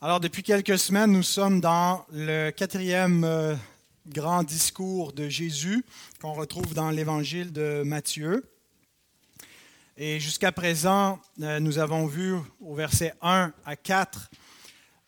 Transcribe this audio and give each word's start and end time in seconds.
Alors, 0.00 0.20
depuis 0.20 0.44
quelques 0.44 0.78
semaines, 0.78 1.10
nous 1.10 1.24
sommes 1.24 1.60
dans 1.60 2.06
le 2.12 2.52
quatrième 2.52 3.24
euh, 3.24 3.56
grand 4.06 4.44
discours 4.44 5.12
de 5.12 5.28
Jésus 5.28 5.84
qu'on 6.20 6.34
retrouve 6.34 6.72
dans 6.72 6.90
l'évangile 6.90 7.52
de 7.52 7.82
Matthieu. 7.84 8.48
Et 9.96 10.20
jusqu'à 10.20 10.52
présent, 10.52 11.18
euh, 11.42 11.58
nous 11.58 11.80
avons 11.80 12.06
vu 12.06 12.36
au 12.60 12.76
verset 12.76 13.12
1 13.22 13.52
à 13.66 13.74
4 13.74 14.30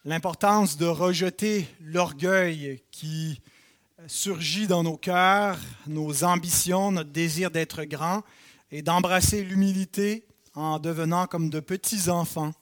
l'importance 0.04 0.76
de 0.76 0.86
rejeter 0.86 1.68
l'orgueil 1.80 2.82
qui 2.90 3.40
surgit 4.08 4.66
dans 4.66 4.82
nos 4.82 4.96
cœurs, 4.96 5.60
nos 5.86 6.24
ambitions, 6.24 6.90
notre 6.90 7.10
désir 7.10 7.52
d'être 7.52 7.84
grand, 7.84 8.24
et 8.72 8.82
d'embrasser 8.82 9.44
l'humilité 9.44 10.26
en 10.54 10.80
devenant 10.80 11.28
comme 11.28 11.48
de 11.48 11.60
petits 11.60 12.10
enfants 12.10 12.54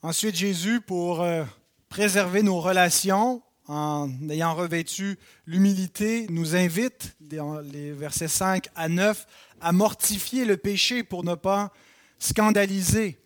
Ensuite, 0.00 0.36
Jésus, 0.36 0.80
pour 0.80 1.22
euh, 1.22 1.42
préserver 1.88 2.44
nos 2.44 2.60
relations, 2.60 3.42
en 3.66 4.08
ayant 4.30 4.54
revêtu 4.54 5.18
l'humilité, 5.44 6.28
nous 6.30 6.54
invite, 6.54 7.16
dans 7.20 7.58
les 7.58 7.90
versets 7.90 8.28
5 8.28 8.68
à 8.76 8.88
9, 8.88 9.26
à 9.60 9.72
mortifier 9.72 10.44
le 10.44 10.56
péché 10.56 11.02
pour 11.02 11.24
ne 11.24 11.34
pas 11.34 11.72
scandaliser 12.20 13.18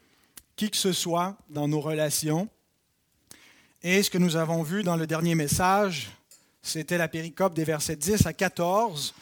qui 0.57 0.71
que 0.71 0.79
ce 0.79 0.95
soit 0.95 1.37
dans 1.51 1.69
nos 1.69 1.81
relations. 1.83 2.49
Et 3.83 4.03
ce 4.03 4.09
que 4.09 4.17
nous 4.17 4.37
avons 4.37 4.63
vu 4.63 4.83
dans 4.83 4.97
le 4.97 5.07
dernier 5.07 5.35
message, 5.35 6.11
c'était 6.63 6.97
la 6.97 7.09
péricope 7.09 7.53
des 7.53 7.65
versets 7.65 7.97
10 7.97 8.25
à 8.25 8.33
14, 8.33 9.15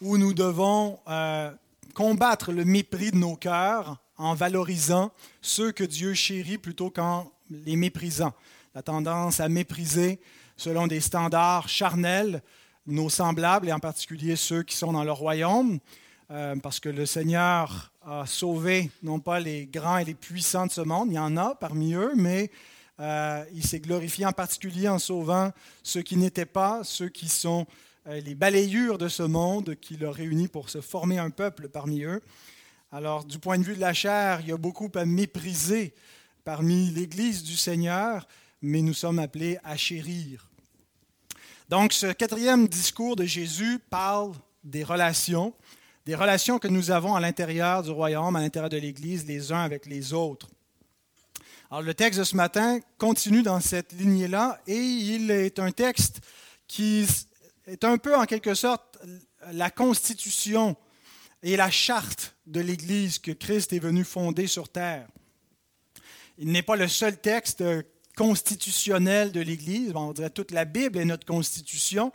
où 0.00 0.18
nous 0.18 0.34
devons 0.34 0.98
euh, 1.06 1.52
combattre 1.94 2.50
le 2.50 2.64
mépris 2.64 3.12
de 3.12 3.18
nos 3.18 3.36
cœurs 3.36 3.98
en 4.18 4.34
valorisant 4.34 5.12
ceux 5.40 5.72
que 5.72 5.84
Dieu 5.84 6.12
chérit 6.14 6.58
plutôt 6.58 6.90
qu'en 6.90 7.32
les 7.50 7.76
méprisant. 7.76 8.34
La 8.74 8.82
tendance 8.82 9.40
à 9.40 9.48
mépriser 9.48 10.20
selon 10.56 10.86
des 10.86 11.00
standards 11.00 11.68
charnels 11.68 12.42
nos 12.86 13.10
semblables 13.10 13.68
et 13.68 13.72
en 13.72 13.78
particulier 13.78 14.34
ceux 14.34 14.62
qui 14.62 14.76
sont 14.76 14.92
dans 14.92 15.04
le 15.04 15.12
royaume, 15.12 15.78
euh, 16.30 16.56
parce 16.56 16.80
que 16.80 16.88
le 16.88 17.06
Seigneur 17.06 17.92
a 18.02 18.26
sauvé 18.26 18.90
non 19.02 19.20
pas 19.20 19.40
les 19.40 19.66
grands 19.66 19.98
et 19.98 20.04
les 20.04 20.14
puissants 20.14 20.66
de 20.66 20.72
ce 20.72 20.80
monde, 20.80 21.08
il 21.10 21.14
y 21.14 21.18
en 21.18 21.36
a 21.36 21.54
parmi 21.54 21.94
eux, 21.94 22.12
mais 22.16 22.50
euh, 23.00 23.44
il 23.52 23.64
s'est 23.64 23.80
glorifié 23.80 24.26
en 24.26 24.32
particulier 24.32 24.88
en 24.88 24.98
sauvant 24.98 25.52
ceux 25.82 26.02
qui 26.02 26.16
n'étaient 26.16 26.46
pas, 26.46 26.82
ceux 26.82 27.08
qui 27.08 27.28
sont 27.28 27.66
euh, 28.08 28.20
les 28.20 28.34
balayures 28.34 28.98
de 28.98 29.08
ce 29.08 29.22
monde, 29.22 29.76
qu'il 29.80 30.04
a 30.04 30.10
réunis 30.10 30.48
pour 30.48 30.70
se 30.70 30.80
former 30.80 31.18
un 31.18 31.30
peuple 31.30 31.68
parmi 31.68 32.02
eux. 32.02 32.22
Alors, 32.90 33.26
du 33.26 33.38
point 33.38 33.58
de 33.58 33.64
vue 33.64 33.74
de 33.74 33.80
la 33.80 33.92
chair, 33.92 34.40
il 34.40 34.48
y 34.48 34.52
a 34.52 34.56
beaucoup 34.56 34.90
à 34.94 35.04
mépriser 35.04 35.92
parmi 36.42 36.90
l'Église 36.90 37.42
du 37.42 37.54
Seigneur, 37.54 38.26
mais 38.62 38.80
nous 38.80 38.94
sommes 38.94 39.18
appelés 39.18 39.58
à 39.62 39.76
chérir. 39.76 40.48
Donc, 41.68 41.92
ce 41.92 42.06
quatrième 42.06 42.66
discours 42.66 43.14
de 43.14 43.26
Jésus 43.26 43.78
parle 43.90 44.32
des 44.64 44.84
relations, 44.84 45.52
des 46.06 46.14
relations 46.14 46.58
que 46.58 46.66
nous 46.66 46.90
avons 46.90 47.14
à 47.14 47.20
l'intérieur 47.20 47.82
du 47.82 47.90
royaume, 47.90 48.36
à 48.36 48.40
l'intérieur 48.40 48.70
de 48.70 48.78
l'Église, 48.78 49.26
les 49.26 49.52
uns 49.52 49.62
avec 49.62 49.84
les 49.84 50.14
autres. 50.14 50.48
Alors, 51.70 51.82
le 51.82 51.92
texte 51.92 52.20
de 52.20 52.24
ce 52.24 52.36
matin 52.36 52.80
continue 52.96 53.42
dans 53.42 53.60
cette 53.60 53.92
lignée-là 53.92 54.62
et 54.66 54.78
il 54.78 55.30
est 55.30 55.58
un 55.58 55.72
texte 55.72 56.22
qui 56.66 57.06
est 57.66 57.84
un 57.84 57.98
peu, 57.98 58.16
en 58.16 58.24
quelque 58.24 58.54
sorte, 58.54 58.98
la 59.52 59.68
constitution 59.68 60.74
et 61.42 61.56
la 61.56 61.70
charte 61.70 62.36
de 62.46 62.60
l'Église 62.60 63.18
que 63.18 63.30
Christ 63.30 63.72
est 63.72 63.78
venu 63.78 64.04
fonder 64.04 64.46
sur 64.46 64.68
terre. 64.68 65.06
Il 66.38 66.50
n'est 66.52 66.62
pas 66.62 66.76
le 66.76 66.88
seul 66.88 67.16
texte 67.16 67.62
constitutionnel 68.16 69.32
de 69.32 69.40
l'Église, 69.40 69.92
on 69.94 70.12
dirait 70.12 70.30
toute 70.30 70.50
la 70.50 70.64
Bible 70.64 70.98
est 70.98 71.04
notre 71.04 71.26
constitution, 71.26 72.12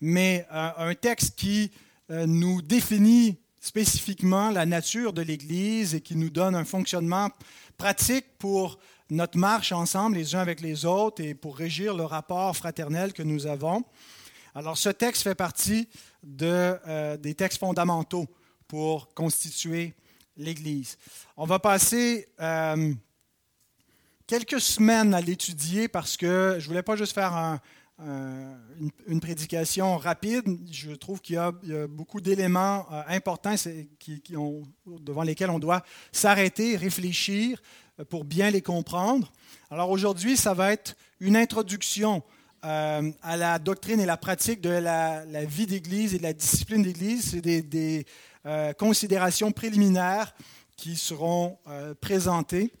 mais 0.00 0.46
euh, 0.52 0.70
un 0.76 0.94
texte 0.94 1.36
qui 1.36 1.70
euh, 2.10 2.26
nous 2.26 2.60
définit 2.60 3.38
spécifiquement 3.60 4.50
la 4.50 4.66
nature 4.66 5.12
de 5.12 5.22
l'Église 5.22 5.94
et 5.94 6.00
qui 6.00 6.14
nous 6.14 6.30
donne 6.30 6.54
un 6.54 6.64
fonctionnement 6.64 7.30
pratique 7.78 8.26
pour 8.38 8.78
notre 9.10 9.38
marche 9.38 9.72
ensemble 9.72 10.16
les 10.16 10.34
uns 10.34 10.40
avec 10.40 10.60
les 10.60 10.84
autres 10.84 11.22
et 11.22 11.34
pour 11.34 11.56
régir 11.56 11.94
le 11.94 12.04
rapport 12.04 12.56
fraternel 12.56 13.12
que 13.12 13.22
nous 13.22 13.46
avons. 13.46 13.82
Alors 14.54 14.76
ce 14.76 14.88
texte 14.88 15.22
fait 15.22 15.34
partie 15.34 15.88
euh, 16.42 17.16
des 17.16 17.34
textes 17.34 17.60
fondamentaux 17.60 18.26
pour 18.68 19.12
constituer 19.14 19.94
l'Église. 20.36 20.98
On 21.36 21.46
va 21.46 21.58
passer 21.58 22.28
euh, 22.40 22.92
quelques 24.26 24.60
semaines 24.60 25.14
à 25.14 25.20
l'étudier 25.20 25.88
parce 25.88 26.16
que 26.16 26.56
je 26.58 26.64
ne 26.64 26.68
voulais 26.68 26.82
pas 26.82 26.96
juste 26.96 27.14
faire 27.14 27.60
une, 27.98 29.20
prédication 29.20 29.96
rapide. 29.96 30.44
Je 30.70 30.92
trouve 30.92 31.20
qu'il 31.20 31.36
y, 31.36 31.38
a 31.38 31.52
beaucoup 31.88 32.20
d'éléments 32.20 32.86
euh, 32.92 33.02
importants 33.08 33.54
qui, 33.98 34.36
ont, 34.36 34.62
devant 34.86 35.22
lesquels 35.22 35.50
on 35.50 35.58
doit 35.58 35.82
s'arrêter, 36.12 36.76
réfléchir 36.76 37.62
euh, 37.98 38.04
pour 38.04 38.24
bien 38.24 38.50
les 38.50 38.62
comprendre. 38.62 39.32
Alors 39.70 39.90
aujourd'hui, 39.90 40.36
ça 40.36 40.54
va 40.54 40.72
être 40.72 40.96
une 41.20 41.36
introduction 41.36 42.22
à 42.62 43.36
la 43.36 43.60
doctrine 43.60 44.00
et 44.00 44.06
la 44.06 44.16
pratique 44.16 44.60
de 44.60 44.70
la, 44.70 45.24
vie 45.44 45.66
d'Église 45.66 46.14
et 46.14 46.18
de 46.18 46.24
la 46.24 46.32
discipline 46.32 46.82
d'Église. 46.82 47.30
C'est 47.30 47.40
des 47.40 48.04
euh, 48.46 48.72
considérations 48.74 49.50
préliminaires 49.50 50.32
qui 50.76 50.94
seront 50.94 51.58
euh, 51.66 51.94
présentées, 52.00 52.72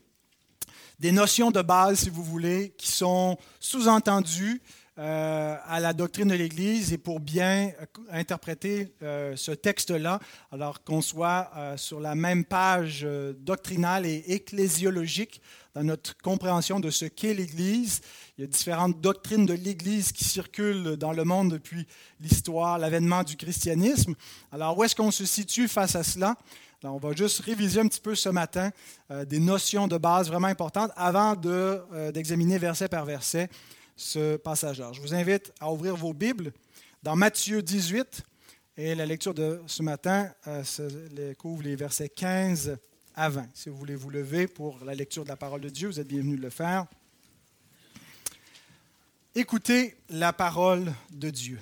des 1.00 1.10
notions 1.10 1.50
de 1.50 1.60
base, 1.60 2.00
si 2.00 2.10
vous 2.10 2.22
voulez, 2.22 2.72
qui 2.78 2.86
sont 2.86 3.36
sous-entendues 3.58 4.62
euh, 4.96 5.56
à 5.66 5.80
la 5.80 5.92
doctrine 5.92 6.28
de 6.28 6.34
l'Église 6.34 6.92
et 6.92 6.98
pour 6.98 7.18
bien 7.18 7.72
interpréter 8.10 8.94
ce 9.00 9.50
texte-là, 9.50 10.20
alors 10.52 10.84
qu'on 10.84 11.02
soit 11.02 11.50
sur 11.76 11.98
la 11.98 12.14
même 12.14 12.44
page 12.44 13.06
doctrinale 13.40 14.06
et 14.06 14.24
ecclésiologique 14.28 15.42
dans 15.76 15.84
notre 15.84 16.16
compréhension 16.16 16.80
de 16.80 16.88
ce 16.88 17.04
qu'est 17.04 17.34
l'Église. 17.34 18.00
Il 18.38 18.40
y 18.40 18.44
a 18.44 18.46
différentes 18.46 18.98
doctrines 19.02 19.44
de 19.44 19.52
l'Église 19.52 20.10
qui 20.10 20.24
circulent 20.24 20.96
dans 20.96 21.12
le 21.12 21.22
monde 21.24 21.50
depuis 21.50 21.86
l'histoire, 22.18 22.78
l'avènement 22.78 23.22
du 23.22 23.36
christianisme. 23.36 24.14
Alors, 24.52 24.78
où 24.78 24.84
est-ce 24.84 24.96
qu'on 24.96 25.10
se 25.10 25.26
situe 25.26 25.68
face 25.68 25.94
à 25.94 26.02
cela? 26.02 26.36
on 26.82 26.98
va 26.98 27.12
juste 27.12 27.40
réviser 27.40 27.80
un 27.80 27.88
petit 27.88 28.00
peu 28.00 28.14
ce 28.14 28.28
matin 28.28 28.70
euh, 29.10 29.24
des 29.24 29.40
notions 29.40 29.88
de 29.88 29.98
base 29.98 30.28
vraiment 30.28 30.46
importantes 30.46 30.92
avant 30.94 31.34
euh, 31.44 32.12
d'examiner 32.12 32.58
verset 32.58 32.88
par 32.88 33.04
verset 33.04 33.48
ce 33.96 34.36
passage-là. 34.36 34.92
Je 34.92 35.00
vous 35.00 35.12
invite 35.12 35.52
à 35.58 35.72
ouvrir 35.72 35.96
vos 35.96 36.14
Bibles 36.14 36.52
dans 37.02 37.16
Matthieu 37.16 37.60
18 37.60 38.22
et 38.76 38.94
la 38.94 39.04
lecture 39.04 39.34
de 39.34 39.60
ce 39.66 39.82
matin 39.82 40.30
euh, 40.46 41.34
couvre 41.34 41.64
les 41.64 41.74
versets 41.74 42.08
15 42.08 42.78
avant. 43.16 43.46
Si 43.54 43.70
vous 43.70 43.76
voulez 43.76 43.96
vous 43.96 44.10
lever 44.10 44.46
pour 44.46 44.84
la 44.84 44.94
lecture 44.94 45.24
de 45.24 45.28
la 45.28 45.36
parole 45.36 45.62
de 45.62 45.70
Dieu, 45.70 45.88
vous 45.88 45.98
êtes 45.98 46.06
bienvenus 46.06 46.38
de 46.38 46.44
le 46.44 46.50
faire. 46.50 46.86
Écoutez 49.34 49.96
la 50.10 50.32
parole 50.32 50.92
de 51.10 51.30
Dieu. 51.30 51.60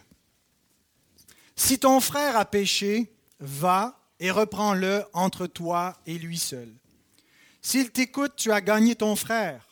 Si 1.56 1.78
ton 1.78 2.00
frère 2.00 2.37
a 2.37 2.44
péché, 2.44 3.12
va 3.38 4.00
et 4.19 4.31
reprends-le 4.31 5.04
entre 5.12 5.47
toi 5.47 5.97
et 6.06 6.19
lui 6.19 6.38
seul. 6.38 6.69
S'il 7.62 7.91
t'écoute, 7.91 8.34
tu 8.36 8.53
as 8.53 8.60
gagné 8.60 8.97
ton 8.97 9.16
frère. 9.16 9.66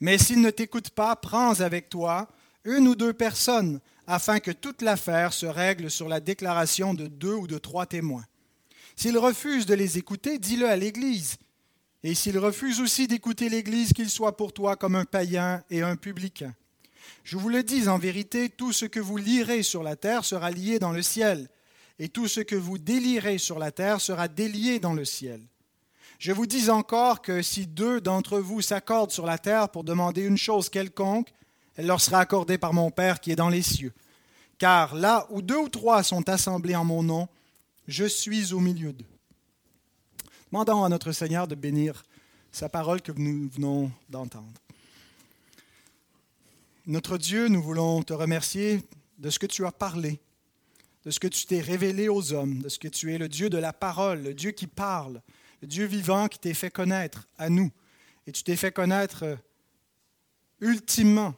Mais 0.00 0.18
s'il 0.18 0.40
ne 0.40 0.50
t'écoute 0.50 0.90
pas, 0.90 1.16
prends 1.16 1.60
avec 1.60 1.88
toi 1.88 2.28
une 2.64 2.88
ou 2.88 2.94
deux 2.96 3.12
personnes, 3.12 3.80
afin 4.06 4.40
que 4.40 4.50
toute 4.50 4.82
l'affaire 4.82 5.32
se 5.32 5.46
règle 5.46 5.90
sur 5.90 6.08
la 6.08 6.20
déclaration 6.20 6.94
de 6.94 7.06
deux 7.06 7.34
ou 7.34 7.46
de 7.46 7.58
trois 7.58 7.86
témoins. 7.86 8.24
S'il 8.96 9.18
refuse 9.18 9.66
de 9.66 9.74
les 9.74 9.98
écouter, 9.98 10.38
dis-le 10.38 10.68
à 10.68 10.76
l'Église. 10.76 11.36
Et 12.02 12.14
s'il 12.14 12.38
refuse 12.38 12.80
aussi 12.80 13.06
d'écouter 13.06 13.50
l'Église, 13.50 13.92
qu'il 13.92 14.08
soit 14.08 14.36
pour 14.36 14.54
toi 14.54 14.76
comme 14.76 14.94
un 14.94 15.04
païen 15.04 15.62
et 15.70 15.82
un 15.82 15.96
publicain. 15.96 16.54
Je 17.22 17.36
vous 17.36 17.50
le 17.50 17.62
dis 17.62 17.88
en 17.88 17.98
vérité, 17.98 18.48
tout 18.48 18.72
ce 18.72 18.86
que 18.86 19.00
vous 19.00 19.18
lirez 19.18 19.62
sur 19.62 19.82
la 19.82 19.96
terre 19.96 20.24
sera 20.24 20.50
lié 20.50 20.78
dans 20.78 20.92
le 20.92 21.02
ciel, 21.02 21.48
et 21.98 22.08
tout 22.08 22.26
ce 22.26 22.40
que 22.40 22.56
vous 22.56 22.78
délirez 22.78 23.38
sur 23.38 23.58
la 23.58 23.70
terre 23.70 24.00
sera 24.00 24.28
délié 24.28 24.78
dans 24.78 24.94
le 24.94 25.04
ciel. 25.04 25.40
Je 26.18 26.32
vous 26.32 26.46
dis 26.46 26.70
encore 26.70 27.20
que 27.20 27.42
si 27.42 27.66
deux 27.66 28.00
d'entre 28.00 28.38
vous 28.38 28.62
s'accordent 28.62 29.10
sur 29.10 29.26
la 29.26 29.36
terre 29.36 29.68
pour 29.68 29.84
demander 29.84 30.22
une 30.22 30.38
chose 30.38 30.70
quelconque, 30.70 31.32
elle 31.74 31.86
leur 31.86 32.00
sera 32.00 32.20
accordée 32.20 32.56
par 32.56 32.72
mon 32.72 32.90
Père 32.90 33.20
qui 33.20 33.30
est 33.30 33.36
dans 33.36 33.50
les 33.50 33.62
cieux. 33.62 33.92
Car 34.56 34.94
là 34.94 35.26
où 35.28 35.42
deux 35.42 35.58
ou 35.58 35.68
trois 35.68 36.02
sont 36.02 36.26
assemblés 36.30 36.74
en 36.74 36.84
mon 36.84 37.02
nom, 37.02 37.28
je 37.86 38.04
suis 38.04 38.52
au 38.52 38.60
milieu 38.60 38.92
d'eux. 38.92 39.04
Demandons 40.50 40.84
à 40.84 40.88
notre 40.88 41.12
Seigneur 41.12 41.46
de 41.46 41.54
bénir 41.54 42.04
sa 42.52 42.68
parole 42.68 43.02
que 43.02 43.12
nous 43.12 43.48
venons 43.50 43.90
d'entendre. 44.08 44.60
Notre 46.86 47.18
Dieu, 47.18 47.48
nous 47.48 47.62
voulons 47.62 48.02
te 48.02 48.12
remercier 48.12 48.82
de 49.18 49.28
ce 49.30 49.38
que 49.38 49.46
tu 49.46 49.66
as 49.66 49.72
parlé, 49.72 50.20
de 51.04 51.10
ce 51.10 51.20
que 51.20 51.26
tu 51.26 51.46
t'es 51.46 51.60
révélé 51.60 52.08
aux 52.08 52.32
hommes, 52.32 52.62
de 52.62 52.68
ce 52.68 52.78
que 52.78 52.88
tu 52.88 53.12
es 53.12 53.18
le 53.18 53.28
Dieu 53.28 53.50
de 53.50 53.58
la 53.58 53.72
parole, 53.72 54.22
le 54.22 54.34
Dieu 54.34 54.52
qui 54.52 54.66
parle, 54.66 55.20
le 55.62 55.68
Dieu 55.68 55.84
vivant 55.84 56.28
qui 56.28 56.38
t'est 56.38 56.54
fait 56.54 56.70
connaître 56.70 57.28
à 57.38 57.50
nous. 57.50 57.70
Et 58.26 58.32
tu 58.32 58.42
t'es 58.42 58.56
fait 58.56 58.72
connaître 58.72 59.36
ultimement, 60.60 61.34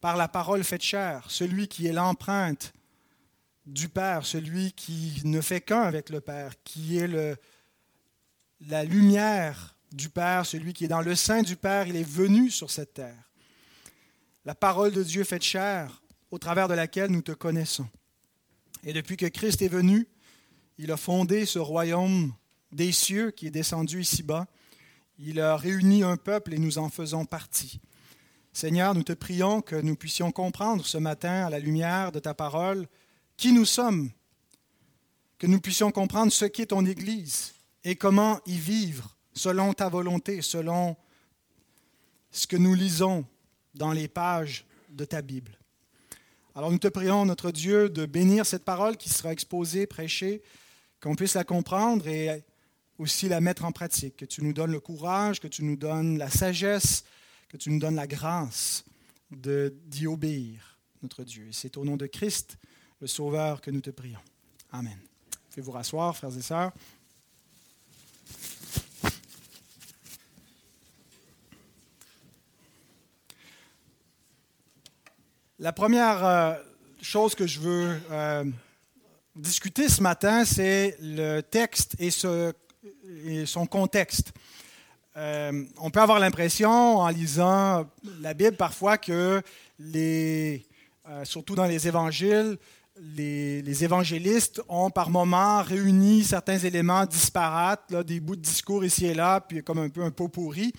par 0.00 0.16
la 0.16 0.28
parole 0.28 0.62
faite 0.64 0.82
chair, 0.82 1.26
celui 1.30 1.68
qui 1.68 1.86
est 1.86 1.92
l'empreinte 1.92 2.72
du 3.66 3.88
Père, 3.88 4.24
celui 4.24 4.72
qui 4.72 5.20
ne 5.24 5.40
fait 5.40 5.60
qu'un 5.60 5.82
avec 5.82 6.10
le 6.10 6.20
Père, 6.20 6.52
qui 6.62 6.98
est 6.98 7.08
le, 7.08 7.36
la 8.68 8.84
lumière 8.84 9.76
du 9.92 10.08
Père, 10.08 10.46
celui 10.46 10.72
qui 10.72 10.84
est 10.84 10.88
dans 10.88 11.02
le 11.02 11.14
sein 11.14 11.42
du 11.42 11.56
Père, 11.56 11.88
il 11.88 11.96
est 11.96 12.08
venu 12.08 12.50
sur 12.50 12.70
cette 12.70 12.94
terre. 12.94 13.30
La 14.44 14.54
parole 14.54 14.92
de 14.92 15.02
Dieu 15.02 15.24
faite 15.24 15.42
chair, 15.42 16.00
au 16.30 16.38
travers 16.38 16.68
de 16.68 16.74
laquelle 16.74 17.10
nous 17.10 17.22
te 17.22 17.32
connaissons. 17.32 17.88
Et 18.84 18.92
depuis 18.92 19.16
que 19.16 19.26
Christ 19.26 19.62
est 19.62 19.68
venu, 19.68 20.06
il 20.78 20.92
a 20.92 20.96
fondé 20.96 21.46
ce 21.46 21.58
royaume 21.58 22.32
des 22.70 22.92
cieux 22.92 23.30
qui 23.30 23.46
est 23.46 23.50
descendu 23.50 24.00
ici-bas. 24.00 24.46
Il 25.18 25.40
a 25.40 25.56
réuni 25.56 26.02
un 26.02 26.16
peuple 26.16 26.54
et 26.54 26.58
nous 26.58 26.78
en 26.78 26.90
faisons 26.90 27.24
partie. 27.24 27.80
Seigneur, 28.52 28.94
nous 28.94 29.02
te 29.02 29.12
prions 29.12 29.60
que 29.60 29.76
nous 29.76 29.96
puissions 29.96 30.30
comprendre 30.30 30.86
ce 30.86 30.98
matin, 30.98 31.46
à 31.46 31.50
la 31.50 31.58
lumière 31.58 32.12
de 32.12 32.18
ta 32.18 32.34
parole, 32.34 32.86
qui 33.36 33.52
nous 33.52 33.64
sommes, 33.64 34.10
que 35.38 35.46
nous 35.46 35.60
puissions 35.60 35.90
comprendre 35.90 36.32
ce 36.32 36.44
qu'est 36.46 36.66
ton 36.66 36.84
Église 36.86 37.54
et 37.84 37.96
comment 37.96 38.40
y 38.46 38.56
vivre 38.56 39.16
selon 39.34 39.72
ta 39.74 39.88
volonté, 39.88 40.42
selon 40.42 40.96
ce 42.30 42.46
que 42.46 42.56
nous 42.56 42.74
lisons 42.74 43.26
dans 43.74 43.92
les 43.92 44.08
pages 44.08 44.64
de 44.88 45.04
ta 45.04 45.22
Bible. 45.22 45.58
Alors 46.54 46.70
nous 46.70 46.78
te 46.78 46.88
prions, 46.88 47.26
notre 47.26 47.50
Dieu, 47.50 47.90
de 47.90 48.06
bénir 48.06 48.46
cette 48.46 48.64
parole 48.64 48.96
qui 48.96 49.10
sera 49.10 49.32
exposée, 49.32 49.86
prêchée, 49.86 50.42
qu'on 51.02 51.14
puisse 51.14 51.34
la 51.34 51.44
comprendre 51.44 52.08
et 52.08 52.44
aussi 52.98 53.28
la 53.28 53.42
mettre 53.42 53.66
en 53.66 53.72
pratique, 53.72 54.16
que 54.16 54.24
tu 54.24 54.42
nous 54.42 54.54
donnes 54.54 54.72
le 54.72 54.80
courage, 54.80 55.38
que 55.38 55.48
tu 55.48 55.62
nous 55.64 55.76
donnes 55.76 56.16
la 56.16 56.30
sagesse, 56.30 57.04
que 57.48 57.58
tu 57.58 57.70
nous 57.70 57.78
donnes 57.78 57.94
la 57.94 58.06
grâce 58.06 58.84
d'y 59.30 60.06
obéir, 60.06 60.78
notre 61.02 61.24
Dieu. 61.24 61.48
Et 61.48 61.52
c'est 61.52 61.76
au 61.76 61.84
nom 61.84 61.96
de 61.96 62.06
Christ, 62.06 62.56
le 63.00 63.06
Sauveur, 63.06 63.60
que 63.60 63.70
nous 63.70 63.80
te 63.80 63.90
prions. 63.90 64.20
Amen. 64.72 64.98
Faites-vous 65.50 65.72
rasseoir, 65.72 66.16
frères 66.16 66.36
et 66.36 66.42
sœurs. 66.42 66.72
La 75.58 75.72
première 75.72 76.24
euh, 76.24 76.54
chose 77.00 77.34
que 77.34 77.46
je 77.46 77.60
veux 77.60 78.00
euh, 78.10 78.44
discuter 79.34 79.88
ce 79.88 80.02
matin, 80.02 80.44
c'est 80.44 80.96
le 81.00 81.40
texte 81.40 81.96
et, 81.98 82.10
son 82.10 83.66
contexte. 83.66 84.32
Euh, 85.16 85.64
on 85.78 85.90
peut 85.90 86.00
avoir 86.00 86.18
l'impression, 86.18 86.98
en 86.98 87.08
lisant 87.08 87.90
la 88.20 88.34
Bible, 88.34 88.56
parfois 88.56 88.98
que, 88.98 89.40
les, 89.78 90.66
surtout 91.24 91.54
dans 91.54 91.64
les 91.64 91.88
évangiles, 91.88 92.58
les, 92.98 93.84
évangélistes 93.84 94.62
ont 94.68 94.90
par 94.90 95.10
moments 95.10 95.62
réuni 95.62 96.24
certains 96.24 96.58
éléments 96.58 97.04
disparates, 97.04 97.94
des 97.94 98.20
bouts 98.20 98.36
de 98.36 98.40
discours 98.40 98.84
ici 98.84 99.06
et 99.06 99.14
là, 99.14 99.40
puis 99.40 99.62
comme 99.62 99.78
un 99.78 99.88
peu 99.88 100.02
un 100.02 100.10
pot 100.10 100.28
pourri. 100.28 100.72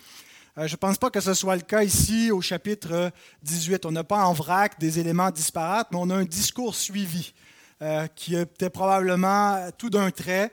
Euh, 0.58 0.68
je 0.68 0.74
ne 0.74 0.78
pense 0.78 0.98
pas 0.98 1.12
que 1.12 1.19
ce 1.19 1.34
soit 1.34 1.56
le 1.56 1.62
cas 1.62 1.84
ici 1.84 2.31
au 2.31 2.42
chapitre 2.42 3.12
18. 3.44 3.86
On 3.86 3.92
n'a 3.92 4.04
pas 4.04 4.25
en 4.25 4.34
vrac 4.34 4.80
des 4.80 5.00
éléments 5.00 5.30
disparates, 5.30 5.90
mais 5.92 5.98
on 6.00 6.10
a 6.10 6.16
un 6.16 6.25
discours 6.25 6.75
suivi 6.75 7.34
euh, 7.81 8.08
qui 8.08 8.36
était 8.36 8.72
probablement 8.72 9.69
tout 9.78 9.92
d'un 9.92 10.10
trait 10.10 10.52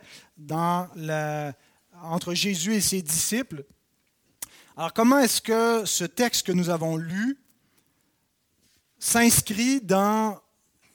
entre 2.02 2.34
Jésus 2.34 2.74
et 2.74 2.80
ses 2.82 3.00
disciples. 3.00 3.64
Alors 4.76 4.92
comment 4.92 5.20
est-ce 5.20 5.40
que 5.40 5.86
ce 5.86 6.04
texte 6.04 6.46
que 6.46 6.52
nous 6.52 6.68
avons 6.68 6.96
lu 6.96 7.38
s'inscrit 8.98 9.80
dans 9.80 10.38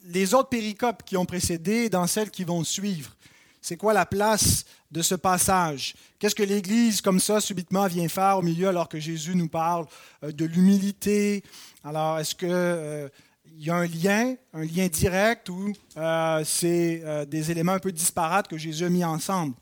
les 0.10 0.34
autres 0.34 0.50
péricopes 0.50 1.04
qui 1.04 1.18
ont 1.18 1.26
précédé 1.26 1.90
dans 1.90 2.08
celles 2.08 2.32
qui 2.32 2.44
vont 2.44 2.64
suivre? 2.64 3.16
C'est 3.62 3.78
quoi 3.78 3.94
la 3.94 4.06
place 4.06 4.66
de 4.90 5.02
ce 5.02 5.16
passage? 5.16 5.94
Qu'est-ce 6.18 6.36
que 6.36 6.44
l'Église, 6.44 7.02
comme 7.02 7.20
ça, 7.20 7.42
subitement 7.42 7.88
vient 7.88 8.08
faire 8.08 8.38
au 8.38 8.42
milieu 8.42 8.70
alors 8.70 8.90
que 8.90 9.00
Jésus 9.00 9.36
nous 9.36 9.50
parle 9.50 9.86
euh, 10.24 10.32
de 10.32 10.46
l'humilité? 10.46 11.44
Alors, 11.84 12.20
est-ce 12.20 12.34
qu'il 12.34 12.50
euh, 12.52 13.10
y 13.58 13.70
a 13.70 13.76
un 13.76 13.86
lien, 13.86 14.36
un 14.54 14.64
lien 14.64 14.88
direct 14.88 15.50
ou 15.50 15.74
euh, 15.98 16.44
c'est 16.46 17.04
des 17.28 17.52
éléments 17.52 17.74
un 17.74 17.80
peu 17.80 17.92
disparates 17.92 18.48
que 18.48 18.58
Jésus 18.58 18.86
a 18.86 18.90
mis 18.90 19.04
ensemble? 19.04 19.56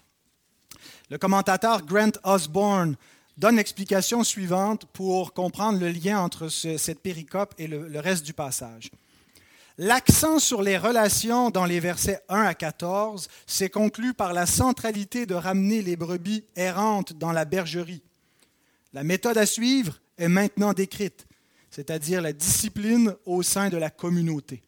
Le 1.10 1.18
commentateur 1.18 1.84
Grant 1.86 2.12
Osborne 2.24 2.96
donne 3.38 3.56
l'explication 3.56 4.24
suivante 4.24 4.86
pour 4.94 5.34
comprendre 5.34 5.80
le 5.80 5.90
lien 5.90 6.20
entre 6.20 6.50
cette 6.50 7.00
péricope 7.00 7.54
et 7.58 7.68
le 7.68 8.00
reste 8.00 8.26
du 8.26 8.34
passage. 8.34 8.92
L'accent 9.80 10.40
sur 10.40 10.64
les 10.64 10.76
relations 10.76 11.52
dans 11.52 11.66
les 11.66 11.80
versets 11.80 12.24
1 12.30 12.42
à 12.42 12.56
14 12.56 13.28
s'est 13.46 13.70
conclu 13.70 14.16
par 14.16 14.34
la 14.34 14.48
centralité 14.48 15.28
de 15.28 15.36
ramener 15.36 15.84
les 15.84 15.96
brebis 15.96 16.44
errantes 16.56 17.14
dans 17.14 17.32
la 17.32 17.46
bergerie. 17.46 18.02
La 18.94 19.04
méthode 19.04 19.38
à 19.38 19.46
suivre 19.46 20.00
est 20.18 20.30
maintenant 20.30 20.74
décrite, 20.74 21.28
c'est-à-dire 21.70 22.22
la 22.22 22.34
discipline 22.34 23.16
au 23.28 23.44
sein 23.44 23.70
de 23.70 23.78
la 23.78 23.92
communauté. 23.92 24.64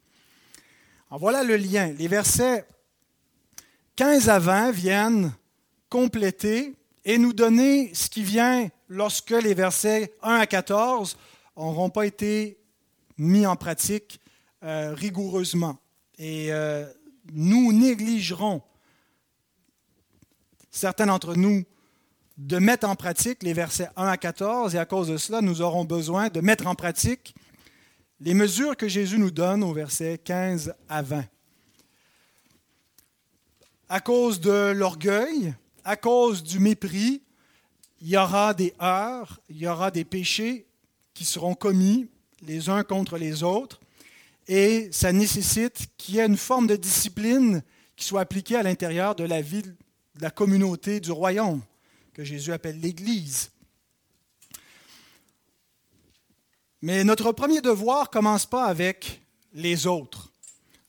En 1.09 1.17
voilà 1.17 1.43
le 1.43 1.55
lien. 1.55 1.91
Les 1.97 2.07
versets 2.07 2.67
15 3.95 4.29
à 4.29 4.37
20 4.37 4.69
viennent 4.69 5.33
compléter 5.89 6.75
et 7.03 7.17
nous 7.17 7.33
donner 7.33 7.91
ce 7.95 8.09
qui 8.09 8.21
vient 8.21 8.69
lorsque 8.87 9.31
les 9.31 9.55
versets 9.55 10.13
1 10.21 10.35
à 10.35 10.45
14 10.45 11.17
n'auront 11.57 11.89
pas 11.89 12.05
été 12.05 12.59
mis 13.17 13.47
en 13.47 13.55
pratique 13.55 14.21
euh, 14.63 14.93
rigoureusement. 14.93 15.77
Et 16.17 16.51
euh, 16.51 16.85
nous 17.33 17.71
négligerons, 17.71 18.61
certains 20.69 21.05
d'entre 21.05 21.35
nous, 21.35 21.63
de 22.37 22.57
mettre 22.57 22.87
en 22.87 22.95
pratique 22.95 23.43
les 23.43 23.53
versets 23.53 23.89
1 23.95 24.07
à 24.07 24.17
14, 24.17 24.75
et 24.75 24.77
à 24.77 24.85
cause 24.85 25.07
de 25.07 25.17
cela, 25.17 25.41
nous 25.41 25.61
aurons 25.61 25.85
besoin 25.85 26.29
de 26.29 26.41
mettre 26.41 26.67
en 26.67 26.75
pratique 26.75 27.35
les 28.19 28.33
mesures 28.33 28.75
que 28.75 28.87
Jésus 28.87 29.17
nous 29.17 29.31
donne 29.31 29.63
aux 29.63 29.73
versets 29.73 30.17
15 30.17 30.73
à 30.89 31.01
20. 31.01 31.23
À 33.87 33.99
cause 34.01 34.39
de 34.39 34.71
l'orgueil, 34.71 35.53
à 35.83 35.95
cause 35.95 36.43
du 36.43 36.59
mépris, 36.59 37.23
il 38.01 38.09
y 38.09 38.17
aura 38.17 38.53
des 38.53 38.73
heurts, 38.81 39.39
il 39.49 39.57
y 39.57 39.67
aura 39.67 39.89
des 39.91 40.05
péchés 40.05 40.67
qui 41.13 41.25
seront 41.25 41.55
commis 41.55 42.09
les 42.41 42.69
uns 42.69 42.83
contre 42.83 43.17
les 43.17 43.43
autres 43.43 43.79
et 44.49 44.89
ça 44.91 45.13
nécessite 45.13 45.89
qu'il 45.95 46.15
y 46.15 46.19
ait 46.19 46.25
une 46.25 46.35
forme 46.35 46.65
de 46.65 46.75
discipline 46.75 47.61
qui 47.95 48.03
soit 48.03 48.21
appliquée 48.21 48.55
à 48.55 48.63
l'intérieur 48.63 49.13
de 49.13 49.23
la 49.23 49.41
vie 49.41 49.61
de 49.61 49.75
la 50.21 50.31
communauté 50.31 50.99
du 50.99 51.11
royaume, 51.11 51.61
que 52.13 52.23
Jésus 52.23 52.51
appelle 52.51 52.81
l'Église. 52.81 53.51
Mais 56.81 57.03
notre 57.03 57.31
premier 57.31 57.61
devoir 57.61 58.05
ne 58.05 58.07
commence 58.07 58.47
pas 58.47 58.65
avec 58.65 59.21
les 59.53 59.85
autres. 59.85 60.33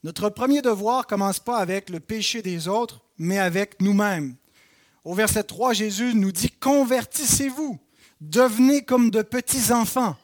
Notre 0.05 0.31
premier 0.31 0.63
devoir 0.63 1.01
ne 1.01 1.09
commence 1.09 1.39
pas 1.39 1.59
avec 1.59 1.91
le 1.91 2.01
péché 2.01 2.41
des 2.41 2.67
autres, 2.67 3.03
mais 3.19 3.39
avec 3.39 3.79
nous-mêmes. 3.83 4.37
Au 5.05 5.13
verset 5.13 5.43
3, 5.43 5.75
Jésus 5.75 6.15
nous 6.15 6.33
dit, 6.33 6.51
Convertissez-vous, 6.51 7.79
devenez 8.23 8.85
comme 8.87 9.11
de 9.11 9.21
petits 9.21 9.71
enfants. 9.71 10.17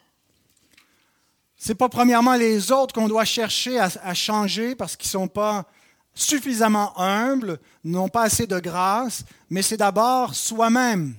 N'est 1.68 1.74
pas 1.74 1.88
premièrement 1.88 2.36
les 2.36 2.70
autres 2.70 2.94
qu'on 2.94 3.08
doit 3.08 3.24
chercher 3.24 3.80
à, 3.80 4.14
changer 4.14 4.74
parce 4.74 4.96
qu'ils 4.96 5.08
ne 5.08 5.24
sont 5.24 5.28
pas 5.28 5.66
suffisamment 6.14 6.98
humbles, 6.98 7.58
n'ont 7.84 8.08
pas 8.08 8.22
assez 8.22 8.46
de 8.46 8.58
grâce, 8.58 9.24
mais 9.50 9.62
c'est 9.62 9.76
d'abord 9.76 10.34
soi-même. 10.34 11.14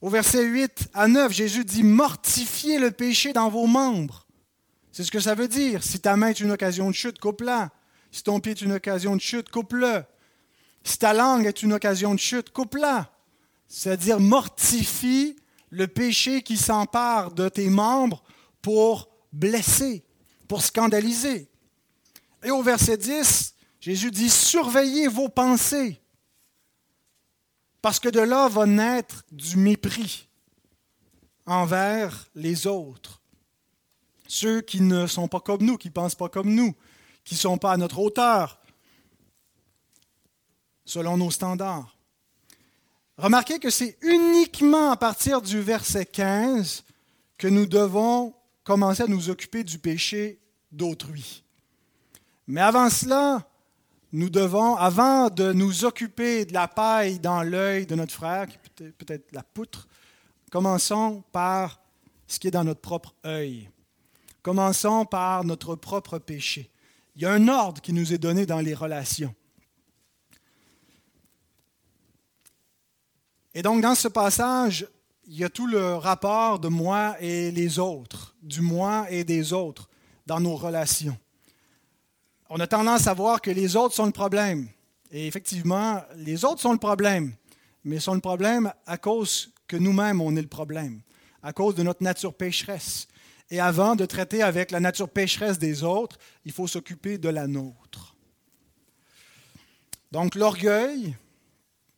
Au 0.00 0.10
verset 0.10 0.44
8 0.44 0.88
à 0.92 1.08
9, 1.08 1.32
Jésus 1.32 1.64
dit 1.64 1.82
Mortifiez 1.82 2.78
le 2.78 2.90
péché 2.90 3.32
dans 3.32 3.48
vos 3.48 3.66
membres. 3.66 4.26
C'est 4.92 5.04
ce 5.04 5.10
que 5.10 5.20
ça 5.20 5.34
veut 5.34 5.48
dire. 5.48 5.82
Si 5.82 5.98
ta 5.98 6.16
main 6.16 6.28
est 6.28 6.40
une 6.40 6.52
occasion 6.52 6.90
de 6.90 6.94
chute, 6.94 7.18
coupe-la. 7.18 7.70
Si 8.10 8.22
ton 8.22 8.38
pied 8.38 8.52
est 8.52 8.60
une 8.60 8.72
occasion 8.72 9.16
de 9.16 9.20
chute, 9.20 9.50
coupe-le. 9.50 10.04
Si 10.84 10.98
ta 10.98 11.14
langue 11.14 11.46
est 11.46 11.62
une 11.62 11.72
occasion 11.72 12.14
de 12.14 12.20
chute, 12.20 12.50
coupe-la. 12.50 13.10
C'est-à-dire 13.66 14.20
mortifie 14.20 15.36
le 15.70 15.88
péché 15.88 16.42
qui 16.42 16.56
s'empare 16.56 17.32
de 17.32 17.48
tes 17.48 17.70
membres 17.70 18.22
pour 18.64 19.10
blesser, 19.30 20.02
pour 20.48 20.62
scandaliser. 20.62 21.50
Et 22.42 22.50
au 22.50 22.62
verset 22.62 22.96
10, 22.96 23.54
Jésus 23.78 24.10
dit, 24.10 24.30
surveillez 24.30 25.06
vos 25.06 25.28
pensées, 25.28 26.00
parce 27.82 28.00
que 28.00 28.08
de 28.08 28.20
là 28.20 28.48
va 28.48 28.64
naître 28.64 29.22
du 29.30 29.58
mépris 29.58 30.30
envers 31.44 32.26
les 32.34 32.66
autres, 32.66 33.20
ceux 34.26 34.62
qui 34.62 34.80
ne 34.80 35.06
sont 35.06 35.28
pas 35.28 35.40
comme 35.40 35.62
nous, 35.62 35.76
qui 35.76 35.88
ne 35.88 35.92
pensent 35.92 36.14
pas 36.14 36.30
comme 36.30 36.54
nous, 36.54 36.74
qui 37.22 37.34
ne 37.34 37.40
sont 37.40 37.58
pas 37.58 37.72
à 37.72 37.76
notre 37.76 37.98
hauteur, 37.98 38.62
selon 40.86 41.18
nos 41.18 41.30
standards. 41.30 41.98
Remarquez 43.18 43.58
que 43.58 43.68
c'est 43.68 43.98
uniquement 44.00 44.90
à 44.90 44.96
partir 44.96 45.42
du 45.42 45.60
verset 45.60 46.06
15 46.06 46.82
que 47.36 47.46
nous 47.46 47.66
devons 47.66 48.34
commencer 48.64 49.02
à 49.02 49.06
nous 49.06 49.30
occuper 49.30 49.62
du 49.62 49.78
péché 49.78 50.40
d'autrui. 50.72 51.44
Mais 52.46 52.60
avant 52.60 52.90
cela, 52.90 53.46
nous 54.12 54.30
devons, 54.30 54.76
avant 54.76 55.28
de 55.28 55.52
nous 55.52 55.84
occuper 55.84 56.44
de 56.44 56.52
la 56.52 56.68
paille 56.68 57.18
dans 57.18 57.42
l'œil 57.42 57.86
de 57.86 57.94
notre 57.94 58.12
frère, 58.12 58.48
qui 58.48 58.58
peut 58.58 58.92
peut-être 58.98 59.32
la 59.32 59.42
poutre, 59.42 59.86
commençons 60.50 61.22
par 61.32 61.80
ce 62.26 62.38
qui 62.38 62.48
est 62.48 62.52
dans 62.52 62.64
notre 62.64 62.80
propre 62.80 63.14
œil. 63.24 63.68
Commençons 64.42 65.04
par 65.04 65.44
notre 65.44 65.74
propre 65.74 66.18
péché. 66.18 66.70
Il 67.16 67.22
y 67.22 67.26
a 67.26 67.32
un 67.32 67.48
ordre 67.48 67.80
qui 67.80 67.92
nous 67.92 68.12
est 68.12 68.18
donné 68.18 68.46
dans 68.46 68.60
les 68.60 68.74
relations. 68.74 69.34
Et 73.54 73.62
donc, 73.62 73.80
dans 73.80 73.94
ce 73.94 74.08
passage, 74.08 74.86
il 75.26 75.38
y 75.38 75.44
a 75.44 75.48
tout 75.48 75.66
le 75.66 75.94
rapport 75.94 76.58
de 76.58 76.68
moi 76.68 77.16
et 77.20 77.50
les 77.50 77.78
autres, 77.78 78.34
du 78.42 78.60
moi 78.60 79.06
et 79.10 79.24
des 79.24 79.52
autres 79.52 79.88
dans 80.26 80.40
nos 80.40 80.56
relations. 80.56 81.16
On 82.50 82.60
a 82.60 82.66
tendance 82.66 83.06
à 83.06 83.14
voir 83.14 83.40
que 83.40 83.50
les 83.50 83.76
autres 83.76 83.94
sont 83.94 84.06
le 84.06 84.12
problème. 84.12 84.68
Et 85.10 85.26
effectivement, 85.26 86.02
les 86.16 86.44
autres 86.44 86.60
sont 86.60 86.72
le 86.72 86.78
problème, 86.78 87.34
mais 87.84 88.00
sont 88.00 88.14
le 88.14 88.20
problème 88.20 88.72
à 88.86 88.98
cause 88.98 89.52
que 89.66 89.76
nous-mêmes, 89.76 90.20
on 90.20 90.36
est 90.36 90.42
le 90.42 90.48
problème, 90.48 91.00
à 91.42 91.52
cause 91.52 91.74
de 91.74 91.82
notre 91.82 92.02
nature 92.02 92.34
pécheresse. 92.34 93.08
Et 93.50 93.60
avant 93.60 93.96
de 93.96 94.04
traiter 94.04 94.42
avec 94.42 94.70
la 94.70 94.80
nature 94.80 95.08
pécheresse 95.08 95.58
des 95.58 95.84
autres, 95.84 96.18
il 96.44 96.52
faut 96.52 96.66
s'occuper 96.66 97.18
de 97.18 97.28
la 97.28 97.46
nôtre. 97.46 98.14
Donc 100.12 100.34
l'orgueil, 100.34 101.16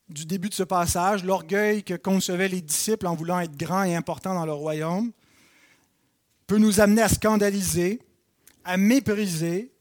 du 0.09 0.25
début 0.25 0.49
de 0.49 0.55
ce 0.55 0.63
passage, 0.63 1.25
l'orgueil 1.25 1.83
que 1.83 1.95
concevaient 1.95 2.49
les 2.49 2.61
disciples 2.61 3.07
en 3.07 3.15
voulant 3.15 3.41
être 3.41 3.57
grands 3.57 3.83
et 3.83 3.97
importants 3.97 4.35
dans 4.35 4.47
le 4.47 4.53
royaume, 4.53 5.13
peut 6.47 6.59
nous 6.59 6.81
amener 6.81 7.03
à 7.03 7.09
scandaliser, 7.09 8.01
à 8.65 8.77
mépriser. 8.77 9.73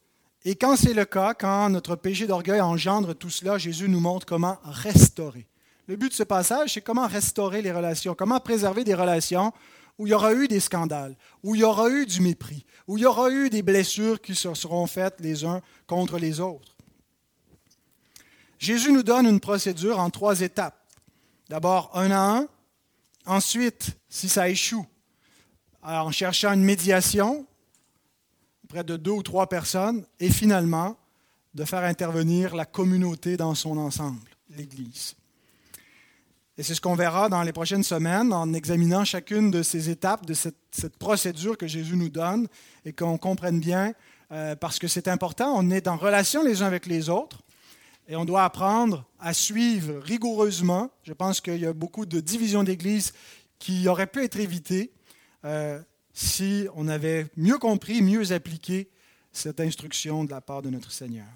Et 0.44 0.56
quand 0.56 0.76
c'est 0.76 0.94
le 0.94 1.04
cas, 1.04 1.34
quand 1.34 1.70
notre 1.70 1.96
péché 1.96 2.26
d'orgueil 2.26 2.60
engendre 2.60 3.14
tout 3.14 3.30
cela, 3.30 3.58
Jésus 3.58 3.88
nous 3.88 4.00
montre 4.00 4.26
comment 4.26 4.58
restaurer. 4.64 5.46
Le 5.86 5.94
but 5.94 6.08
de 6.08 6.14
ce 6.14 6.24
passage, 6.24 6.74
c'est 6.74 6.80
comment 6.80 7.06
restaurer 7.06 7.62
les 7.62 7.70
relations, 7.70 8.14
comment 8.14 8.40
préserver 8.40 8.82
des 8.82 8.94
relations 8.94 9.52
où 9.98 10.06
il 10.06 10.10
y 10.10 10.14
aura 10.14 10.34
eu 10.34 10.48
des 10.48 10.60
scandales, 10.60 11.16
où 11.42 11.54
il 11.54 11.60
y 11.60 11.64
aura 11.64 11.88
eu 11.88 12.04
du 12.04 12.20
mépris, 12.20 12.66
où 12.86 12.98
il 12.98 13.02
y 13.02 13.06
aura 13.06 13.30
eu 13.30 13.48
des 13.48 13.62
blessures 13.62 14.20
qui 14.20 14.34
se 14.34 14.52
seront 14.54 14.86
faites 14.86 15.20
les 15.20 15.44
uns 15.44 15.62
contre 15.86 16.18
les 16.18 16.40
autres. 16.40 16.75
Jésus 18.58 18.92
nous 18.92 19.02
donne 19.02 19.26
une 19.26 19.40
procédure 19.40 19.98
en 19.98 20.10
trois 20.10 20.40
étapes. 20.40 20.80
D'abord, 21.48 21.90
un 21.94 22.10
à 22.10 22.20
un. 22.20 22.48
Ensuite, 23.26 23.96
si 24.08 24.28
ça 24.28 24.48
échoue, 24.48 24.86
en 25.82 26.10
cherchant 26.10 26.52
une 26.52 26.64
médiation 26.64 27.46
près 28.66 28.84
de 28.84 28.96
deux 28.96 29.12
ou 29.12 29.22
trois 29.22 29.48
personnes. 29.48 30.04
Et 30.20 30.30
finalement, 30.30 30.96
de 31.54 31.64
faire 31.64 31.84
intervenir 31.84 32.54
la 32.54 32.66
communauté 32.66 33.36
dans 33.36 33.54
son 33.54 33.78
ensemble, 33.78 34.28
l'Église. 34.56 35.14
Et 36.58 36.62
c'est 36.62 36.74
ce 36.74 36.80
qu'on 36.80 36.94
verra 36.94 37.28
dans 37.28 37.42
les 37.42 37.52
prochaines 37.52 37.82
semaines 37.82 38.32
en 38.32 38.52
examinant 38.52 39.04
chacune 39.04 39.50
de 39.50 39.62
ces 39.62 39.90
étapes 39.90 40.26
de 40.26 40.34
cette, 40.34 40.96
procédure 40.98 41.56
que 41.56 41.66
Jésus 41.66 41.96
nous 41.96 42.08
donne 42.08 42.46
et 42.84 42.92
qu'on 42.92 43.16
comprenne 43.16 43.60
bien, 43.60 43.94
euh, 44.32 44.54
parce 44.56 44.78
que 44.78 44.88
c'est 44.88 45.08
important, 45.08 45.54
on 45.56 45.70
est 45.70 45.88
en 45.88 45.96
relation 45.96 46.42
les 46.42 46.62
uns 46.62 46.66
avec 46.66 46.86
les 46.86 47.08
autres. 47.08 47.42
Et 48.08 48.14
on 48.14 48.24
doit 48.24 48.44
apprendre 48.44 49.04
à 49.18 49.34
suivre 49.34 49.98
rigoureusement. 49.98 50.90
Je 51.02 51.12
pense 51.12 51.40
qu'il 51.40 51.58
y 51.58 51.66
a 51.66 51.72
beaucoup 51.72 52.06
de 52.06 52.20
divisions 52.20 52.62
d'Église 52.62 53.12
qui 53.58 53.88
auraient 53.88 54.06
pu 54.06 54.22
être 54.22 54.38
évitées 54.38 54.92
euh, 55.44 55.80
si 56.12 56.66
on 56.74 56.88
avait 56.88 57.26
mieux 57.36 57.58
compris, 57.58 58.02
mieux 58.02 58.32
appliqué 58.32 58.88
cette 59.32 59.60
instruction 59.60 60.24
de 60.24 60.30
la 60.30 60.40
part 60.40 60.62
de 60.62 60.70
notre 60.70 60.92
Seigneur. 60.92 61.26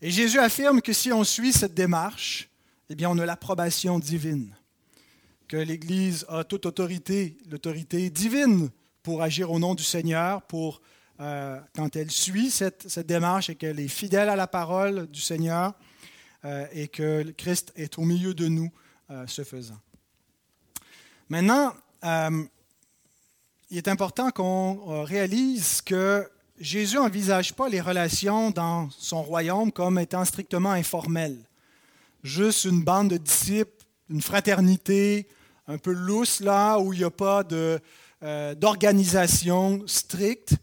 Et 0.00 0.10
Jésus 0.10 0.40
affirme 0.40 0.82
que 0.82 0.92
si 0.92 1.12
on 1.12 1.22
suit 1.22 1.52
cette 1.52 1.74
démarche, 1.74 2.50
eh 2.90 2.94
bien, 2.94 3.08
on 3.08 3.18
a 3.18 3.24
l'approbation 3.24 3.98
divine, 3.98 4.54
que 5.46 5.56
l'Église 5.56 6.26
a 6.28 6.44
toute 6.44 6.66
autorité, 6.66 7.38
l'autorité 7.48 8.10
divine 8.10 8.68
pour 9.02 9.22
agir 9.22 9.50
au 9.52 9.58
nom 9.58 9.74
du 9.74 9.84
Seigneur, 9.84 10.42
pour 10.42 10.82
euh, 11.22 11.60
quand 11.76 11.94
elle 11.94 12.10
suit 12.10 12.50
cette, 12.50 12.98
démarche 12.98 13.48
et 13.48 13.54
qu'elle 13.54 13.78
est 13.78 13.86
fidèle 13.86 14.28
à 14.28 14.34
la 14.34 14.48
parole 14.48 15.06
du 15.06 15.20
Seigneur 15.20 15.72
euh, 16.44 16.66
et 16.72 16.88
que 16.88 17.22
Christ 17.36 17.72
est 17.76 17.96
au 17.96 18.02
milieu 18.02 18.34
de 18.34 18.48
nous 18.48 18.72
euh, 19.08 19.24
ce 19.28 19.44
faisant. 19.44 19.78
Maintenant, 21.28 21.72
il 23.70 23.78
est 23.78 23.86
important 23.86 24.32
qu'on 24.32 25.04
réalise 25.04 25.80
que 25.80 26.28
Jésus 26.58 26.96
n'envisage 26.96 27.54
pas 27.54 27.68
les 27.68 27.80
relations 27.80 28.50
dans 28.50 28.90
son 28.90 29.22
royaume 29.22 29.70
comme 29.70 30.00
étant 30.00 30.24
strictement 30.24 30.72
informelles. 30.72 31.38
Juste 32.24 32.64
une 32.64 32.82
bande 32.82 33.10
de 33.10 33.16
disciples, 33.18 33.86
une 34.10 34.22
fraternité 34.22 35.28
un 35.68 35.78
peu 35.78 35.92
lousse 35.92 36.40
là, 36.40 36.78
où 36.78 36.92
il 36.92 36.98
n'y 36.98 37.04
a 37.04 37.10
pas 37.10 37.44
d'organisation 38.56 39.84
stricte. 39.86 40.56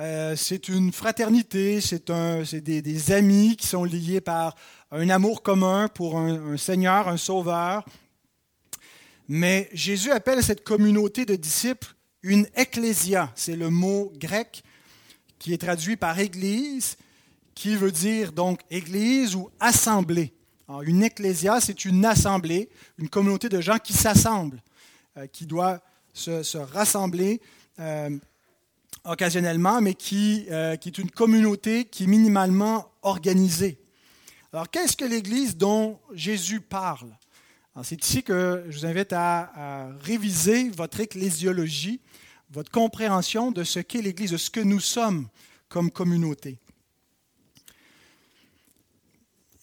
Euh, 0.00 0.36
c'est 0.36 0.68
une 0.68 0.92
fraternité, 0.92 1.80
c'est 1.80 2.10
des, 2.10 3.12
amis 3.12 3.56
qui 3.56 3.66
sont 3.66 3.82
liés 3.82 4.20
par 4.20 4.54
un 4.92 5.10
amour 5.10 5.42
commun 5.42 5.88
pour 5.88 6.16
un, 6.16 6.56
Seigneur, 6.56 7.08
un 7.08 7.16
Sauveur. 7.16 7.84
Mais 9.28 9.68
Jésus 9.72 10.12
appelle 10.12 10.42
cette 10.42 10.62
communauté 10.62 11.24
de 11.24 11.34
disciples 11.34 11.94
une 12.22 12.46
ecclésia. 12.54 13.32
C'est 13.34 13.56
le 13.56 13.70
mot 13.70 14.12
grec 14.16 14.62
qui 15.38 15.52
est 15.52 15.58
traduit 15.58 15.96
par 15.96 16.18
église, 16.18 16.96
qui 17.54 17.74
veut 17.74 17.92
dire 17.92 18.32
donc 18.32 18.60
église 18.70 19.34
ou 19.34 19.50
assemblée. 19.58 20.32
une 20.84 21.02
ecclésia, 21.02 21.60
c'est 21.60 21.84
une 21.84 22.04
assemblée, 22.04 22.68
une 22.98 23.08
communauté 23.08 23.48
de 23.48 23.60
gens 23.60 23.78
qui 23.78 23.94
s'assemblent, 23.94 24.62
euh, 25.16 25.26
qui 25.26 25.44
doit 25.44 25.80
se, 26.12 26.56
rassembler. 26.56 27.40
Euh, 27.80 28.10
occasionnellement, 29.08 29.80
mais 29.80 29.94
qui, 29.94 30.46
euh, 30.50 30.76
qui 30.76 30.88
est 30.88 30.98
une 30.98 31.10
communauté 31.10 31.86
qui 31.86 32.04
est 32.04 32.06
minimalement 32.06 32.90
organisée. 33.02 33.78
Alors, 34.52 34.70
qu'est-ce 34.70 34.96
que 34.96 35.04
l'Église 35.04 35.56
dont 35.56 35.98
Jésus 36.12 36.60
parle? 36.60 37.10
C'est 37.84 38.02
ici 38.04 38.22
que 38.24 38.64
je 38.68 38.78
vous 38.78 38.86
invite 38.86 39.12
à, 39.12 39.90
réviser 40.00 40.68
votre 40.70 40.98
ecclésiologie, 41.00 42.00
votre 42.50 42.70
compréhension 42.70 43.52
de 43.52 43.62
ce 43.62 43.78
qu'est 43.78 44.02
l'Église, 44.02 44.32
de 44.32 44.36
ce 44.36 44.50
que 44.50 44.60
nous 44.60 44.80
sommes 44.80 45.28
comme 45.68 45.90
communauté. 45.90 46.58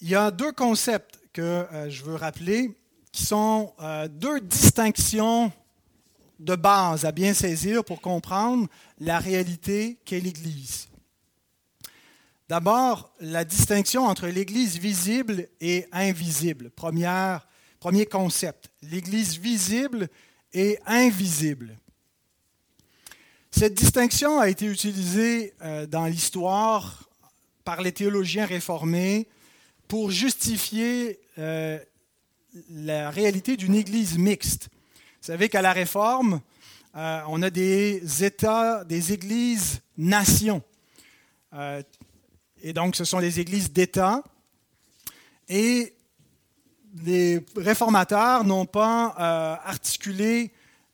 Il 0.02 0.10
y 0.10 0.16
a 0.16 0.32
deux 0.32 0.52
concepts 0.52 1.20
que 1.34 1.42
euh, 1.42 1.90
je 1.90 2.04
veux 2.04 2.16
rappeler, 2.16 2.72
qui 3.12 3.26
sont 3.26 3.74
euh, 3.82 4.08
deux 4.08 4.40
distinctions 4.40 5.52
de 6.40 6.56
base 6.56 7.06
à 7.06 7.12
bien 7.12 7.34
saisir 7.34 7.84
pour 7.84 8.02
comprendre 8.02 8.68
la 9.00 9.20
réalité 9.20 9.98
qu'est 10.06 10.20
l'Église. 10.20 10.88
D'abord, 12.48 13.12
la 13.20 13.44
distinction 13.44 14.06
entre 14.06 14.28
l'Église 14.28 14.78
visible 14.78 15.48
et 15.60 15.88
invisible. 15.92 16.70
Premier 16.70 18.06
concept, 18.06 18.70
l'Église 18.84 19.40
visible 19.40 20.10
et 20.54 20.78
invisible. 20.86 21.78
Cette 23.50 23.74
distinction 23.74 24.40
a 24.40 24.50
été 24.50 24.66
utilisée 24.66 25.54
euh, 25.62 25.88
dans 25.88 26.06
l'histoire 26.06 27.10
par 27.64 27.82
les 27.82 27.94
théologiens 27.94 28.46
réformés 28.46 29.28
pour 29.88 30.12
justifier 30.12 31.20
euh, 31.38 31.80
la 32.70 33.10
réalité 33.10 33.58
d'une 33.58 33.76
Église 33.76 34.18
mixte. 34.18 34.70
Vous 35.26 35.32
savez 35.32 35.50
qu'à 35.50 35.64
la 35.64 35.74
Réforme, 35.74 36.40
euh, 36.96 37.22
on 37.30 37.42
a 37.42 37.50
des 37.50 38.24
États, 38.24 38.84
des 38.84 39.12
églises 39.12 39.82
nations. 39.98 40.62
Euh, 41.56 41.82
et 42.62 42.74
donc, 42.74 42.96
ce 42.96 43.06
sont 43.06 43.18
les 43.18 43.40
églises 43.40 43.72
d'État. 43.72 44.22
Et 45.50 45.96
les 47.04 47.44
réformateurs 47.58 48.44
n'ont 48.44 48.68
pas 48.68 49.16
euh, 49.18 49.68
articulé 49.68 50.52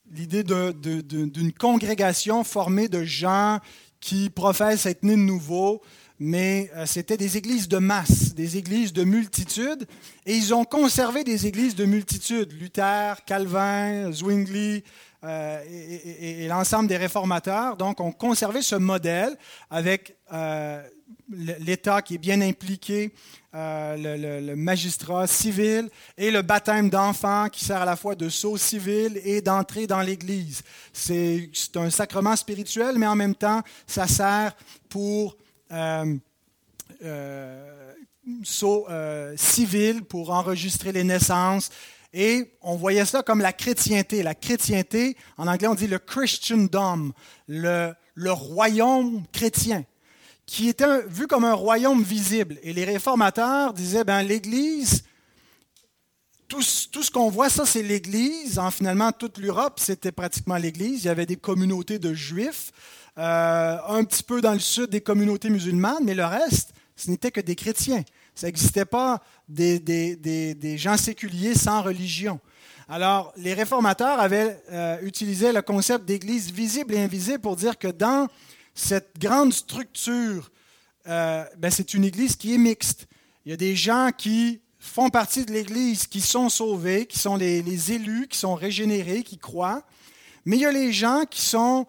l'idée 0.09 0.45
d'une 0.45 1.51
congrégation 1.51 2.45
formée 2.45 2.87
de 2.87 3.03
gens 3.03 3.59
qui 3.99 4.29
professent 4.29 4.85
être 4.85 5.03
nés 5.03 5.17
de 5.17 5.21
nouveau, 5.23 5.81
mais 6.23 6.69
euh, 6.75 6.85
c'était 6.85 7.17
des 7.17 7.35
églises 7.35 7.67
de 7.67 7.79
masse, 7.79 8.35
des 8.35 8.55
églises 8.55 8.93
de 8.93 9.03
multitude, 9.03 9.87
et 10.27 10.35
ils 10.35 10.53
ont 10.53 10.65
conservé 10.65 11.23
des 11.23 11.47
églises 11.47 11.73
de 11.73 11.83
multitude. 11.83 12.51
Luther, 12.53 13.25
Calvin, 13.25 14.11
Zwingli 14.11 14.83
euh, 15.23 15.63
et, 15.67 16.47
l'ensemble 16.47 16.87
des 16.87 16.97
réformateurs, 16.97 17.75
donc, 17.75 17.99
ont 18.01 18.11
conservé 18.11 18.61
ce 18.61 18.75
modèle 18.75 19.35
avec 19.71 20.15
euh, 20.31 20.83
l'État 21.31 22.03
qui 22.03 22.15
est 22.15 22.19
bien 22.19 22.39
impliqué, 22.41 23.11
euh, 23.55 24.41
le, 24.41 24.55
magistrat 24.55 25.25
civil 25.25 25.89
et 26.19 26.29
le 26.29 26.43
baptême 26.43 26.91
d'enfants 26.91 27.49
qui 27.49 27.65
sert 27.65 27.81
à 27.81 27.85
la 27.85 27.95
fois 27.95 28.13
de 28.13 28.29
saut 28.29 28.57
civil 28.57 29.19
et 29.23 29.41
d'entrée 29.41 29.87
dans 29.87 30.01
l'Église. 30.01 30.61
C'est 30.93 31.49
un 31.75 31.89
sacrement 31.89 32.35
spirituel, 32.35 32.99
mais 32.99 33.07
en 33.07 33.15
même 33.15 33.35
temps, 33.35 33.61
ça 33.87 34.05
sert 34.05 34.55
pour 34.87 35.35
euh, 35.71 36.15
euh, 37.03 37.93
saut 38.43 38.87
civil, 39.35 40.03
pour 40.03 40.31
enregistrer 40.31 40.91
les 40.91 41.03
naissances. 41.03 41.69
Et 42.13 42.51
on 42.61 42.75
voyait 42.75 43.05
ça 43.05 43.23
comme 43.23 43.39
la 43.39 43.53
chrétienté. 43.53 44.21
La 44.21 44.35
chrétienté, 44.35 45.15
en 45.37 45.47
anglais, 45.47 45.67
on 45.67 45.75
dit 45.75 45.87
le 45.87 45.99
Christendom, 45.99 47.13
le, 47.47 47.93
le 48.15 48.31
royaume 48.31 49.23
chrétien 49.31 49.85
qui 50.51 50.67
était 50.67 51.07
vu 51.07 51.27
comme 51.27 51.45
un 51.45 51.53
royaume 51.53 52.03
visible. 52.03 52.59
Et 52.61 52.73
les 52.73 52.83
réformateurs 52.83 53.73
disaient, 53.73 54.03
ben, 54.03 54.21
l'Église, 54.21 55.05
tout, 56.49 56.61
tout, 56.91 57.03
ce 57.03 57.09
qu'on 57.09 57.29
voit, 57.29 57.49
ça 57.49 57.65
c'est 57.65 57.81
l'Église. 57.81 58.59
En 58.59 58.69
finalement, 58.69 59.13
toute 59.13 59.37
l'Europe, 59.37 59.79
c'était 59.79 60.11
pratiquement 60.11 60.57
l'Église. 60.57 61.03
Il 61.03 61.07
y 61.07 61.09
avait 61.09 61.25
des 61.25 61.37
communautés 61.37 61.99
de 61.99 62.13
juifs, 62.13 62.73
euh, 63.17 63.77
un 63.87 64.03
petit 64.03 64.23
peu 64.23 64.41
dans 64.41 64.53
le 64.53 64.59
sud 64.59 64.89
des 64.89 65.01
communautés 65.01 65.49
musulmanes, 65.49 66.03
mais 66.03 66.13
le 66.13 66.25
reste, 66.25 66.73
ce 66.95 67.09
n'était 67.09 67.31
que 67.31 67.41
des 67.41 67.55
chrétiens. 67.55 68.03
Ça 68.35 68.47
n'existait 68.47 68.85
pas 68.85 69.21
des, 69.47 70.75
gens 70.77 70.97
séculiers 70.97 71.55
sans 71.55 71.81
religion. 71.81 72.39
Alors, 72.87 73.33
les 73.37 73.53
réformateurs 73.53 74.19
avaient 74.19 74.61
euh, 74.71 74.97
utilisé 75.01 75.51
le 75.51 75.61
concept 75.61 76.05
d'église 76.05 76.51
visible 76.51 76.93
et 76.93 76.99
invisible 76.99 77.39
pour 77.39 77.55
dire 77.55 77.77
que 77.77 77.87
dans 77.87 78.27
cette 78.73 79.17
grande 79.19 79.53
structure, 79.53 80.51
euh, 81.07 81.43
ben, 81.57 81.71
c'est 81.71 81.93
une 81.93 82.03
Église 82.03 82.35
qui 82.35 82.53
est 82.53 82.57
mixte. 82.57 83.07
Il 83.45 83.51
y 83.51 83.53
a 83.53 83.57
des 83.57 83.75
gens 83.75 84.09
qui 84.15 84.61
font 84.79 85.09
partie 85.09 85.45
de 85.45 85.51
l'Église, 85.51 86.07
qui 86.07 86.21
sont 86.21 86.49
sauvés, 86.49 87.05
qui 87.05 87.19
sont 87.19 87.35
les, 87.35 87.91
élus, 87.91 88.27
qui 88.27 88.37
sont 88.37 88.55
régénérés, 88.55 89.23
qui 89.23 89.37
croient. 89.37 89.83
Mais 90.45 90.57
il 90.57 90.61
y 90.61 90.65
a 90.65 90.71
les 90.71 90.91
gens 90.91 91.23
qui 91.29 91.41
sont 91.41 91.85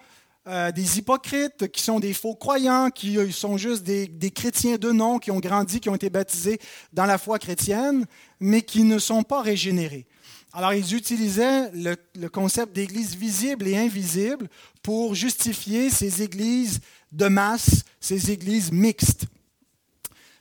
euh, 0.49 0.73
des 0.73 0.99
hypocrites, 0.99 1.69
qui 1.69 1.81
sont 1.83 2.01
des 2.01 2.13
faux 2.13 2.35
croyants, 2.35 2.91
qui 2.91 3.17
euh, 3.17 3.31
sont 3.31 3.57
juste 3.57 3.85
des, 3.85 4.31
chrétiens 4.33 4.77
de 4.77 4.91
nom, 4.91 5.21
qui 5.21 5.31
ont 5.31 5.39
grandi, 5.39 5.79
qui 5.79 5.89
ont 5.89 5.95
été 5.95 6.11
baptisés 6.11 6.59
dans 6.93 7.07
la 7.07 7.17
foi 7.17 7.39
chrétienne, 7.39 8.07
mais 8.41 8.63
qui 8.63 8.83
ne 8.83 8.99
sont 8.99 9.23
pas 9.23 9.41
régénérés. 9.41 10.05
Alors, 10.53 10.75
ils 10.75 10.95
utilisaient 10.97 11.71
le, 11.71 12.29
concept 12.29 12.73
d'église 12.73 13.15
visible 13.15 13.69
et 13.69 13.77
invisible 13.77 14.49
pour 14.83 15.15
justifier 15.15 15.91
ces 15.91 16.23
églises 16.23 16.81
de 17.13 17.29
masse, 17.29 17.85
ces 18.01 18.33
églises 18.33 18.73
mixtes. 18.73 19.27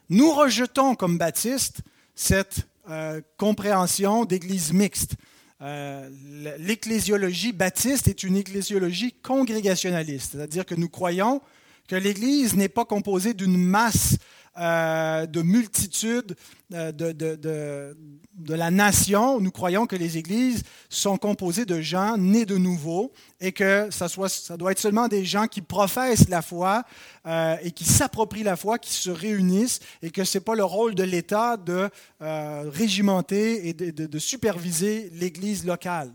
Nous 0.10 0.32
rejetons 0.34 0.96
comme 0.96 1.20
baptistes 1.20 1.82
cette 2.16 2.68
euh, 2.90 3.22
compréhension 3.38 4.26
d'église 4.26 4.74
mixte. 4.74 5.14
Euh, 5.62 6.10
l'ecclésiologie 6.58 7.54
baptiste 7.54 8.08
est 8.08 8.24
une 8.24 8.36
ecclésiologie 8.36 9.14
congrégationaliste, 9.22 10.32
c'est-à-dire 10.32 10.66
que 10.66 10.74
nous 10.74 10.90
croyons 10.90 11.42
que 11.88 11.96
l'Église 11.96 12.56
n'est 12.56 12.70
pas 12.70 12.86
composée 12.86 13.34
d'une 13.34 13.58
masse 13.58 14.18
euh, 14.58 15.26
de 15.28 15.42
multitudes 15.42 16.36
euh, 16.74 16.92
de, 16.92 17.14
de, 17.14 18.54
la 18.54 18.70
nation, 18.70 19.40
nous 19.40 19.52
croyons 19.52 19.86
que 19.86 19.96
les 19.96 20.18
églises 20.18 20.64
sont 20.90 21.18
composées 21.18 21.64
de 21.64 21.80
gens 21.80 22.18
nés 22.18 22.46
de 22.46 22.58
nouveau 22.58 23.14
et 23.40 23.54
que 23.54 23.88
ça, 23.92 24.10
soit, 24.10 24.28
ça 24.28 24.58
doit 24.58 24.74
être 24.74 24.80
seulement 24.80 25.08
des 25.08 25.24
gens 25.24 25.48
qui 25.48 25.62
professent 25.62 26.28
la 26.28 26.42
foi 26.42 26.84
euh, 27.26 27.56
et 27.64 27.72
qui 27.72 27.86
s'approprient 27.86 28.44
la 28.44 28.58
foi, 28.58 28.78
qui 28.78 28.92
se 28.92 29.10
réunissent 29.10 29.80
et 30.02 30.12
que 30.12 30.26
ce 30.26 30.38
n'est 30.38 30.44
pas 30.44 30.56
le 30.56 30.66
rôle 30.66 30.96
de 30.96 31.04
l'État 31.04 31.56
de 31.56 31.90
régimenter 32.20 33.70
et 33.70 33.74
de 33.74 34.20
superviser 34.20 35.12
l'église 35.14 35.66
locale. 35.66 36.12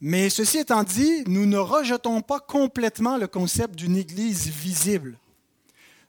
Mais 0.00 0.30
ceci 0.30 0.58
étant 0.58 0.84
dit, 0.84 1.24
nous 1.26 1.46
ne 1.46 1.56
rejetons 1.56 2.20
pas 2.20 2.38
complètement 2.38 3.16
le 3.16 3.26
concept 3.26 3.74
d'une 3.74 3.96
église 3.96 4.48
visible. 4.48 5.18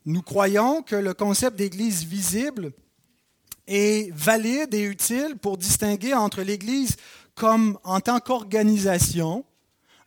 Nous 0.07 0.21
croyons 0.21 0.83
que 0.83 0.95
le 0.95 1.15
concept 1.15 1.57
d'Église 1.57 2.05
visible 2.05 2.73
est 3.65 4.13
valide 4.13 4.71
et 4.75 4.83
utile 4.83 5.35
pour 5.41 5.57
distinguer 5.57 6.13
entre 6.13 6.43
l'Église 6.43 6.95
comme 7.33 7.79
en 7.83 7.99
tant 7.99 8.19
qu'organisation, 8.19 9.43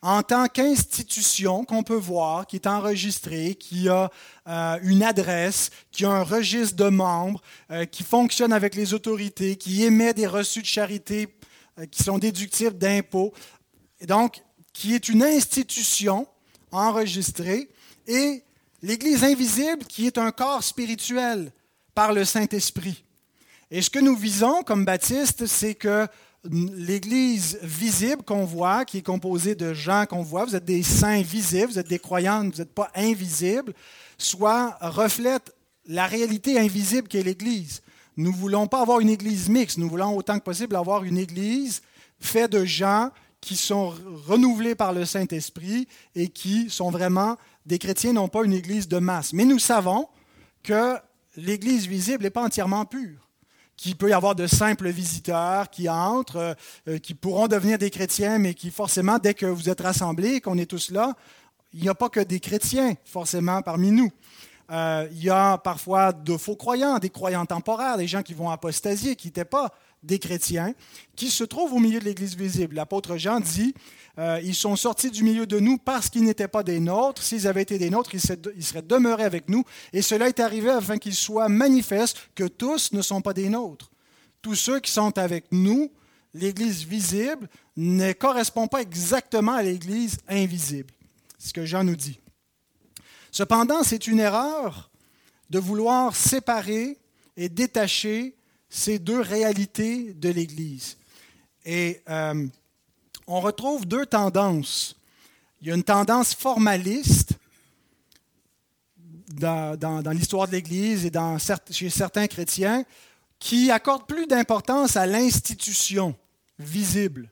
en 0.01 0.23
tant 0.23 0.47
qu'institution 0.47 1.65
qu'on 1.65 1.83
peut 1.83 1.95
voir, 1.95 2.47
qui 2.47 2.55
est 2.55 2.65
enregistrée, 2.65 3.55
qui 3.55 3.89
a 3.89 4.09
euh, 4.47 4.79
une 4.83 5.03
adresse, 5.03 5.69
qui 5.91 6.05
a 6.05 6.11
un 6.11 6.23
registre 6.23 6.77
de 6.77 6.87
membres, 6.87 7.41
euh, 7.69 7.83
qui 7.83 8.03
fonctionne 8.03 8.53
avec 8.53 8.75
les 8.75 8.93
autorités, 8.93 9.57
qui 9.57 9.83
émet 9.83 10.13
des 10.13 10.27
reçus 10.27 10.61
de 10.61 10.65
charité 10.65 11.27
euh, 11.77 11.85
qui 11.85 12.03
sont 12.03 12.19
déductibles 12.19 12.77
d'impôts, 12.77 13.33
donc 14.07 14.41
qui 14.71 14.95
est 14.95 15.09
une 15.09 15.23
institution 15.23 16.25
enregistrée 16.71 17.69
et 18.07 18.43
l'Église 18.81 19.23
invisible 19.23 19.85
qui 19.85 20.07
est 20.07 20.17
un 20.17 20.31
corps 20.31 20.63
spirituel 20.63 21.51
par 21.93 22.13
le 22.13 22.25
Saint-Esprit. 22.25 23.03
Et 23.71 23.81
ce 23.81 23.89
que 23.89 23.99
nous 23.99 24.15
visons 24.15 24.63
comme 24.63 24.85
baptistes, 24.85 25.45
c'est 25.45 25.75
que 25.75 26.07
l'Église 26.43 27.59
visible 27.61 28.23
qu'on 28.23 28.45
voit, 28.45 28.85
qui 28.85 28.99
est 28.99 29.05
composée 29.05 29.55
de 29.55 29.73
gens 29.73 30.05
qu'on 30.05 30.23
voit, 30.23 30.45
vous 30.45 30.55
êtes 30.55 30.65
des 30.65 30.83
saints 30.83 31.21
visibles, 31.21 31.73
vous 31.73 31.79
êtes 31.79 31.89
des 31.89 31.99
croyants, 31.99 32.43
vous 32.43 32.57
n'êtes 32.57 32.73
pas 32.73 32.89
invisibles, 32.95 33.73
soit 34.17 34.77
reflète 34.81 35.53
la 35.85 36.07
réalité 36.07 36.59
invisible 36.59 37.07
qu'est 37.07 37.23
l'Église. 37.23 37.81
Nous 38.15 38.31
ne 38.31 38.37
voulons 38.37 38.67
pas 38.67 38.81
avoir 38.81 39.01
une 39.01 39.09
Église 39.09 39.49
mixte, 39.49 39.77
nous 39.77 39.89
voulons 39.89 40.15
autant 40.15 40.39
que 40.39 40.43
possible 40.43 40.75
avoir 40.75 41.03
une 41.03 41.17
Église 41.17 41.81
faite 42.19 42.51
de 42.51 42.65
gens 42.65 43.11
qui 43.41 43.55
sont 43.55 43.93
renouvelés 44.27 44.75
par 44.75 44.93
le 44.93 45.05
Saint-Esprit 45.05 45.87
et 46.15 46.27
qui 46.27 46.69
sont 46.69 46.91
vraiment 46.91 47.37
des 47.69 47.79
chrétiens, 47.79 48.13
non 48.13 48.27
pas 48.27 48.43
une 48.43 48.53
Église 48.53 48.87
de 48.87 48.97
masse. 48.97 49.31
Mais 49.31 49.45
nous 49.45 49.59
savons 49.59 50.07
que 50.63 50.97
l'Église 51.37 51.87
visible 51.87 52.23
n'est 52.23 52.29
pas 52.31 52.43
entièrement 52.43 52.83
pure 52.83 53.29
qu'il 53.77 53.95
peut 53.95 54.09
y 54.09 54.13
avoir 54.13 54.35
de 54.35 54.45
simples 54.45 54.89
visiteurs 54.89 55.69
qui 55.69 55.87
entrent, 55.87 56.57
euh, 56.89 56.97
qui 56.97 57.13
pourront 57.13 57.47
devenir 57.47 57.77
des 57.77 57.89
chrétiens, 57.89 58.37
mais 58.37 58.53
qui 58.53 58.71
forcément, 58.71 59.19
dès 59.19 59.33
que 59.33 59.45
vous 59.45 59.69
êtes 59.69 59.79
rassemblés, 59.79 60.41
qu'on 60.41 60.57
est 60.57 60.65
tous 60.65 60.91
là, 60.91 61.13
il 61.71 61.81
n'y 61.81 61.87
a 61.87 61.95
pas 61.95 62.09
que 62.09 62.19
des 62.19 62.41
chrétiens 62.41 62.95
forcément 63.05 63.61
parmi 63.61 63.91
nous. 63.91 64.11
Euh, 64.71 65.07
il 65.11 65.23
y 65.23 65.29
a 65.29 65.57
parfois 65.57 66.11
de 66.11 66.35
faux 66.35 66.57
croyants, 66.57 66.99
des 66.99 67.09
croyants 67.09 67.45
temporaires, 67.45 67.97
des 67.97 68.07
gens 68.07 68.21
qui 68.21 68.33
vont 68.33 68.49
apostasier, 68.49 69.15
qui 69.15 69.27
n'étaient 69.27 69.45
pas 69.45 69.71
des 70.03 70.19
chrétiens 70.19 70.73
qui 71.15 71.29
se 71.29 71.43
trouvent 71.43 71.73
au 71.73 71.79
milieu 71.79 71.99
de 71.99 72.05
l'Église 72.05 72.35
visible. 72.35 72.75
L'apôtre 72.75 73.17
Jean 73.17 73.39
dit, 73.39 73.73
euh, 74.17 74.39
ils 74.43 74.55
sont 74.55 74.75
sortis 74.75 75.11
du 75.11 75.23
milieu 75.23 75.45
de 75.45 75.59
nous 75.59 75.77
parce 75.77 76.09
qu'ils 76.09 76.23
n'étaient 76.23 76.47
pas 76.47 76.63
des 76.63 76.79
nôtres. 76.79 77.21
S'ils 77.21 77.47
avaient 77.47 77.61
été 77.61 77.77
des 77.77 77.89
nôtres, 77.89 78.11
ils 78.13 78.21
seraient 78.63 78.81
demeurés 78.81 79.25
avec 79.25 79.49
nous. 79.49 79.63
Et 79.93 80.01
cela 80.01 80.27
est 80.27 80.39
arrivé 80.39 80.69
afin 80.69 80.97
qu'il 80.97 81.15
soit 81.15 81.49
manifeste 81.49 82.17
que 82.35 82.45
tous 82.45 82.91
ne 82.93 83.01
sont 83.01 83.21
pas 83.21 83.33
des 83.33 83.49
nôtres. 83.49 83.91
Tous 84.41 84.55
ceux 84.55 84.79
qui 84.79 84.91
sont 84.91 85.17
avec 85.17 85.45
nous, 85.51 85.91
l'Église 86.33 86.85
visible, 86.85 87.49
ne 87.75 88.13
correspond 88.13 88.67
pas 88.67 88.81
exactement 88.81 89.53
à 89.53 89.63
l'Église 89.63 90.17
invisible. 90.27 90.93
C'est 91.37 91.49
ce 91.49 91.53
que 91.53 91.65
Jean 91.65 91.83
nous 91.83 91.95
dit. 91.95 92.19
Cependant, 93.31 93.83
c'est 93.83 94.07
une 94.07 94.19
erreur 94.19 94.89
de 95.49 95.59
vouloir 95.59 96.15
séparer 96.15 96.97
et 97.37 97.49
détacher 97.49 98.35
ces 98.69 98.99
deux 98.99 99.19
réalités 99.19 100.13
de 100.13 100.29
l'Église. 100.29 100.97
Et 101.65 102.01
euh, 102.09 102.47
on 103.27 103.41
retrouve 103.41 103.85
deux 103.85 104.05
tendances. 104.05 104.95
Il 105.61 105.67
y 105.67 105.71
a 105.71 105.75
une 105.75 105.83
tendance 105.83 106.33
formaliste 106.33 107.33
dans, 109.27 110.11
l'histoire 110.11 110.47
de 110.47 110.53
l'Église 110.53 111.05
et 111.05 111.11
chez 111.71 111.89
certains 111.89 112.27
chrétiens 112.27 112.83
qui 113.37 113.71
accorde 113.71 114.05
plus 114.05 114.27
d'importance 114.27 114.97
à 114.97 115.05
l'institution 115.05 116.15
visible 116.57 117.29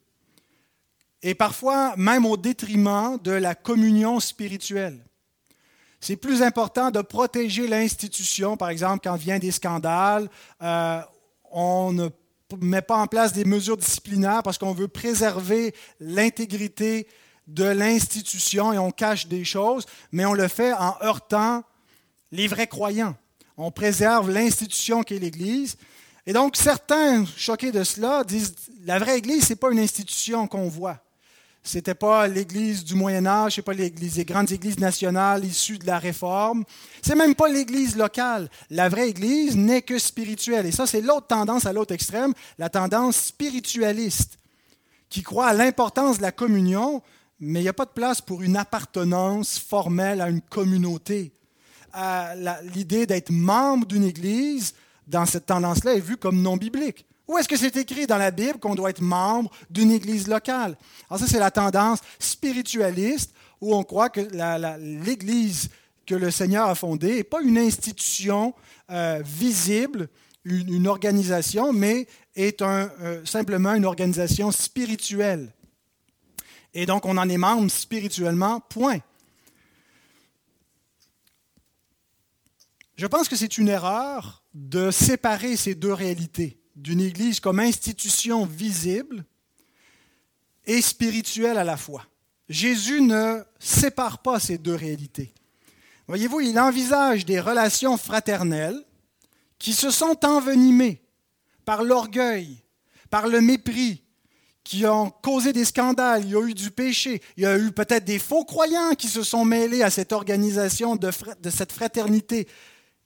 et 1.21 1.35
parfois 1.35 1.95
même 1.97 2.25
au 2.25 2.37
détriment 2.37 3.17
de 3.23 3.31
la 3.31 3.55
communion 3.55 4.19
spirituelle. 4.19 5.03
C'est 5.99 6.15
plus 6.15 6.43
important 6.43 6.91
de 6.91 7.01
protéger 7.01 7.67
l'institution, 7.67 8.55
par 8.55 8.69
exemple, 8.69 8.99
quand 9.03 9.15
vient 9.15 9.39
des 9.39 9.51
scandales, 9.51 10.29
euh, 10.61 11.01
on 11.51 11.91
ne 11.93 12.09
met 12.61 12.81
pas 12.81 12.97
en 12.97 13.07
place 13.07 13.33
des 13.33 13.45
mesures 13.45 13.77
disciplinaires 13.77 14.43
parce 14.43 14.57
qu'on 14.57 14.73
veut 14.73 14.87
préserver 14.87 15.73
l'intégrité 15.99 17.07
de 17.47 17.63
l'institution 17.63 18.73
et 18.73 18.77
on 18.77 18.91
cache 18.91 19.27
des 19.27 19.43
choses, 19.43 19.85
mais 20.11 20.25
on 20.25 20.33
le 20.33 20.47
fait 20.47 20.73
en 20.73 20.95
heurtant 21.01 21.63
les 22.31 22.47
vrais 22.47 22.67
croyants. 22.67 23.15
On 23.55 23.71
préserve 23.71 24.29
l'institution 24.29 25.03
qui 25.03 25.15
est 25.15 25.19
l'Église. 25.19 25.77
Et 26.25 26.33
donc, 26.33 26.57
certains, 26.57 27.25
choqués 27.37 27.71
de 27.71 27.83
cela, 27.83 28.23
disent 28.23 28.53
la 28.83 28.99
vraie 28.99 29.17
Église, 29.17 29.45
ce 29.45 29.49
n'est 29.49 29.55
pas 29.55 29.71
une 29.71 29.79
institution 29.79 30.47
qu'on 30.47 30.67
voit. 30.67 31.01
Ce 31.67 31.77
n'était 31.77 31.95
pas 31.95 32.29
l'Église 32.29 32.85
du 32.85 32.95
Moyen 32.95 33.25
Âge, 33.25 33.55
ce 33.55 33.61
pas 33.61 33.73
les, 33.73 33.89
les 33.89 34.23
grandes 34.23 34.53
églises 34.53 34.79
nationales 34.79 35.43
issues 35.43 35.77
de 35.77 35.85
la 35.85 35.99
Réforme. 35.99 36.63
C'est 37.01 37.13
même 37.13 37.35
pas 37.35 37.49
l'Église 37.49 37.97
locale. 37.97 38.49
La 38.69 38.87
vraie 38.87 39.09
Église 39.09 39.57
n'est 39.57 39.81
que 39.81 39.99
spirituelle. 39.99 40.65
Et 40.65 40.71
ça, 40.71 40.87
c'est 40.87 41.01
l'autre 41.01 41.27
tendance 41.27 41.65
à 41.65 41.73
l'autre 41.73 41.93
extrême, 41.93 42.31
la 42.57 42.69
tendance 42.69 43.17
spiritualiste, 43.17 44.39
qui 45.09 45.23
croit 45.23 45.47
à 45.47 45.53
l'importance 45.53 46.19
de 46.19 46.21
la 46.21 46.31
communion, 46.31 47.01
mais 47.41 47.59
il 47.59 47.63
n'y 47.63 47.69
a 47.69 47.73
pas 47.73 47.83
de 47.83 47.91
place 47.91 48.21
pour 48.21 48.41
une 48.41 48.55
appartenance 48.55 49.59
formelle 49.59 50.21
à 50.21 50.29
une 50.29 50.41
communauté. 50.41 51.33
L'idée 52.73 53.05
d'être 53.05 53.29
membre 53.29 53.87
d'une 53.87 54.05
Église, 54.05 54.73
dans 55.05 55.25
cette 55.25 55.47
tendance-là, 55.47 55.95
est 55.95 55.99
vue 55.99 56.15
comme 56.15 56.41
non 56.41 56.55
biblique. 56.55 57.06
Où 57.27 57.37
est-ce 57.37 57.47
que 57.47 57.57
c'est 57.57 57.75
écrit 57.75 58.07
dans 58.07 58.17
la 58.17 58.31
Bible 58.31 58.59
qu'on 58.59 58.75
doit 58.75 58.89
être 58.89 59.01
membre 59.01 59.51
d'une 59.69 59.91
église 59.91 60.27
locale? 60.27 60.77
Alors 61.09 61.19
ça, 61.19 61.27
c'est 61.27 61.39
la 61.39 61.51
tendance 61.51 61.99
spiritualiste 62.19 63.33
où 63.59 63.75
on 63.75 63.83
croit 63.83 64.09
que 64.09 64.21
l'église 64.79 65.69
que 66.05 66.15
le 66.15 66.31
Seigneur 66.31 66.69
a 66.69 66.75
fondée 66.75 67.15
n'est 67.15 67.23
pas 67.23 67.41
une 67.41 67.57
institution 67.57 68.53
euh, 68.89 69.21
visible, 69.25 70.07
une, 70.45 70.87
organisation, 70.87 71.73
mais 71.73 72.07
est 72.35 72.61
euh, 72.61 73.25
simplement 73.25 73.73
une 73.73 73.85
organisation 73.85 74.51
spirituelle. 74.51 75.53
Et 76.73 76.85
donc, 76.85 77.05
on 77.05 77.17
en 77.17 77.27
est 77.27 77.37
membre 77.37 77.69
spirituellement, 77.69 78.61
point. 78.61 78.99
Je 82.95 83.05
pense 83.05 83.27
que 83.27 83.35
c'est 83.35 83.57
une 83.57 83.67
erreur 83.67 84.43
de 84.53 84.91
séparer 84.91 85.57
ces 85.57 85.75
deux 85.75 85.93
réalités 85.93 86.56
d'une 86.77 87.01
Église 87.01 87.39
comme 87.39 87.59
institution 87.59 88.45
visible 88.45 89.25
et 90.65 90.81
spirituelle 90.81 91.57
à 91.57 91.63
la 91.63 91.75
fois. 91.75 92.05
Jésus 92.47 93.01
ne 93.01 93.41
sépare 93.59 94.21
pas 94.21 94.39
ces 94.39 94.57
deux 94.57 94.75
réalités. 94.75 95.33
Voyez-vous, 96.07 96.39
il 96.39 96.59
envisage 96.59 97.25
des 97.25 97.39
relations 97.39 97.97
fraternelles 97.97 98.81
qui 99.59 99.73
se 99.73 99.89
sont 99.89 100.23
envenimées 100.23 101.01
par 101.65 101.83
l'orgueil, 101.83 102.63
par 103.09 103.27
le 103.27 103.41
mépris, 103.41 104.03
qui 104.63 104.85
ont 104.85 105.09
causé 105.09 105.53
des 105.53 105.65
scandales, 105.65 106.25
il 106.25 106.31
y 106.31 106.35
a 106.35 106.41
eu 106.41 106.53
du 106.53 106.71
péché, 106.71 107.21
il 107.37 107.43
y 107.43 107.45
a 107.45 107.57
eu 107.57 107.71
peut-être 107.71 108.03
des 108.03 108.19
faux 108.19 108.43
croyants 108.43 108.95
qui 108.95 109.07
se 109.07 109.23
sont 109.23 109.45
mêlés 109.45 109.81
à 109.81 109.89
cette 109.89 110.11
organisation 110.11 110.95
de, 110.95 111.09
de 111.41 111.49
cette 111.49 111.71
fraternité. 111.71 112.47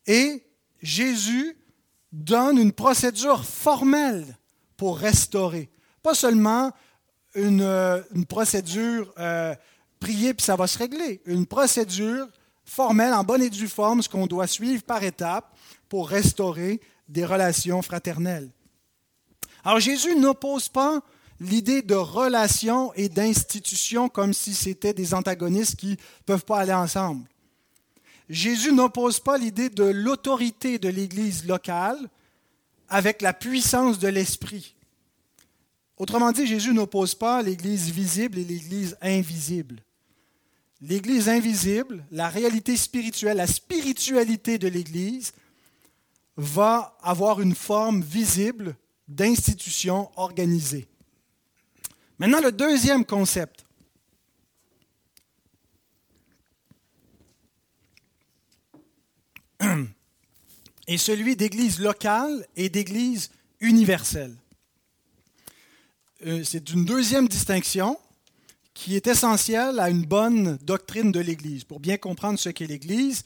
Et 0.07 0.43
Jésus 0.81 1.55
donne 2.11 2.57
une 2.57 2.71
procédure 2.71 3.45
formelle 3.45 4.37
pour 4.77 4.97
restaurer. 4.97 5.69
Pas 6.03 6.13
seulement 6.13 6.71
une, 7.35 7.61
euh, 7.61 8.01
procédure 8.27 9.13
euh, 9.19 9.55
prier 9.99 10.33
puis 10.33 10.45
ça 10.45 10.55
va 10.55 10.67
se 10.67 10.77
régler. 10.77 11.21
Une 11.25 11.45
procédure 11.45 12.27
formelle, 12.65 13.13
en 13.13 13.23
bonne 13.23 13.41
et 13.41 13.49
due 13.49 13.67
forme, 13.67 14.01
ce 14.01 14.09
qu'on 14.09 14.27
doit 14.27 14.47
suivre 14.47 14.83
par 14.83 15.03
étapes 15.03 15.55
pour 15.89 16.09
restaurer 16.09 16.81
des 17.07 17.25
relations 17.25 17.81
fraternelles. 17.81 18.49
Alors 19.63 19.79
Jésus 19.79 20.15
n'oppose 20.15 20.69
pas 20.69 21.01
l'idée 21.39 21.81
de 21.81 21.95
relation 21.95 22.93
et 22.93 23.09
d'institution 23.09 24.09
comme 24.09 24.33
si 24.33 24.53
c'était 24.53 24.93
des 24.93 25.13
antagonistes 25.13 25.75
qui 25.75 25.91
ne 25.91 26.23
peuvent 26.25 26.45
pas 26.45 26.59
aller 26.59 26.73
ensemble. 26.73 27.27
Jésus 28.31 28.71
n'oppose 28.71 29.19
pas 29.19 29.37
l'idée 29.37 29.69
de 29.69 29.83
l'autorité 29.83 30.79
de 30.79 30.87
l'Église 30.87 31.45
locale 31.45 31.99
avec 32.87 33.21
la 33.21 33.33
puissance 33.33 33.99
de 33.99 34.07
l'Esprit. 34.07 34.73
Autrement 35.97 36.31
dit, 36.31 36.47
Jésus 36.47 36.73
n'oppose 36.73 37.13
pas 37.13 37.41
l'Église 37.41 37.91
visible 37.91 38.39
et 38.39 38.45
l'Église 38.45 38.97
invisible. 39.01 39.83
L'Église 40.79 41.27
invisible, 41.27 42.05
la 42.09 42.29
réalité 42.29 42.77
spirituelle, 42.77 43.35
la 43.35 43.47
spiritualité 43.47 44.57
de 44.57 44.69
l'Église 44.69 45.33
va 46.37 46.97
avoir 47.03 47.41
une 47.41 47.53
forme 47.53 48.01
visible 48.01 48.77
d'institution 49.09 50.09
organisée. 50.15 50.87
Maintenant, 52.17 52.39
le 52.39 52.53
deuxième 52.53 53.03
concept. 53.03 53.65
Est 60.87 60.97
celui 60.97 61.35
d'église 61.35 61.79
locale 61.79 62.45
et 62.55 62.69
d'église 62.69 63.29
universelle. 63.59 64.35
Euh, 66.25 66.43
c'est 66.43 66.69
une 66.71 66.85
deuxième 66.85 67.27
distinction 67.27 67.97
qui 68.73 68.95
est 68.95 69.07
essentielle 69.07 69.79
à 69.79 69.89
une 69.89 70.05
bonne 70.05 70.57
doctrine 70.63 71.11
de 71.11 71.19
l'Église. 71.19 71.63
Pour 71.63 71.79
bien 71.79 71.97
comprendre 71.97 72.39
ce 72.39 72.49
qu'est 72.49 72.67
l'Église, 72.67 73.23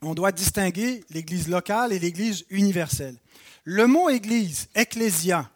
on 0.00 0.14
doit 0.14 0.32
distinguer 0.32 1.04
l'Église 1.10 1.48
locale 1.48 1.92
et 1.92 1.98
l'Église 1.98 2.44
universelle. 2.50 3.16
Le 3.64 3.86
mot 3.86 4.08
Église, 4.10 4.68
ecclésia, 4.74 5.48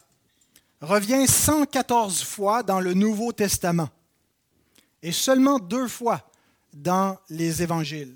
revient 0.81 1.27
114 1.27 2.23
fois 2.23 2.63
dans 2.63 2.79
le 2.79 2.93
Nouveau 2.93 3.33
Testament 3.33 3.89
et 5.03 5.11
seulement 5.11 5.59
deux 5.59 5.87
fois 5.87 6.29
dans 6.73 7.17
les 7.29 7.61
Évangiles 7.63 8.15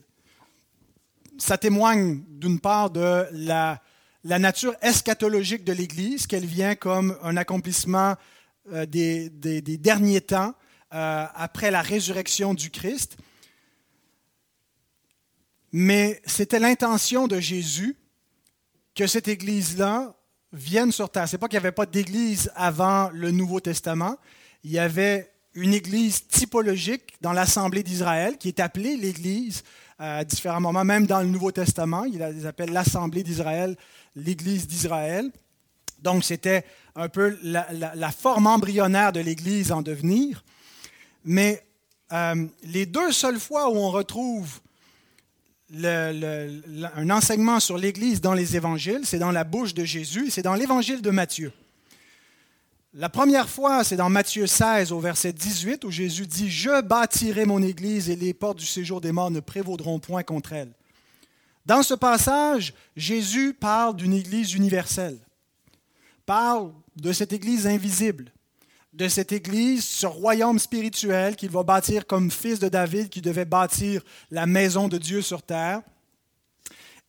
ça 1.42 1.58
témoigne 1.58 2.22
d'une 2.28 2.60
part 2.60 2.92
de 2.92 3.26
la, 3.32 3.82
nature 4.24 4.76
eschatologique 4.82 5.64
de 5.64 5.74
l'Église, 5.74 6.28
qu'elle 6.28 6.46
vient 6.46 6.76
comme 6.76 7.18
un 7.24 7.36
accomplissement 7.36 8.16
euh, 8.72 8.86
des, 8.86 9.30
derniers 9.30 10.22
temps 10.22 10.54
euh, 10.94 11.26
après 11.34 11.72
la 11.72 11.82
résurrection 11.82 12.54
du 12.54 12.70
Christ. 12.70 13.18
Mais 15.72 16.22
c'était 16.26 16.60
l'intention 16.60 17.28
de 17.28 17.40
Jésus 17.40 17.98
que 18.94 19.08
cette 19.08 19.28
Église-là 19.28 20.14
vienne 20.54 20.92
sur 20.92 21.10
terre. 21.10 21.28
Ce 21.28 21.36
n'est 21.36 21.40
pas 21.40 21.48
qu'il 21.48 21.58
n'y 21.58 21.66
avait 21.66 21.72
pas 21.72 21.88
d'Église 21.88 22.52
avant 22.56 23.10
le 23.10 23.32
Nouveau 23.32 23.62
Testament. 23.62 24.18
Il 24.64 24.72
y 24.72 24.80
avait 24.80 25.32
une 25.56 25.74
Église 25.74 26.28
typologique 26.28 27.16
dans 27.22 27.34
l'Assemblée 27.34 27.84
d'Israël 27.84 28.38
qui 28.38 28.50
est 28.50 28.60
appelée 28.60 28.96
l'Église 28.96 29.64
à 30.02 30.26
différents 30.26 30.60
moments, 30.60 30.84
même 30.84 31.06
dans 31.06 31.22
le 31.22 31.28
Nouveau 31.28 31.52
Testament. 31.52 32.06
Il 32.06 32.18
les 32.18 32.48
appelle 32.48 32.72
l'Assemblée 32.72 33.22
d'Israël, 33.22 33.76
l'Église 34.16 34.68
d'Israël. 34.68 35.30
Donc, 36.02 36.24
c'était 36.24 36.66
un 36.96 37.08
peu 37.08 37.38
la, 37.44 38.12
forme 38.12 38.48
embryonnaire 38.48 39.12
de 39.12 39.20
l'Église 39.20 39.72
en 39.72 39.84
devenir. 39.84 40.44
Mais 41.24 41.64
euh, 42.12 42.48
les 42.64 42.88
deux 42.88 43.12
seules 43.12 43.40
fois 43.40 43.70
où 43.70 43.76
on 43.76 43.92
retrouve 43.92 44.60
un 45.84 47.10
enseignement 47.12 47.60
sur 47.60 47.78
l'Église 47.78 48.20
dans 48.22 48.34
les 48.34 48.56
évangiles, 48.56 49.02
c'est 49.04 49.20
dans 49.20 49.32
la 49.32 49.44
bouche 49.44 49.74
de 49.74 49.86
Jésus 49.86 50.30
c'est 50.32 50.42
dans 50.42 50.56
l'évangile 50.56 51.02
de 51.02 51.12
Matthieu. 51.12 51.54
La 52.94 53.08
première 53.08 53.48
fois, 53.48 53.86
c'est 53.86 53.96
dans 53.96 54.10
Matthieu 54.10 54.48
16 54.48 54.92
au 54.92 55.00
verset 55.00 55.32
18 55.32 55.86
où 55.86 55.92
Jésus 55.92 56.28
dit, 56.28 56.52
Je 56.52 56.82
bâtirai 56.82 57.46
mon 57.46 57.62
Église 57.62 58.10
et 58.10 58.18
les 58.18 58.34
portes 58.34 58.58
du 58.58 58.66
séjour 58.66 59.00
des 59.00 59.14
morts 59.14 59.32
ne 59.32 59.40
prévaudront 59.40 60.00
point 60.00 60.24
contre 60.24 60.52
elle. 60.52 60.74
Dans 61.66 61.84
ce 61.84 61.94
passage, 61.94 62.74
Jésus 62.98 63.54
parle 63.54 63.96
d'une 63.96 64.12
Église 64.12 64.56
universelle, 64.56 65.18
parle 66.26 66.74
de 66.98 67.14
cette 67.14 67.32
Église 67.32 67.66
invisible, 67.66 68.34
de 68.92 69.08
cette 69.08 69.32
Église, 69.32 69.86
ce 69.86 70.06
royaume 70.06 70.60
spirituel 70.60 71.38
qu'il 71.38 71.50
va 71.50 71.64
bâtir 71.64 72.06
comme 72.06 72.30
fils 72.30 72.60
de 72.60 72.68
David 72.68 73.08
qui 73.08 73.22
devait 73.22 73.46
bâtir 73.46 74.02
la 74.32 74.46
maison 74.46 74.90
de 74.90 74.98
Dieu 74.98 75.22
sur 75.22 75.44
terre. 75.44 75.82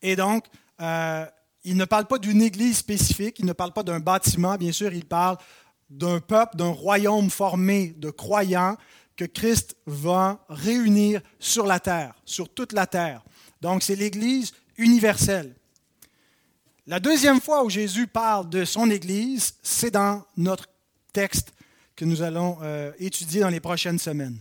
Et 0.01 0.15
donc, 0.15 0.45
euh, 0.79 1.25
il 1.65 1.75
ne 1.75 1.85
parle 1.85 2.05
pas 2.05 2.19
d'une 2.19 2.41
Église 2.41 2.77
spécifique, 2.77 3.39
il 3.39 3.45
ne 3.45 3.53
parle 3.53 3.73
pas 3.73 3.83
d'un 3.83 3.99
bâtiment, 3.99 4.55
bien 4.55 4.71
sûr, 4.71 4.93
il 4.93 5.05
parle 5.05 5.37
d'un 5.93 6.19
peuple, 6.19 6.57
d'un 6.57 6.71
royaume 6.71 7.29
formé 7.29 7.93
de 7.97 8.09
croyants 8.09 8.77
que 9.15 9.25
Christ 9.25 9.75
va 9.85 10.43
réunir 10.49 11.21
sur 11.39 11.65
la 11.65 11.79
terre, 11.79 12.15
sur 12.25 12.49
toute 12.49 12.73
la 12.73 12.87
terre. 12.87 13.23
Donc 13.61 13.83
c'est 13.83 13.95
l'Église 13.95 14.53
universelle. 14.77 15.55
La 16.87 16.99
deuxième 16.99 17.39
fois 17.39 17.63
où 17.63 17.69
Jésus 17.69 18.07
parle 18.07 18.49
de 18.49 18.65
son 18.65 18.89
Église, 18.89 19.53
c'est 19.61 19.91
dans 19.91 20.25
notre 20.35 20.67
texte 21.13 21.53
que 21.95 22.05
nous 22.05 22.23
allons 22.23 22.57
euh, 22.63 22.91
étudier 22.97 23.41
dans 23.41 23.49
les 23.49 23.59
prochaines 23.59 23.99
semaines. 23.99 24.39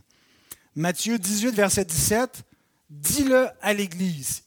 Matthieu 0.75 1.19
18, 1.19 1.55
verset 1.55 1.85
17, 1.85 2.43
dis-le 2.89 3.49
à 3.61 3.75
l'Église. 3.75 4.43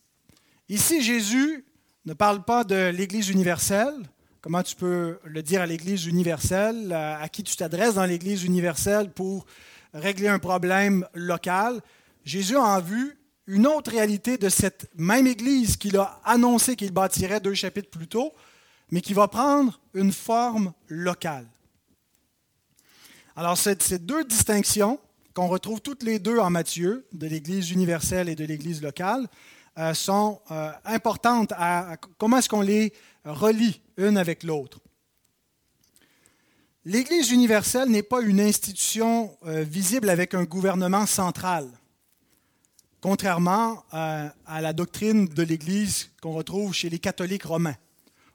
Ici, 0.70 1.04
Jésus 1.04 1.64
ne 2.06 2.14
parle 2.14 2.44
pas 2.44 2.64
de 2.64 2.90
l'Église 2.90 3.30
universelle, 3.30 3.94
Comment 4.46 4.62
tu 4.62 4.76
peux 4.76 5.18
le 5.24 5.42
dire 5.42 5.60
à 5.62 5.66
l'Église 5.66 6.06
universelle, 6.06 6.94
à 6.94 7.28
qui 7.30 7.42
tu 7.42 7.56
t'adresses 7.56 7.96
dans 7.96 8.06
l'Église 8.06 8.44
universelle 8.44 9.10
pour 9.10 9.48
régler 9.92 10.28
un 10.28 10.38
problème 10.38 11.04
local? 11.16 11.82
Jésus 12.26 12.56
a 12.56 12.62
en 12.62 12.80
vue 12.80 13.18
une 13.48 13.66
autre 13.66 13.90
réalité 13.90 14.38
de 14.38 14.50
cette 14.50 14.88
même 14.96 15.26
Église 15.26 15.78
qu'il 15.78 15.98
a 15.98 16.22
annoncé 16.24 16.76
qu'il 16.76 16.92
bâtirait 16.92 17.40
deux 17.40 17.56
chapitres 17.56 17.90
plus 17.90 18.08
tôt, 18.08 18.34
mais 18.92 19.02
qui 19.02 19.16
va 19.16 19.28
prendre 19.28 19.80
une 19.96 20.14
forme 20.14 20.74
locale. 20.90 21.48
Alors, 23.36 23.58
ces, 23.58 23.98
deux 23.98 24.26
distinctions 24.26 25.00
qu'on 25.34 25.48
retrouve 25.48 25.82
toutes 25.82 26.04
les 26.04 26.20
deux 26.20 26.38
en 26.38 26.52
Matthieu, 26.52 27.08
de 27.14 27.26
l'Église 27.26 27.72
universelle 27.72 28.30
et 28.30 28.36
de 28.36 28.46
l'Église 28.46 28.84
locale, 28.84 29.28
euh, 29.80 29.96
sont 29.96 30.40
euh, 30.52 30.72
importantes 30.86 31.52
comment 32.18 32.38
est-ce 32.38 32.48
qu'on 32.48 32.62
les 32.62 32.94
relie 33.26 33.82
une 33.98 34.18
avec 34.18 34.44
l'autre. 34.44 34.80
L'Église 36.86 37.32
universelle 37.32 37.90
n'est 37.90 38.04
pas 38.04 38.22
une 38.22 38.40
institution 38.40 39.36
euh, 39.46 39.64
visible 39.64 40.10
avec 40.10 40.36
un 40.36 40.44
gouvernement 40.44 41.08
central, 41.08 41.68
contrairement 43.02 43.84
à 43.92 44.62
la 44.62 44.74
doctrine 44.74 45.28
de 45.28 45.44
l'Église 45.44 46.10
qu'on 46.22 46.34
retrouve 46.34 46.74
chez 46.74 46.90
les 46.90 47.00
catholiques 47.00 47.44
romains. 47.44 47.76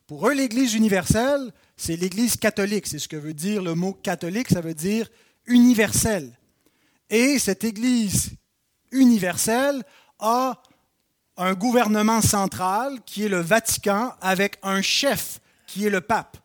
Pour 0.06 0.28
eux, 0.28 0.34
l'Église 0.34 0.74
universelle, 0.74 1.52
c'est 1.76 1.94
l'Église 1.94 2.36
catholique. 2.36 2.88
C'est 2.88 2.98
ce 2.98 3.06
que 3.06 3.16
veut 3.16 3.34
dire 3.34 3.62
le 3.62 3.76
mot 3.76 3.92
catholique, 3.92 4.48
ça 4.48 4.60
veut 4.60 4.74
dire 4.74 5.08
universel. 5.46 6.36
Et 7.08 7.38
cette 7.38 7.62
Église 7.62 8.30
universelle 8.90 9.84
a 10.18 10.60
un 11.40 11.54
gouvernement 11.54 12.20
central 12.20 12.98
qui 13.06 13.24
est 13.24 13.28
le 13.28 13.40
Vatican 13.40 14.12
avec 14.20 14.58
un 14.62 14.82
chef 14.82 15.40
qui 15.66 15.86
est 15.86 15.90
le 15.90 16.02
pape. 16.02 16.36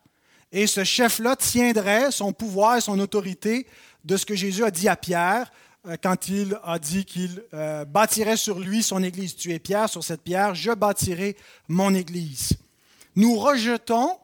Et 0.52 0.66
ce 0.66 0.84
chef-là 0.84 1.36
tiendrait 1.36 2.10
son 2.10 2.32
pouvoir 2.32 2.78
et 2.78 2.80
son 2.80 2.98
autorité 2.98 3.66
de 4.04 4.16
ce 4.16 4.24
que 4.24 4.34
Jésus 4.34 4.64
a 4.64 4.70
dit 4.70 4.88
à 4.88 4.96
Pierre 4.96 5.52
euh, 5.86 5.96
quand 6.02 6.28
il 6.28 6.58
a 6.64 6.78
dit 6.78 7.04
qu'il 7.04 7.42
euh, 7.52 7.84
bâtirait 7.84 8.38
sur 8.38 8.58
lui 8.58 8.82
son 8.82 9.02
Église. 9.02 9.36
Tu 9.36 9.52
es 9.52 9.58
Pierre, 9.58 9.90
sur 9.90 10.02
cette 10.02 10.22
pierre, 10.22 10.54
je 10.54 10.72
bâtirai 10.72 11.36
mon 11.68 11.94
Église. 11.94 12.54
Nous 13.16 13.36
rejetons 13.36 14.18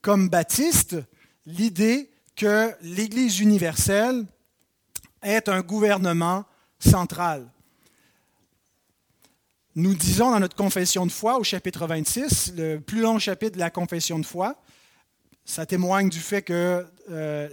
comme 0.00 0.28
baptistes 0.28 0.96
l'idée 1.44 2.08
que 2.36 2.70
l'Église 2.82 3.40
universelle 3.40 4.24
est 5.22 5.48
un 5.48 5.60
gouvernement 5.60 6.44
central. 6.78 7.48
Nous 9.74 9.94
disons 9.94 10.30
dans 10.30 10.40
notre 10.40 10.54
confession 10.54 11.06
de 11.06 11.10
foi 11.10 11.38
au 11.38 11.44
chapitre 11.44 11.86
26, 11.86 12.52
le 12.58 12.78
plus 12.78 13.00
long 13.00 13.18
chapitre 13.18 13.54
de 13.54 13.58
la 13.58 13.70
confession 13.70 14.18
de 14.18 14.26
foi, 14.26 14.60
ça 15.46 15.64
témoigne 15.64 16.10
du 16.10 16.18
fait 16.20 16.42
que 16.42 16.86
euh, 17.10 17.48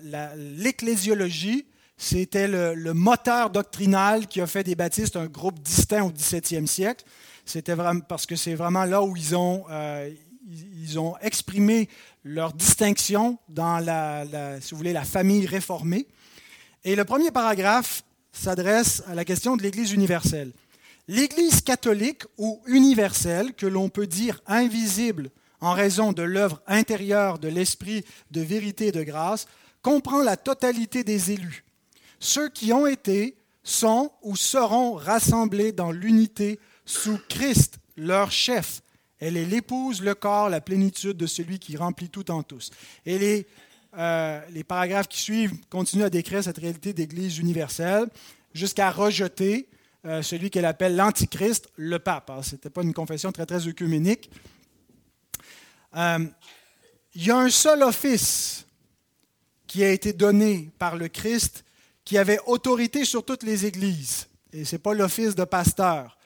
l'ecclésiologie, 0.57 1.65
c'était 1.95 2.49
le, 2.49 2.93
moteur 2.93 3.49
doctrinal 3.49 4.27
qui 4.27 4.41
a 4.41 4.47
fait 4.47 4.65
des 4.65 4.75
baptistes 4.75 5.15
un 5.15 5.27
groupe 5.27 5.61
distinct 5.61 6.03
au 6.03 6.11
XVIIe 6.11 6.67
siècle. 6.67 7.05
C'était 7.45 7.73
vraiment 7.73 8.01
parce 8.01 8.25
que 8.25 8.35
c'est 8.35 8.53
vraiment 8.53 8.83
là 8.83 9.01
où 9.01 9.15
ils 9.15 9.33
ont, 9.37 9.63
euh, 9.71 10.09
ils 10.45 10.99
ont 10.99 11.15
exprimé 11.21 11.87
leur 12.25 12.51
distinction 12.51 13.37
dans 13.47 13.79
la, 13.79 14.25
si 14.59 14.71
vous 14.71 14.77
voulez, 14.77 14.93
la 14.93 15.05
famille 15.05 15.45
réformée. 15.45 16.05
Et 16.83 16.97
le 16.97 17.05
premier 17.05 17.31
paragraphe 17.31 18.03
s'adresse 18.33 19.03
à 19.07 19.15
la 19.15 19.23
question 19.23 19.55
de 19.55 19.63
l'Église 19.63 19.93
universelle. 19.93 20.51
L'Église 21.11 21.61
catholique 21.61 22.21
ou 22.37 22.61
universelle, 22.67 23.55
que 23.55 23.65
l'on 23.65 23.89
peut 23.89 24.05
dire 24.05 24.43
invisible 24.45 25.31
en 25.59 25.73
raison 25.73 26.13
de 26.13 26.21
l'œuvre 26.21 26.61
intérieure 26.67 27.39
de 27.39 27.47
l'Esprit 27.47 28.05
de 28.29 28.41
vérité 28.41 28.89
et 28.89 28.91
de 28.91 29.01
grâce, 29.01 29.47
comprend 29.81 30.21
la 30.21 30.37
totalité 30.37 31.03
des 31.03 31.31
élus, 31.31 31.65
ceux 32.19 32.47
qui 32.47 32.71
ont 32.73 32.85
été, 32.85 33.35
sont 33.63 34.11
ou 34.21 34.35
seront 34.35 34.93
rassemblés 34.93 35.71
dans 35.71 35.91
l'unité 35.91 36.59
sous 36.85 37.17
Christ, 37.27 37.79
leur 37.97 38.29
chef, 38.29 38.83
elle 39.17 39.35
est 39.35 39.45
l'épouse, 39.45 40.03
le 40.03 40.13
corps, 40.13 40.47
la 40.47 40.61
plénitude 40.61 41.17
de 41.17 41.25
celui 41.25 41.57
qui 41.57 41.75
remplit 41.75 42.09
tout 42.09 42.29
en 42.29 42.43
tous. 42.43 42.69
Et 43.07 43.17
les, 43.17 43.47
euh, 43.97 44.41
paragraphes 44.67 45.07
qui 45.07 45.21
suivent 45.21 45.55
continuent 45.71 46.03
à 46.03 46.11
décrire 46.11 46.43
cette 46.43 46.59
réalité 46.59 46.93
d'Église 46.93 47.39
universelle 47.39 48.05
jusqu'à 48.53 48.91
rejeter 48.91 49.67
euh, 50.05 50.21
celui 50.21 50.49
qu'elle 50.49 50.65
appelle 50.65 50.95
l'Antichrist, 50.95 51.69
le 51.75 51.99
pape. 51.99 52.31
Ce 52.43 52.55
n'était 52.55 52.69
pas 52.69 52.83
une 52.83 52.93
confession 52.93 53.31
très, 53.31 53.45
très 53.45 53.67
œcuménique. 53.67 54.29
Euh, 55.95 56.25
il 57.15 57.25
y 57.25 57.31
a 57.31 57.37
un 57.37 57.49
seul 57.49 57.83
office 57.83 58.65
qui 59.67 59.83
a 59.83 59.91
été 59.91 60.13
donné 60.13 60.71
par 60.79 60.95
le 60.95 61.07
Christ 61.07 61.63
qui 62.05 62.17
avait 62.17 62.39
autorité 62.47 63.05
sur 63.05 63.23
toutes 63.23 63.43
les 63.43 63.65
églises. 63.65 64.27
Et 64.51 64.65
ce 64.65 64.75
n'est 64.75 64.79
pas 64.79 64.93
l'office 64.93 65.35
de 65.35 65.43
pasteur 65.43 66.19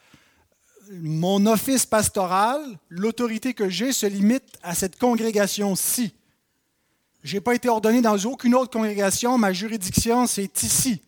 mon 0.91 1.45
office 1.45 1.85
pastoral, 1.85 2.61
l'autorité 2.89 3.53
que 3.53 3.69
j'ai 3.69 3.91
se 3.91 4.05
limite 4.05 4.57
à 4.61 4.75
cette 4.75 4.97
congrégation-ci. 4.97 6.13
Je 7.23 7.35
n'ai 7.35 7.41
pas 7.41 7.55
été 7.55 7.69
ordonné 7.69 8.01
dans 8.01 8.17
aucune 8.25 8.53
autre 8.55 8.71
congrégation, 8.71 9.37
ma 9.37 9.53
juridiction, 9.53 10.27
c'est 10.27 10.63
ici. 10.63 11.01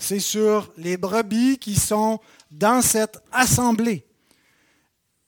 C'est 0.00 0.18
sur 0.18 0.72
les 0.76 0.96
brebis 0.96 1.58
qui 1.58 1.76
sont 1.76 2.18
dans 2.50 2.82
cette 2.82 3.22
assemblée. 3.30 4.04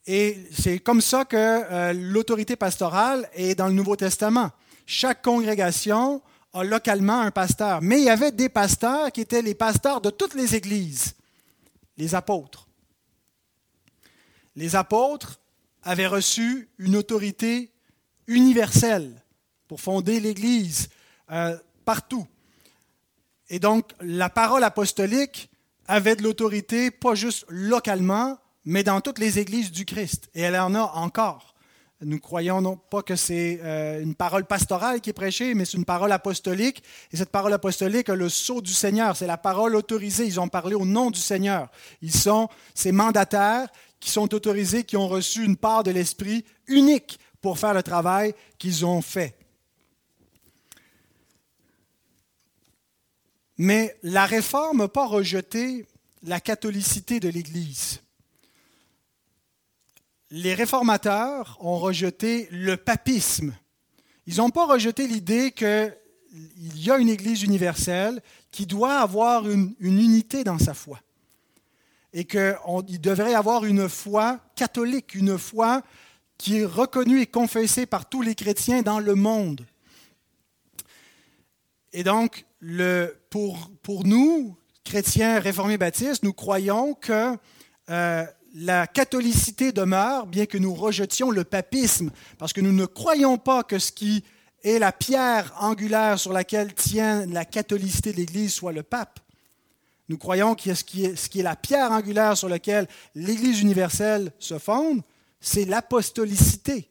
Et 0.06 0.36
c'est 0.50 0.80
comme 0.80 1.00
ça 1.00 1.24
que 1.24 1.36
euh, 1.36 1.92
l'autorité 1.92 2.56
pastorale 2.56 3.28
est 3.34 3.54
dans 3.54 3.68
le 3.68 3.74
Nouveau 3.74 3.94
Testament. 3.94 4.50
Chaque 4.84 5.22
congrégation 5.22 6.20
a 6.52 6.64
localement 6.64 7.20
un 7.20 7.30
pasteur. 7.30 7.80
Mais 7.82 7.98
il 7.98 8.04
y 8.04 8.10
avait 8.10 8.32
des 8.32 8.48
pasteurs 8.48 9.12
qui 9.12 9.20
étaient 9.20 9.42
les 9.42 9.54
pasteurs 9.54 10.00
de 10.00 10.10
toutes 10.10 10.34
les 10.34 10.56
églises, 10.56 11.14
les 11.96 12.16
apôtres 12.16 12.66
les 14.56 14.76
apôtres 14.76 15.40
avaient 15.82 16.06
reçu 16.06 16.68
une 16.78 16.96
autorité 16.96 17.72
universelle 18.26 19.22
pour 19.68 19.80
fonder 19.80 20.20
l'Église 20.20 20.88
euh, 21.30 21.56
partout. 21.84 22.26
Et 23.52 23.58
donc, 23.58 23.90
la 24.00 24.30
parole 24.30 24.64
apostolique 24.64 25.50
avait 25.86 26.16
de 26.16 26.22
l'autorité, 26.22 26.90
pas 26.90 27.14
juste 27.14 27.44
localement, 27.50 28.38
mais 28.64 28.82
dans 28.82 29.02
toutes 29.02 29.18
les 29.18 29.38
églises 29.38 29.70
du 29.70 29.84
Christ. 29.84 30.30
Et 30.34 30.40
elle 30.40 30.58
en 30.58 30.74
a 30.74 30.92
encore. 30.94 31.54
Nous 32.00 32.18
croyons 32.18 32.62
non 32.62 32.76
pas 32.78 33.02
que 33.02 33.14
c'est 33.14 33.60
euh, 33.62 34.02
une 34.02 34.14
parole 34.14 34.46
pastorale 34.46 35.02
qui 35.02 35.10
est 35.10 35.12
prêchée, 35.12 35.52
mais 35.52 35.66
c'est 35.66 35.76
une 35.76 35.84
parole 35.84 36.12
apostolique. 36.12 36.82
Et 37.12 37.18
cette 37.18 37.28
parole 37.28 37.52
apostolique 37.52 38.08
a 38.08 38.14
le 38.14 38.30
sceau 38.30 38.62
du 38.62 38.72
Seigneur. 38.72 39.18
C'est 39.18 39.26
la 39.26 39.36
parole 39.36 39.76
autorisée. 39.76 40.24
Ils 40.24 40.40
ont 40.40 40.48
parlé 40.48 40.74
au 40.74 40.86
nom 40.86 41.10
du 41.10 41.20
Seigneur. 41.20 41.68
Ils 42.00 42.14
sont 42.14 42.48
ces 42.74 42.90
mandataires 42.90 43.68
qui 44.00 44.10
sont 44.10 44.34
autorisés, 44.34 44.84
qui 44.84 44.96
ont 44.96 45.08
reçu 45.08 45.44
une 45.44 45.58
part 45.58 45.82
de 45.82 45.90
l'Esprit 45.90 46.46
unique 46.68 47.20
pour 47.42 47.58
faire 47.58 47.74
le 47.74 47.82
travail 47.82 48.34
qu'ils 48.58 48.86
ont 48.86 49.02
fait. 49.02 49.36
Mais 53.62 53.96
la 54.02 54.26
réforme 54.26 54.78
n'a 54.78 54.88
pas 54.88 55.06
rejeté 55.06 55.86
la 56.24 56.40
catholicité 56.40 57.20
de 57.20 57.28
l'Église. 57.28 58.00
Les 60.32 60.52
réformateurs 60.52 61.58
ont 61.60 61.78
rejeté 61.78 62.48
le 62.50 62.76
papisme. 62.76 63.54
Ils 64.26 64.38
n'ont 64.38 64.50
pas 64.50 64.66
rejeté 64.66 65.06
l'idée 65.06 65.52
qu'il 65.52 65.94
y 66.74 66.90
a 66.90 66.98
une 66.98 67.08
Église 67.08 67.44
universelle 67.44 68.20
qui 68.50 68.66
doit 68.66 68.98
avoir 68.98 69.48
une, 69.48 69.76
une 69.78 70.00
unité 70.00 70.42
dans 70.42 70.58
sa 70.58 70.74
foi 70.74 70.98
et 72.12 72.24
qu'il 72.24 73.00
devrait 73.00 73.34
avoir 73.34 73.64
une 73.64 73.88
foi 73.88 74.40
catholique, 74.56 75.14
une 75.14 75.38
foi 75.38 75.82
qui 76.36 76.58
est 76.58 76.64
reconnue 76.64 77.20
et 77.20 77.26
confessée 77.28 77.86
par 77.86 78.08
tous 78.08 78.22
les 78.22 78.34
chrétiens 78.34 78.82
dans 78.82 78.98
le 78.98 79.14
monde. 79.14 79.64
Et 81.92 82.04
donc, 82.04 82.46
pour, 83.30 84.04
nous, 84.04 84.56
chrétiens 84.84 85.38
réformés 85.38 85.78
baptistes, 85.78 86.22
nous 86.22 86.32
croyons 86.32 86.94
que 86.94 87.36
euh, 87.90 88.24
la 88.54 88.86
catholicité 88.86 89.72
demeure, 89.72 90.26
bien 90.26 90.46
que 90.46 90.58
nous 90.58 90.74
rejetions 90.74 91.30
le 91.30 91.44
papisme, 91.44 92.10
parce 92.38 92.52
que 92.52 92.60
nous 92.60 92.72
ne 92.72 92.86
croyons 92.86 93.38
pas 93.38 93.62
que 93.62 93.78
ce 93.78 93.92
qui 93.92 94.24
est 94.64 94.78
la 94.78 94.92
pierre 94.92 95.52
angulaire 95.58 96.18
sur 96.18 96.32
laquelle 96.32 96.72
tient 96.74 97.26
la 97.26 97.44
catholicité 97.44 98.12
de 98.12 98.18
l'Église 98.18 98.54
soit 98.54 98.72
le 98.72 98.82
pape. 98.82 99.20
Nous 100.08 100.18
croyons 100.18 100.54
que 100.54 100.74
ce 100.74 100.84
qui 100.84 101.04
est 101.04 101.42
la 101.42 101.56
pierre 101.56 101.90
angulaire 101.90 102.36
sur 102.36 102.48
laquelle 102.48 102.86
l'Église 103.14 103.60
universelle 103.60 104.32
se 104.38 104.58
fonde, 104.58 105.02
c'est 105.40 105.64
l'apostolicité. 105.64 106.88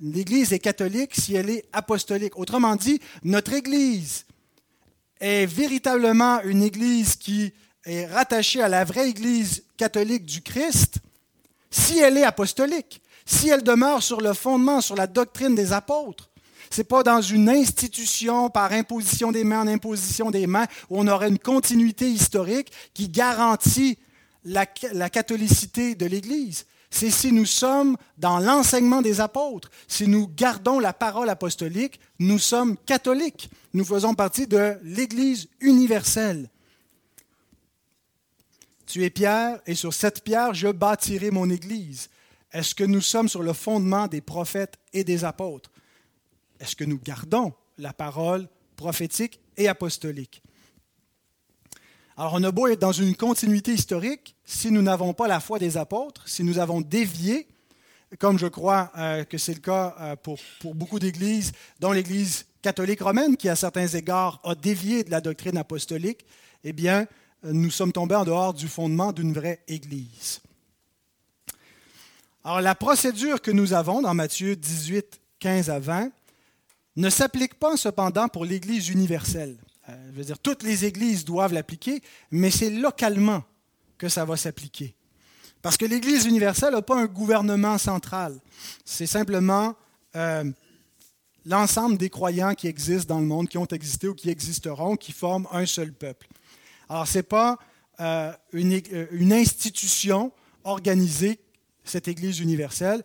L'Église 0.00 0.52
est 0.52 0.58
catholique 0.58 1.14
si 1.14 1.34
elle 1.34 1.50
est 1.50 1.64
apostolique. 1.72 2.38
Autrement 2.38 2.76
dit, 2.76 3.00
notre 3.22 3.52
Église 3.52 4.24
est 5.20 5.46
véritablement 5.46 6.40
une 6.42 6.62
Église 6.62 7.16
qui 7.16 7.52
est 7.84 8.06
rattachée 8.06 8.62
à 8.62 8.68
la 8.68 8.84
vraie 8.84 9.08
Église 9.08 9.64
catholique 9.76 10.24
du 10.24 10.42
Christ 10.42 10.98
si 11.70 11.98
elle 11.98 12.16
est 12.16 12.24
apostolique, 12.24 13.02
si 13.26 13.48
elle 13.48 13.62
demeure 13.62 14.02
sur 14.02 14.20
le 14.20 14.32
fondement, 14.32 14.80
sur 14.80 14.96
la 14.96 15.06
doctrine 15.06 15.54
des 15.54 15.72
apôtres. 15.72 16.30
Ce 16.70 16.80
n'est 16.80 16.84
pas 16.84 17.02
dans 17.02 17.22
une 17.22 17.48
institution 17.48 18.50
par 18.50 18.72
imposition 18.72 19.32
des 19.32 19.44
mains 19.44 19.62
en 19.62 19.68
imposition 19.68 20.30
des 20.30 20.46
mains 20.46 20.66
où 20.90 21.00
on 21.00 21.08
aurait 21.08 21.28
une 21.28 21.38
continuité 21.38 22.08
historique 22.10 22.72
qui 22.94 23.08
garantit 23.08 23.98
la, 24.44 24.66
catholicité 24.66 25.94
de 25.94 26.06
l'Église. 26.06 26.66
C'est 26.90 27.10
si 27.10 27.32
nous 27.32 27.44
sommes 27.44 27.96
dans 28.16 28.38
l'enseignement 28.38 29.02
des 29.02 29.20
apôtres, 29.20 29.70
si 29.86 30.08
nous 30.08 30.26
gardons 30.26 30.78
la 30.78 30.92
parole 30.92 31.28
apostolique, 31.28 32.00
nous 32.18 32.38
sommes 32.38 32.76
catholiques. 32.78 33.50
Nous 33.74 33.84
faisons 33.84 34.14
partie 34.14 34.46
de 34.46 34.78
l'Église 34.82 35.48
universelle. 35.60 36.48
Tu 38.86 39.04
es 39.04 39.10
Pierre, 39.10 39.60
et 39.66 39.74
sur 39.74 39.92
cette 39.92 40.24
pierre, 40.24 40.54
je 40.54 40.68
bâtirai 40.68 41.30
mon 41.30 41.50
Église. 41.50 42.08
Est-ce 42.52 42.74
que 42.74 42.84
nous 42.84 43.02
sommes 43.02 43.28
sur 43.28 43.42
le 43.42 43.52
fondement 43.52 44.06
des 44.06 44.22
prophètes 44.22 44.78
et 44.94 45.04
des 45.04 45.24
apôtres? 45.24 45.70
Est-ce 46.58 46.74
que 46.74 46.84
nous 46.84 46.98
gardons 46.98 47.52
la 47.76 47.92
parole 47.92 48.48
prophétique 48.76 49.40
et 49.58 49.68
apostolique? 49.68 50.42
Alors, 52.16 52.32
on 52.34 52.42
a 52.42 52.50
beau 52.50 52.66
être 52.66 52.80
dans 52.80 52.92
une 52.92 53.14
continuité 53.14 53.74
historique, 53.74 54.34
si 54.50 54.70
nous 54.70 54.80
n'avons 54.80 55.12
pas 55.12 55.28
la 55.28 55.40
foi 55.40 55.58
des 55.58 55.76
apôtres, 55.76 56.26
si 56.26 56.42
nous 56.42 56.58
avons 56.58 56.80
dévié, 56.80 57.46
comme 58.18 58.38
je 58.38 58.46
crois 58.46 58.90
euh, 58.96 59.24
que 59.24 59.36
c'est 59.36 59.52
le 59.52 59.60
cas 59.60 59.94
euh, 60.00 60.16
pour, 60.16 60.38
pour, 60.60 60.74
beaucoup 60.74 60.98
d'églises, 60.98 61.52
dont 61.80 61.92
l'Église 61.92 62.46
catholique 62.62 63.02
romaine, 63.02 63.36
qui 63.36 63.50
à 63.50 63.56
certains 63.56 63.86
égards 63.86 64.40
a 64.44 64.54
dévié 64.54 65.04
de 65.04 65.10
la 65.10 65.20
doctrine 65.20 65.58
apostolique, 65.58 66.24
eh 66.64 66.72
bien, 66.72 67.06
nous 67.42 67.70
sommes 67.70 67.92
tombés 67.92 68.14
en 68.14 68.24
dehors 68.24 68.54
du 68.54 68.68
fondement 68.68 69.12
d'une 69.12 69.34
vraie 69.34 69.60
Église. 69.68 70.40
Alors, 72.42 72.62
la 72.62 72.74
procédure 72.74 73.42
que 73.42 73.50
nous 73.50 73.74
avons 73.74 74.00
dans 74.00 74.14
Matthieu 74.14 74.56
18, 74.56 75.20
15 75.40 75.68
à 75.68 75.78
20 75.78 76.10
ne 76.96 77.10
s'applique 77.10 77.56
pas 77.56 77.76
cependant 77.76 78.28
pour 78.28 78.46
l'Église 78.46 78.88
universelle. 78.88 79.58
Euh, 79.90 80.10
je 80.10 80.16
veux 80.16 80.24
dire, 80.24 80.38
toutes 80.38 80.62
les 80.62 80.86
églises 80.86 81.26
doivent 81.26 81.52
l'appliquer, 81.52 82.02
mais 82.30 82.50
c'est 82.50 82.70
localement 82.70 83.44
que 83.98 84.08
ça 84.08 84.24
va 84.24 84.36
s'appliquer. 84.36 84.94
Parce 85.60 85.76
que 85.76 85.84
l'Église 85.84 86.24
universelle 86.24 86.72
n'a 86.72 86.82
pas 86.82 86.96
un 86.96 87.06
gouvernement 87.06 87.78
central. 87.78 88.38
C'est 88.84 89.06
simplement 89.06 89.74
euh, 90.14 90.44
l'ensemble 91.44 91.98
des 91.98 92.10
croyants 92.10 92.54
qui 92.54 92.68
existent 92.68 93.14
dans 93.14 93.20
le 93.20 93.26
monde, 93.26 93.48
qui 93.48 93.58
ont 93.58 93.66
existé 93.66 94.08
ou 94.08 94.14
qui 94.14 94.30
existeront, 94.30 94.96
qui 94.96 95.12
forment 95.12 95.48
un 95.50 95.66
seul 95.66 95.92
peuple. 95.92 96.28
Alors, 96.88 97.06
ce 97.08 97.18
n'est 97.18 97.22
pas 97.24 97.58
euh, 98.00 98.32
une, 98.52 98.80
une, 99.10 99.32
institution 99.32 100.32
organisée, 100.62 101.40
cette 101.84 102.06
Église 102.06 102.38
universelle. 102.38 103.02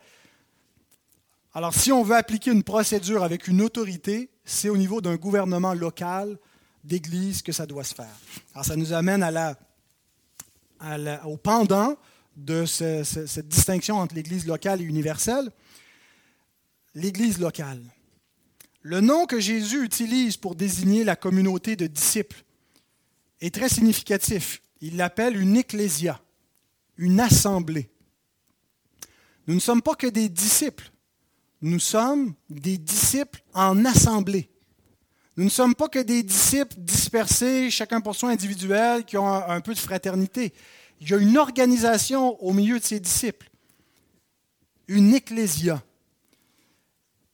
Alors, 1.56 1.74
si 1.74 1.92
on 1.92 2.04
veut 2.04 2.16
appliquer 2.16 2.52
une 2.52 2.64
procédure 2.64 3.24
avec 3.24 3.48
une 3.48 3.62
autorité, 3.62 4.30
c'est 4.46 4.70
au 4.70 4.78
niveau 4.78 5.02
d'un 5.02 5.16
gouvernement 5.16 5.74
local 5.74 6.38
d'Église 6.84 7.42
que 7.42 7.52
ça 7.52 7.66
doit 7.66 7.84
se 7.84 7.96
faire. 7.96 8.16
Alors, 8.54 8.66
ça 8.66 8.76
nous 8.76 8.94
amène 8.94 9.24
à 9.24 9.32
la, 9.32 9.58
au 11.26 11.38
pendant 11.38 11.98
de 12.36 12.66
cette 12.66 13.48
distinction 13.48 13.98
entre 13.98 14.16
l'Église 14.16 14.46
locale 14.46 14.82
et 14.82 14.86
universelle. 14.86 15.52
L'Église 16.96 17.40
locale. 17.40 17.82
Le 18.82 19.02
nom 19.02 19.26
que 19.26 19.40
Jésus 19.40 19.84
utilise 19.84 20.38
pour 20.38 20.56
désigner 20.56 21.04
la 21.04 21.16
communauté 21.16 21.76
de 21.76 21.88
disciples 21.88 22.44
est 23.40 23.54
très 23.54 23.70
significatif. 23.70 24.62
Il 24.82 24.98
l'appelle 24.98 25.40
une 25.40 25.56
ecclésia, 25.56 26.22
une 26.98 27.20
assemblée. 27.20 27.90
Nous 29.48 29.56
ne 29.56 29.60
sommes 29.60 29.82
pas 29.82 29.96
que 29.96 30.08
des 30.08 30.30
disciples, 30.30 30.92
nous 31.62 31.80
sommes 31.80 32.34
des 32.50 32.78
disciples 32.78 33.42
en 33.54 33.86
assemblée. 33.86 34.50
Nous 35.36 35.46
ne 35.46 35.50
sommes 35.50 35.74
pas 35.74 35.88
que 35.88 36.00
des 36.00 36.22
disciples 36.22 36.76
dispersés, 36.78 37.72
chacun 37.72 38.02
pour 38.02 38.16
soi 38.16 38.30
individuel, 38.30 39.04
qui 39.04 39.18
ont 39.18 39.28
un, 39.28 39.62
peu 39.62 39.74
de 39.74 39.80
fraternité. 39.80 40.54
Il 41.02 41.10
y 41.10 41.14
a 41.14 41.18
une 41.18 41.38
organisation 41.38 42.42
au 42.44 42.54
milieu 42.54 42.80
de 42.80 42.84
ces 42.84 43.00
disciples, 43.00 43.50
une 44.88 45.14
ecclésia. 45.14 45.82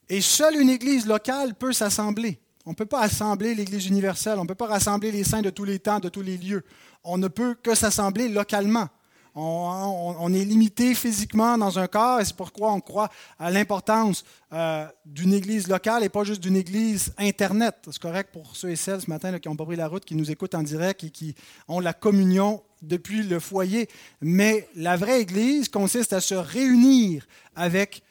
Et 0.08 0.22
seule 0.22 0.56
une 0.56 0.70
église 0.70 1.06
locale 1.06 1.54
peut 1.56 1.74
s'assembler. 1.74 2.40
On 2.66 2.72
ne 2.72 2.76
peut 2.76 2.86
pas 2.86 3.02
assembler 3.02 3.54
l'Église 3.54 3.88
universelle, 3.88 4.40
on 4.40 4.44
ne 4.44 4.48
peut 4.48 4.56
pas 4.56 4.68
rassembler 4.68 5.12
les 5.12 5.24
saints 5.24 5.42
de 5.42 5.50
tous 5.50 5.66
les 5.66 5.80
temps, 5.80 6.00
de 6.00 6.10
tous 6.10 6.22
les 6.22 6.38
lieux. 6.38 6.64
On 7.04 7.18
ne 7.18 7.28
peut 7.28 7.56
que 7.56 7.76
s'assembler 7.76 8.30
localement. 8.30 8.88
On, 9.36 10.34
est 10.34 10.44
limité 10.44 10.96
physiquement 10.96 11.58
dans 11.58 11.80
un 11.80 11.88
corps 11.88 12.20
et 12.20 12.26
c'est 12.26 12.36
pourquoi 12.36 12.74
on 12.74 12.82
croit 12.82 13.10
à 13.38 13.52
l'importance 13.52 14.24
euh, 14.54 14.86
d'une 15.06 15.34
église 15.34 15.68
locale 15.68 16.04
et 16.04 16.10
pas 16.10 16.24
juste 16.24 16.42
d'une 16.42 16.56
église 16.56 17.14
Internet. 17.18 17.76
C'est 17.86 18.00
correct 18.00 18.32
pour 18.34 18.56
ceux 18.56 18.72
et 18.72 18.76
celles 18.76 19.02
ce 19.02 19.10
matin 19.10 19.38
qui 19.40 19.48
n'ont 19.48 19.56
pas 19.56 19.66
pris 19.66 19.76
la 19.76 19.88
route, 19.88 20.04
qui 20.04 20.16
nous 20.16 20.32
écoutent 20.32 20.56
en 20.56 20.64
direct 20.64 21.04
et 21.04 21.10
qui 21.10 21.36
ont 21.68 21.80
la 21.80 21.94
communion 21.94 22.62
depuis 22.82 23.24
le 23.24 23.40
foyer. 23.40 23.88
Mais 24.22 24.68
la 24.76 24.98
vraie 24.98 25.22
église 25.22 25.70
consiste 25.70 26.14
à 26.14 26.22
se 26.22 26.36
réunir 26.36 27.26
avec 27.56 28.04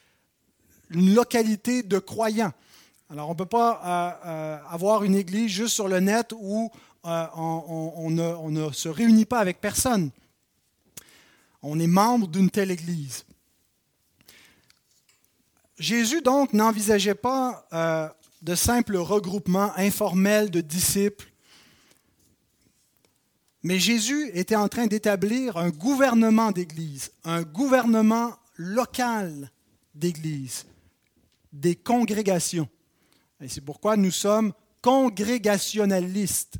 une 0.89 1.13
localité 1.13 1.83
de 1.83 1.99
croyants. 1.99 2.53
Alors, 3.11 3.27
on 3.27 3.33
ne 3.33 3.37
peut 3.37 3.45
pas 3.45 3.81
euh, 3.83 4.27
euh, 4.27 4.57
avoir 4.69 5.03
une 5.03 5.15
église 5.15 5.49
juste 5.49 5.73
sur 5.73 5.87
le 5.87 5.99
net 5.99 6.33
où 6.39 6.69
on, 7.03 8.09
ne, 8.09 8.71
se 8.71 8.89
réunit 8.89 9.25
pas 9.25 9.39
avec 9.39 9.59
personne. 9.59 10.11
On 11.61 11.79
est 11.79 11.87
membre 11.87 12.27
d'une 12.27 12.49
telle 12.49 12.71
église. 12.71 13.25
Jésus, 15.77 16.21
donc, 16.21 16.53
n'envisageait 16.53 17.15
pas 17.15 17.67
de 18.41 18.55
simples 18.55 18.97
regroupements 18.97 19.71
informels 19.77 20.49
de 20.49 20.61
disciples, 20.61 21.31
mais 23.61 23.77
Jésus 23.77 24.29
était 24.33 24.55
en 24.55 24.69
train 24.69 24.87
d'établir 24.87 25.57
un 25.57 25.69
gouvernement 25.69 26.51
d'Église, 26.51 27.11
un 27.25 27.41
gouvernement 27.41 28.33
local 28.55 29.51
d'Église, 29.93 30.65
des 31.51 31.75
congrégations. 31.75 32.69
Et 33.41 33.49
c'est 33.49 33.59
pourquoi 33.59 33.97
nous 33.97 34.11
sommes 34.11 34.53
congrégationalistes. 34.81 36.55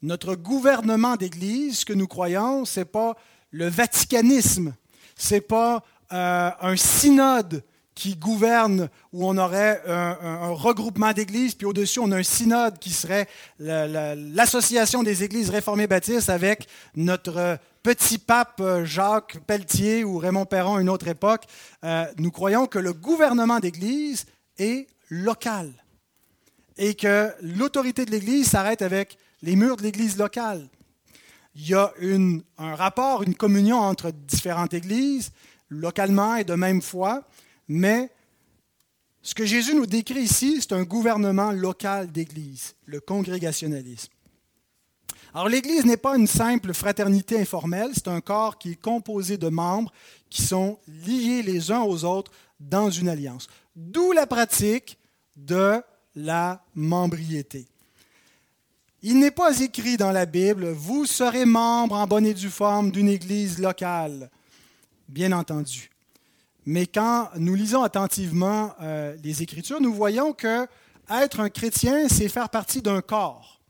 Notre 0.00 0.36
gouvernement 0.36 1.16
d'Église, 1.16 1.80
ce 1.80 1.84
que 1.84 1.92
nous 1.92 2.06
croyons, 2.06 2.64
ce 2.64 2.80
n'est 2.80 2.86
pas 2.86 3.14
le 3.56 3.68
vaticanisme, 3.68 4.74
ce 5.16 5.34
n'est 5.34 5.40
pas 5.40 5.82
euh, 6.12 6.50
un 6.60 6.76
synode 6.76 7.64
qui 7.94 8.14
gouverne, 8.14 8.90
où 9.14 9.26
on 9.26 9.38
aurait 9.38 9.80
un, 9.86 10.50
regroupement 10.50 11.14
d'églises, 11.14 11.54
puis 11.54 11.66
au-dessus, 11.66 11.98
on 11.98 12.12
a 12.12 12.18
un 12.18 12.22
synode 12.22 12.78
qui 12.78 12.90
serait 12.90 13.26
l'association 13.58 15.02
des 15.02 15.24
églises 15.24 15.48
réformées 15.48 15.86
baptistes 15.86 16.28
avec 16.28 16.68
notre 16.94 17.58
petit 17.82 18.18
pape 18.18 18.60
euh, 18.60 18.84
Jacques 18.84 19.38
Pelletier 19.46 20.04
ou 20.04 20.18
Raymond 20.18 20.44
Perron 20.44 20.78
une 20.78 20.90
autre 20.90 21.08
époque. 21.08 21.44
Euh, 21.84 22.04
nous 22.18 22.30
croyons 22.30 22.66
que 22.66 22.78
le 22.78 22.92
gouvernement 22.92 23.60
d'église 23.60 24.26
est 24.58 24.88
local 25.08 25.72
et 26.76 26.94
que 26.94 27.32
l'autorité 27.40 28.04
de 28.04 28.10
l'Église 28.10 28.48
s'arrête 28.48 28.82
avec 28.82 29.16
les 29.42 29.56
murs 29.56 29.76
de 29.76 29.82
l'Église 29.84 30.18
locale. 30.18 30.68
Il 31.58 31.68
y 31.68 31.74
a 31.74 31.92
un 32.58 32.74
rapport, 32.74 33.22
une 33.22 33.34
communion 33.34 33.78
entre 33.78 34.10
différentes 34.10 34.74
églises, 34.74 35.32
localement 35.70 36.36
et 36.36 36.44
de 36.44 36.54
même 36.54 36.82
foi, 36.82 37.24
mais 37.66 38.10
ce 39.22 39.34
que 39.34 39.46
Jésus 39.46 39.74
nous 39.74 39.86
décrit 39.86 40.20
ici, 40.20 40.58
c'est 40.60 40.74
un 40.74 40.84
gouvernement 40.84 41.52
local 41.52 42.12
d'Église, 42.12 42.74
le 42.84 43.00
congrégationalisme. 43.00 44.12
Alors 45.32 45.48
l'Église 45.48 45.86
n'est 45.86 45.96
pas 45.96 46.16
une 46.16 46.26
simple 46.26 46.74
fraternité 46.74 47.40
informelle, 47.40 47.90
c'est 47.94 48.08
un 48.08 48.20
corps 48.20 48.58
qui 48.58 48.72
est 48.72 48.80
composé 48.80 49.38
de 49.38 49.48
membres 49.48 49.92
qui 50.28 50.42
sont 50.42 50.78
liés 50.86 51.42
les 51.42 51.70
uns 51.72 51.80
aux 51.80 52.04
autres 52.04 52.32
dans 52.60 52.90
une 52.90 53.08
alliance. 53.08 53.48
D'où 53.74 54.12
la 54.12 54.26
pratique 54.26 54.98
de 55.36 55.82
la 56.14 56.62
membriété. 56.74 57.66
Il 59.02 59.18
n'est 59.18 59.30
pas 59.30 59.60
écrit 59.60 59.96
dans 59.96 60.10
la 60.10 60.26
Bible, 60.26 60.70
vous 60.70 61.04
serez 61.04 61.44
membre 61.44 61.94
en 61.96 62.06
bonne 62.06 62.26
et 62.26 62.34
due 62.34 62.50
forme 62.50 62.90
d'une 62.90 63.08
église 63.08 63.58
locale, 63.58 64.30
bien 65.08 65.32
entendu. 65.32 65.90
Mais 66.64 66.86
quand 66.86 67.28
nous 67.36 67.54
lisons 67.54 67.82
attentivement 67.82 68.74
euh, 68.80 69.14
les 69.22 69.42
Écritures, 69.42 69.80
nous 69.80 69.94
voyons 69.94 70.32
que 70.32 70.66
être 71.08 71.40
un 71.40 71.50
chrétien, 71.50 72.08
c'est 72.08 72.28
faire 72.28 72.48
partie 72.48 72.82
d'un 72.82 73.00
corps. 73.00 73.60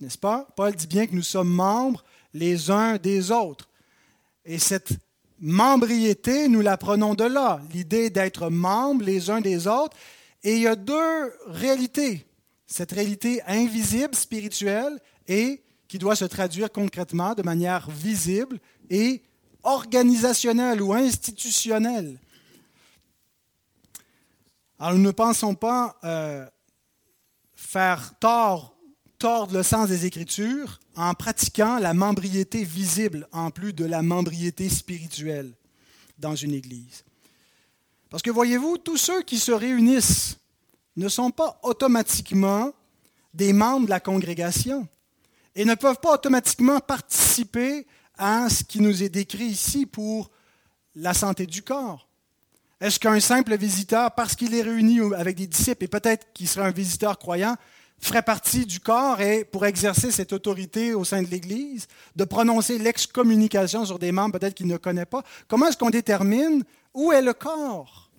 N'est-ce 0.00 0.18
pas? 0.18 0.46
Paul 0.56 0.74
dit 0.74 0.86
bien 0.86 1.06
que 1.06 1.14
nous 1.14 1.22
sommes 1.22 1.48
membres 1.48 2.04
les 2.34 2.70
uns 2.70 2.96
des 2.96 3.30
autres. 3.30 3.68
Et 4.44 4.58
cette 4.58 4.92
membriété, 5.40 6.48
nous 6.48 6.60
la 6.60 6.76
prenons 6.76 7.14
de 7.14 7.24
là, 7.24 7.60
l'idée 7.72 8.10
d'être 8.10 8.50
membres 8.50 9.04
les 9.04 9.30
uns 9.30 9.40
des 9.40 9.66
autres. 9.66 9.96
Et 10.42 10.56
il 10.56 10.62
y 10.62 10.66
a 10.66 10.76
deux 10.76 11.32
réalités. 11.46 12.26
Cette 12.70 12.92
réalité 12.92 13.42
invisible, 13.46 14.14
spirituelle, 14.14 15.00
et 15.26 15.62
qui 15.88 15.98
doit 15.98 16.14
se 16.14 16.24
traduire 16.24 16.70
concrètement 16.70 17.34
de 17.34 17.42
manière 17.42 17.90
visible 17.90 18.60
et 18.88 19.22
organisationnelle 19.62 20.80
ou 20.80 20.92
institutionnelle. 20.92 22.18
Alors 24.78 24.94
nous 24.94 25.04
ne 25.04 25.10
pensons 25.10 25.54
pas 25.54 25.98
euh, 26.04 26.46
faire 27.54 28.14
tort, 28.20 28.76
tordre 29.18 29.54
le 29.54 29.62
sens 29.62 29.88
des 29.88 30.06
Écritures 30.06 30.78
en 30.94 31.12
pratiquant 31.14 31.78
la 31.78 31.92
membriété 31.92 32.64
visible 32.64 33.26
en 33.32 33.50
plus 33.50 33.72
de 33.72 33.84
la 33.84 34.00
membriété 34.00 34.68
spirituelle. 34.68 35.52
dans 36.18 36.36
une 36.36 36.52
Église. 36.52 37.02
Parce 38.10 38.22
que 38.22 38.30
voyez-vous, 38.30 38.78
tous 38.78 38.96
ceux 38.96 39.22
qui 39.22 39.38
se 39.38 39.52
réunissent 39.52 40.36
ne 41.00 41.08
sont 41.08 41.30
pas 41.30 41.58
automatiquement 41.62 42.72
des 43.34 43.52
membres 43.52 43.86
de 43.86 43.90
la 43.90 44.00
congrégation 44.00 44.86
et 45.54 45.64
ne 45.64 45.74
peuvent 45.74 46.00
pas 46.00 46.14
automatiquement 46.14 46.78
participer 46.78 47.86
à 48.18 48.48
ce 48.50 48.62
qui 48.62 48.80
nous 48.80 49.02
est 49.02 49.08
décrit 49.08 49.46
ici 49.46 49.86
pour 49.86 50.30
la 50.94 51.14
santé 51.14 51.46
du 51.46 51.62
corps. 51.62 52.06
Est-ce 52.80 53.00
qu'un 53.00 53.18
simple 53.20 53.56
visiteur, 53.56 54.14
parce 54.14 54.34
qu'il 54.34 54.54
est 54.54 54.62
réuni 54.62 55.00
avec 55.14 55.36
des 55.36 55.46
disciples, 55.46 55.84
et 55.84 55.88
peut-être 55.88 56.32
qu'il 56.32 56.48
serait 56.48 56.66
un 56.66 56.70
visiteur 56.70 57.18
croyant, 57.18 57.56
ferait 57.98 58.22
partie 58.22 58.64
du 58.64 58.80
corps 58.80 59.20
et 59.20 59.44
pour 59.44 59.66
exercer 59.66 60.10
cette 60.10 60.32
autorité 60.32 60.94
au 60.94 61.04
sein 61.04 61.22
de 61.22 61.28
l'Église, 61.28 61.86
de 62.16 62.24
prononcer 62.24 62.78
l'excommunication 62.78 63.84
sur 63.84 63.98
des 63.98 64.12
membres 64.12 64.38
peut-être 64.38 64.54
qu'il 64.54 64.66
ne 64.66 64.76
connaît 64.76 65.06
pas? 65.06 65.22
Comment 65.48 65.66
est-ce 65.66 65.76
qu'on 65.76 65.90
détermine 65.90 66.64
où 66.94 67.12
est 67.12 67.22
le 67.22 67.34
corps? 67.34 68.09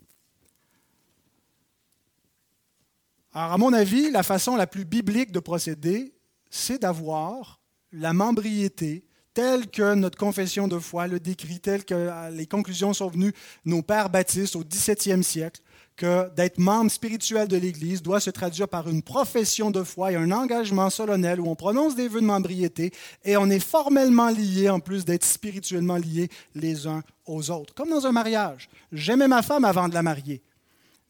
Alors, 3.34 3.54
à 3.54 3.58
mon 3.58 3.72
avis, 3.72 4.12
la 4.12 4.24
façon 4.24 4.56
la 4.56 4.68
plus 4.68 4.84
biblique 4.84 5.32
de 5.32 5.40
procéder, 5.40 6.14
c'est 6.50 6.82
d'avoir 6.82 7.62
la 7.94 8.12
membriété 8.12 9.06
telle 9.34 9.68
que 9.70 9.94
notre 9.96 10.18
confession 10.18 10.68
de 10.68 10.78
foi 10.78 11.08
le 11.08 11.20
décrit, 11.20 11.62
telle 11.62 11.86
que 11.86 11.94
euh, 11.94 12.30
les 12.32 12.46
conclusions 12.46 12.94
sont 12.94 13.08
venues 13.08 13.34
nos 13.64 13.82
pères 13.82 14.10
baptistes 14.10 14.58
au 14.58 14.64
XVIIe 14.66 15.24
siècle, 15.24 15.62
que 15.96 16.30
d'être 16.36 16.58
membre 16.58 16.92
spirituel 16.92 17.48
de 17.48 17.56
l'Église 17.56 18.02
doit 18.02 18.20
se 18.20 18.30
traduire 18.30 18.68
par 18.68 18.90
une 18.90 19.02
profession 19.02 19.72
de 19.72 19.84
foi 19.84 20.12
et 20.12 20.16
un 20.16 20.32
engagement 20.32 20.90
solennel 20.90 21.40
où 21.40 21.48
on 21.48 21.56
prononce 21.56 21.96
des 21.96 22.10
vœux 22.10 22.22
de 22.22 22.26
membriété 22.26 22.92
et 23.24 23.38
on 23.38 23.50
est 23.50 23.60
formellement 23.60 24.30
lié 24.30 24.70
en 24.70 24.80
plus 24.80 25.06
d'être 25.06 25.26
spirituellement 25.26 25.98
liés 25.98 26.30
les 26.56 26.88
uns 26.88 27.04
aux 27.26 27.52
autres. 27.52 27.74
Comme 27.74 27.90
dans 27.90 28.08
un 28.08 28.12
mariage. 28.12 28.70
J'aimais 28.92 29.28
ma 29.28 29.42
femme 29.42 29.64
avant 29.64 29.88
de 29.88 29.94
la 29.94 30.02
marier 30.02 30.42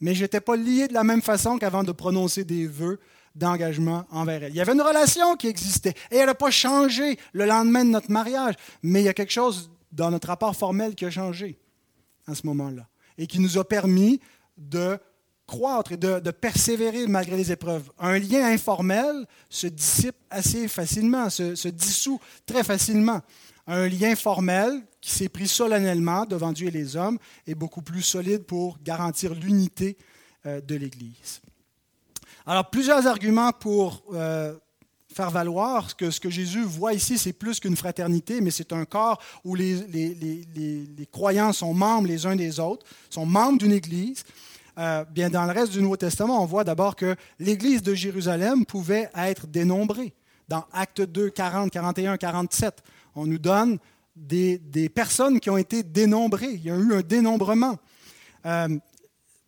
mais 0.02 0.16
je 0.16 0.24
n'étais 0.24 0.42
pas 0.42 0.56
lié 0.56 0.88
de 0.88 0.94
la 0.94 1.04
même 1.04 1.22
façon 1.22 1.58
qu'avant 1.58 1.84
de 1.84 1.92
prononcer 1.92 2.44
des 2.44 2.68
vœux 2.68 3.00
d'engagement 3.36 4.06
envers 4.10 4.44
elle. 4.44 4.52
Il 4.52 4.58
y 4.58 4.62
avait 4.62 4.74
une 4.74 4.82
relation 4.82 5.36
qui 5.36 5.48
existait 5.48 5.94
et 6.12 6.18
elle 6.18 6.26
n'a 6.26 6.36
pas 6.36 6.52
changé 6.52 7.18
le 7.34 7.46
lendemain 7.46 7.86
de 7.86 7.92
notre 7.92 8.12
mariage, 8.12 8.56
mais 8.84 9.02
il 9.02 9.06
y 9.06 9.10
a 9.10 9.14
quelque 9.14 9.32
chose 9.32 9.72
dans 9.92 10.12
notre 10.12 10.28
rapport 10.28 10.56
formel 10.56 10.96
qui 10.96 11.06
a 11.06 11.12
changé 11.12 11.58
à 12.28 12.36
ce 12.36 12.46
moment-là 12.48 12.88
et 13.18 13.28
qui 13.28 13.40
nous 13.40 13.58
a 13.58 13.64
permis 13.64 14.20
de 14.58 14.98
croître 15.48 15.92
et 15.92 15.98
de, 15.98 16.32
persévérer 16.32 17.08
malgré 17.08 17.38
les 17.38 17.52
épreuves. 17.52 17.92
Un 18.00 18.18
lien 18.20 18.46
informel 18.46 19.26
se 19.50 19.68
dissipe 19.68 20.16
assez 20.30 20.68
facilement, 20.68 21.30
se 21.30 21.68
dissout 21.68 22.20
très 22.46 22.64
facilement. 22.64 23.22
Un 23.68 23.88
lien 23.88 24.16
formel 24.16 24.82
qui 25.02 25.12
s'est 25.12 25.30
pris 25.30 25.48
solennellement 25.48 26.26
devant 26.26 26.52
Dieu 26.52 26.68
et 26.68 26.72
les 26.72 26.96
hommes 26.96 27.18
est 27.48 27.56
beaucoup 27.56 27.82
plus 27.82 28.04
solide 28.04 28.44
pour 28.44 28.78
garantir 28.84 29.34
l'unité 29.34 29.98
euh, 30.46 30.62
de 30.62 30.76
l'Église. 30.76 31.42
Alors, 32.46 32.70
plusieurs 32.70 33.06
arguments 33.08 33.52
pour 33.52 34.04
euh, 34.14 34.54
faire 35.14 35.30
valoir 35.30 35.96
que 35.96 36.10
ce 36.10 36.20
que 36.20 36.30
Jésus 36.30 36.64
voit 36.64 36.94
ici, 36.94 37.18
c'est 37.18 37.34
plus 37.34 37.60
qu'une 37.60 37.76
fraternité, 37.76 38.42
mais 38.42 38.52
c'est 38.52 38.74
un 38.74 38.86
corps 38.86 39.20
où 39.44 39.56
les, 39.56 41.08
croyants 41.12 41.54
sont 41.54 41.74
membres 41.74 42.08
les 42.08 42.26
uns 42.26 42.36
des 42.36 42.60
autres, 42.60 42.86
sont 43.10 43.26
membres 43.26 43.60
d'une 43.60 43.72
Église. 43.72 44.24
Euh, 44.78 45.04
bien, 45.06 45.30
dans 45.30 45.46
le 45.46 45.52
reste 45.52 45.74
du 45.74 45.82
Nouveau 45.82 45.98
Testament, 45.98 46.42
on 46.42 46.46
voit 46.46 46.64
d'abord 46.64 46.96
que 46.96 47.16
l'Église 47.40 47.82
de 47.82 47.94
Jérusalem 47.94 48.66
pouvait 48.66 49.10
être 49.16 49.48
dénombrée. 49.48 50.14
Dans 50.48 50.66
Actes 50.74 51.02
2, 51.02 51.30
40, 51.30 51.72
41, 51.72 52.18
47, 52.18 52.82
on 53.16 53.26
nous 53.26 53.38
donne 53.38 53.78
des, 54.16 54.90
personnes 54.94 55.40
qui 55.40 55.50
ont 55.50 55.58
été 55.58 55.84
dénombrées. 55.84 56.54
Il 56.54 56.64
y 56.64 56.72
a 56.72 56.76
eu 56.76 56.94
un 56.94 57.02
dénombrement. 57.02 57.78
Euh, 58.46 58.78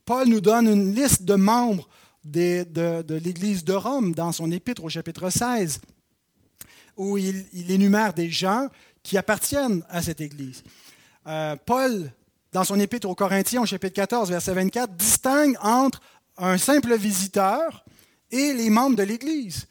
Paul 0.06 0.28
nous 0.28 0.42
donne 0.42 0.68
une 0.68 0.94
liste 0.94 1.24
de 1.24 1.36
membres 1.36 1.88
de, 2.24 3.14
l'Église 3.18 3.64
de 3.64 3.74
Rome 3.74 4.14
dans 4.14 4.32
son 4.32 4.52
épître 4.52 4.84
au 4.84 4.90
chapitre 4.90 5.30
16, 5.30 5.82
où 6.98 7.18
il, 7.18 7.72
énumère 7.72 8.14
des 8.14 8.30
gens 8.30 8.68
qui 9.02 9.18
appartiennent 9.18 9.84
à 9.90 10.02
cette 10.02 10.22
Église. 10.22 10.64
Euh, 11.28 11.56
Paul, 11.66 12.12
dans 12.52 12.64
son 12.64 12.80
épître 12.80 13.08
aux 13.10 13.16
Corinthiens 13.16 13.62
au 13.62 13.66
chapitre 13.66 13.96
14, 13.96 14.30
verset 14.30 14.54
24, 14.54 14.94
distingue 14.96 15.58
entre 15.62 16.02
un 16.38 16.58
simple 16.58 16.96
visiteur 16.96 17.84
et 18.32 18.54
les 18.54 18.70
membres 18.70 18.96
de 18.96 19.04
l'Église. 19.04 19.68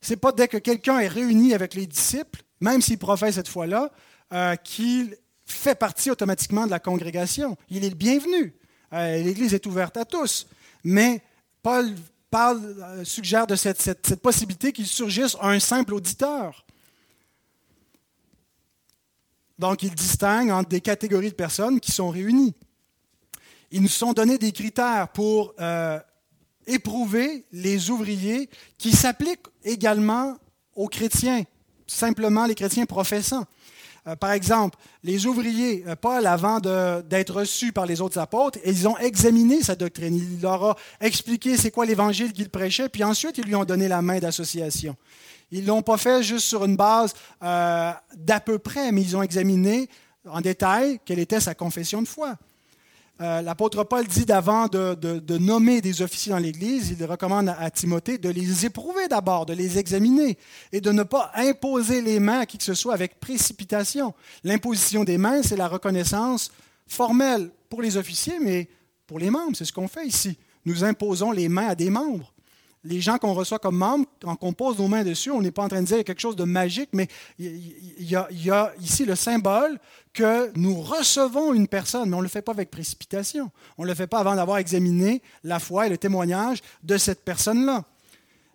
Ce 0.00 0.10
n'est 0.10 0.16
pas 0.16 0.32
dès 0.32 0.48
que 0.48 0.56
quelqu'un 0.56 0.98
est 0.98 1.08
réuni 1.08 1.54
avec 1.54 1.74
les 1.74 1.86
disciples, 1.86 2.42
même 2.60 2.80
s'il 2.80 2.98
professe 2.98 3.34
cette 3.34 3.48
fois-là, 3.48 3.90
euh, 4.32 4.54
qu'il 4.56 5.16
fait 5.44 5.74
partie 5.74 6.10
automatiquement 6.10 6.64
de 6.64 6.70
la 6.70 6.78
congrégation. 6.78 7.56
Il 7.68 7.84
est 7.84 7.88
le 7.88 7.96
bienvenu. 7.96 8.54
Euh, 8.92 9.22
L'Église 9.22 9.54
est 9.54 9.66
ouverte 9.66 9.96
à 9.96 10.04
tous. 10.04 10.46
Mais 10.84 11.22
Paul 11.62 11.96
euh, 12.32 13.04
suggère 13.04 13.46
de 13.46 13.56
cette, 13.56 13.82
cette 13.82 14.16
possibilité 14.16 14.72
qu'il 14.72 14.86
surgisse 14.86 15.36
un 15.40 15.58
simple 15.58 15.94
auditeur. 15.94 16.64
Donc, 19.58 19.82
il 19.82 19.94
distingue 19.94 20.50
entre 20.50 20.68
des 20.68 20.80
catégories 20.80 21.30
de 21.30 21.34
personnes 21.34 21.80
qui 21.80 21.90
sont 21.90 22.10
réunies. 22.10 22.54
Ils 23.72 23.82
nous 23.82 23.88
sont 23.88 24.12
donnés 24.12 24.38
des 24.38 24.52
critères 24.52 25.08
pour 25.08 25.54
éprouver 26.66 27.44
les 27.52 27.90
ouvriers 27.90 28.48
qui 28.78 28.92
s'appliquent 28.92 29.48
également 29.64 30.36
aux 30.74 30.88
chrétiens, 30.88 31.42
simplement 31.86 32.46
les 32.46 32.54
chrétiens 32.54 32.86
professants. 32.86 33.44
Euh, 34.06 34.16
par 34.16 34.32
exemple, 34.32 34.78
les 35.02 35.26
ouvriers, 35.26 35.84
euh, 35.86 35.96
Paul, 35.96 36.26
avant 36.26 36.58
d'être 36.60 37.34
reçus 37.34 37.72
par 37.72 37.86
les 37.86 38.00
autres 38.00 38.18
apôtres, 38.18 38.58
ils 38.64 38.88
ont 38.88 38.96
examiné 38.98 39.62
sa 39.62 39.76
doctrine. 39.76 40.14
Il 40.16 40.40
leur 40.40 40.64
a 40.64 40.76
expliqué 41.00 41.56
c'est 41.56 41.70
quoi 41.70 41.86
l'évangile 41.86 42.32
qu'il 42.32 42.48
prêchait, 42.48 42.88
puis 42.88 43.04
ensuite 43.04 43.38
ils 43.38 43.44
lui 43.44 43.54
ont 43.54 43.64
donné 43.64 43.88
la 43.88 44.02
main 44.02 44.18
d'association. 44.18 44.96
Ils 45.50 45.62
ne 45.62 45.68
l'ont 45.68 45.82
pas 45.82 45.96
fait 45.96 46.22
juste 46.22 46.46
sur 46.46 46.64
une 46.64 46.76
base 46.76 47.12
euh, 47.42 47.92
d'à 48.16 48.40
peu 48.40 48.58
près, 48.58 48.92
mais 48.92 49.02
ils 49.02 49.16
ont 49.16 49.22
examiné 49.22 49.88
en 50.28 50.40
détail 50.40 51.00
quelle 51.04 51.18
était 51.18 51.40
sa 51.40 51.54
confession 51.54 52.02
de 52.02 52.08
foi. 52.08 52.36
Euh, 53.20 53.42
l'apôtre 53.42 53.84
Paul 53.84 54.06
dit 54.06 54.24
d'avant 54.24 54.66
de, 54.66 55.38
nommer 55.38 55.82
des 55.82 56.00
officiers 56.00 56.32
dans 56.32 56.38
l'Église, 56.38 56.96
il 56.98 57.04
recommande 57.04 57.50
à, 57.50 57.70
Timothée 57.70 58.16
de 58.16 58.30
les 58.30 58.64
éprouver 58.64 59.08
d'abord, 59.08 59.44
de 59.44 59.52
les 59.52 59.78
examiner 59.78 60.38
et 60.72 60.80
de 60.80 60.90
ne 60.90 61.02
pas 61.02 61.30
imposer 61.34 62.00
les 62.00 62.18
mains 62.18 62.40
à 62.40 62.46
qui 62.46 62.56
que 62.56 62.64
ce 62.64 62.72
soit 62.72 62.94
avec 62.94 63.20
précipitation. 63.20 64.14
L'imposition 64.42 65.04
des 65.04 65.18
mains, 65.18 65.42
c'est 65.42 65.56
la 65.56 65.68
reconnaissance 65.68 66.50
formelle 66.86 67.50
pour 67.68 67.82
les 67.82 67.98
officiers, 67.98 68.38
mais 68.40 68.68
pour 69.06 69.18
les 69.18 69.28
membres, 69.28 69.54
c'est 69.54 69.66
ce 69.66 69.72
qu'on 69.72 69.88
fait 69.88 70.06
ici. 70.06 70.38
Nous 70.64 70.82
imposons 70.82 71.30
les 71.30 71.50
mains 71.50 71.68
à 71.68 71.74
des 71.74 71.90
membres 71.90 72.32
les 72.84 73.00
gens 73.00 73.18
qu'on 73.18 73.34
reçoit 73.34 73.58
comme 73.58 73.76
membres, 73.76 74.06
quand 74.22 74.38
on 74.40 74.52
pose 74.52 74.78
nos 74.78 74.88
mains 74.88 75.04
dessus, 75.04 75.30
on 75.30 75.42
n'est 75.42 75.50
pas 75.50 75.62
en 75.62 75.68
train 75.68 75.82
de 75.82 75.86
dire 75.86 76.02
quelque 76.02 76.20
chose 76.20 76.36
de 76.36 76.44
magique, 76.44 76.90
mais 76.92 77.08
il 77.38 77.74
y, 77.98 78.16
a, 78.16 78.72
ici 78.80 79.04
le 79.04 79.14
symbole 79.14 79.78
que 80.14 80.50
nous 80.56 80.80
recevons 80.80 81.52
une 81.52 81.68
personne, 81.68 82.08
mais 82.08 82.16
on 82.16 82.20
ne 82.20 82.24
le 82.24 82.28
fait 82.28 82.42
pas 82.42 82.52
avec 82.52 82.70
précipitation. 82.70 83.50
On 83.76 83.82
ne 83.82 83.88
le 83.88 83.94
fait 83.94 84.06
pas 84.06 84.18
avant 84.18 84.34
d'avoir 84.34 84.58
examiné 84.58 85.20
la 85.44 85.58
foi 85.58 85.86
et 85.86 85.90
le 85.90 85.98
témoignage 85.98 86.60
de 86.82 86.96
cette 86.96 87.22
personne-là. 87.22 87.84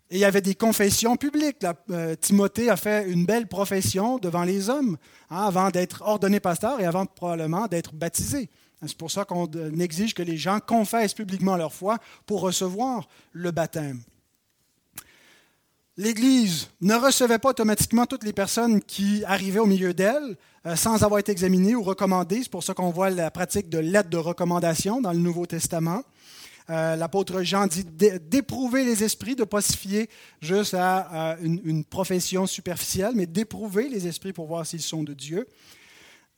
Et 0.10 0.16
il 0.16 0.20
y 0.20 0.26
avait 0.26 0.42
des 0.42 0.56
confessions 0.56 1.18
publiques. 1.18 1.66
Euh, 1.92 2.16
Timothée 2.16 2.70
a 2.70 2.78
fait 2.78 3.08
une 3.10 3.26
belle 3.26 3.48
profession 3.48 4.18
devant 4.18 4.44
les 4.44 4.70
hommes 4.70 4.98
hein, 5.30 5.44
avant 5.44 5.70
d'être 5.70 6.02
ordonné 6.04 6.40
pasteur 6.40 6.80
et 6.80 6.86
avant 6.86 7.06
probablement 7.06 7.68
d'être 7.68 7.94
baptisé. 7.94 8.50
C'est 8.86 8.98
pour 8.98 9.10
ça 9.10 9.26
qu'on 9.26 9.48
exige 9.80 10.14
que 10.14 10.22
les 10.22 10.38
gens 10.38 10.60
confessent 10.60 11.14
publiquement 11.14 11.58
leur 11.58 11.74
foi 11.74 11.98
pour 12.26 12.42
recevoir 12.42 13.08
le 13.32 13.50
baptême. 13.52 14.02
l'Église 15.98 16.70
ne 16.82 16.96
recevait 16.96 17.40
pas 17.40 17.50
automatiquement 17.50 18.06
toutes 18.06 18.24
les 18.24 18.34
personnes 18.34 18.82
qui 18.82 19.24
arrivaient 19.26 19.60
au 19.60 19.66
milieu 19.66 19.94
d'elle 19.94 20.38
euh, 20.66 20.76
sans 20.76 21.04
avoir 21.04 21.20
été 21.20 21.32
examinées 21.32 21.76
ou 21.76 21.84
recommandées. 21.84 22.42
C'est 22.44 22.52
pour 22.52 22.64
ça 22.64 22.74
qu'on 22.74 22.90
voit 22.90 23.10
la 23.10 23.32
pratique 23.32 23.70
de 23.70 23.78
lettres 23.78 24.10
de 24.10 24.18
recommandation 24.18 25.00
dans 25.00 25.14
le 25.14 25.20
Nouveau 25.20 25.46
Testament. 25.46 26.04
Euh, 26.72 26.96
l'apôtre 26.96 27.44
Jean 27.44 27.68
dit 27.68 27.86
d'éprouver 27.86 28.84
les 28.84 29.04
esprits, 29.04 29.36
de 29.36 29.42
ne 29.42 29.46
pas 29.46 29.62
se 29.62 29.78
fier 29.78 30.10
juste 30.42 30.74
à, 30.74 31.38
une, 31.42 31.86
profession 31.86 32.48
superficielle, 32.48 33.14
mais 33.16 33.28
d'éprouver 33.28 33.88
les 33.88 34.08
esprits 34.08 34.34
pour 34.34 34.48
voir 34.48 34.66
s'ils 34.66 34.82
sont 34.82 35.04
de 35.04 35.14
Dieu. 35.14 35.48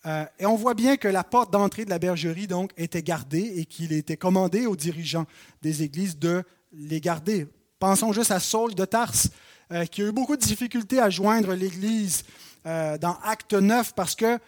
Euh, 0.06 0.26
et 0.38 0.46
on 0.46 0.56
voit 0.56 0.74
bien 0.74 0.98
que 0.98 1.08
la 1.08 1.24
porte 1.24 1.52
d'entrée 1.52 1.86
de 1.86 1.90
la 1.90 1.98
bergerie 1.98 2.48
donc 2.48 2.72
était 2.78 3.02
gardée 3.02 3.54
et 3.56 3.66
qu'il 3.66 3.94
était 3.94 4.18
commandé 4.18 4.66
aux 4.66 4.76
dirigeants 4.76 5.26
des 5.62 5.84
églises 5.84 6.20
de 6.20 6.44
les 6.74 7.00
garder. 7.00 7.48
Pensons 7.80 8.12
juste 8.12 8.32
à 8.32 8.40
Saul 8.40 8.74
de 8.74 8.86
Tarse, 8.86 9.30
euh, 9.72 9.86
qui 9.86 10.02
a 10.02 10.06
eu 10.06 10.12
beaucoup 10.12 10.36
de 10.36 10.42
difficultés 10.42 11.00
à 11.00 11.12
joindre 11.12 11.54
l'Église 11.54 12.24
euh, 12.66 12.98
dans 12.98 13.18
Acte 13.24 13.54
9 13.54 13.94
parce 13.94 14.16
que 14.16 14.40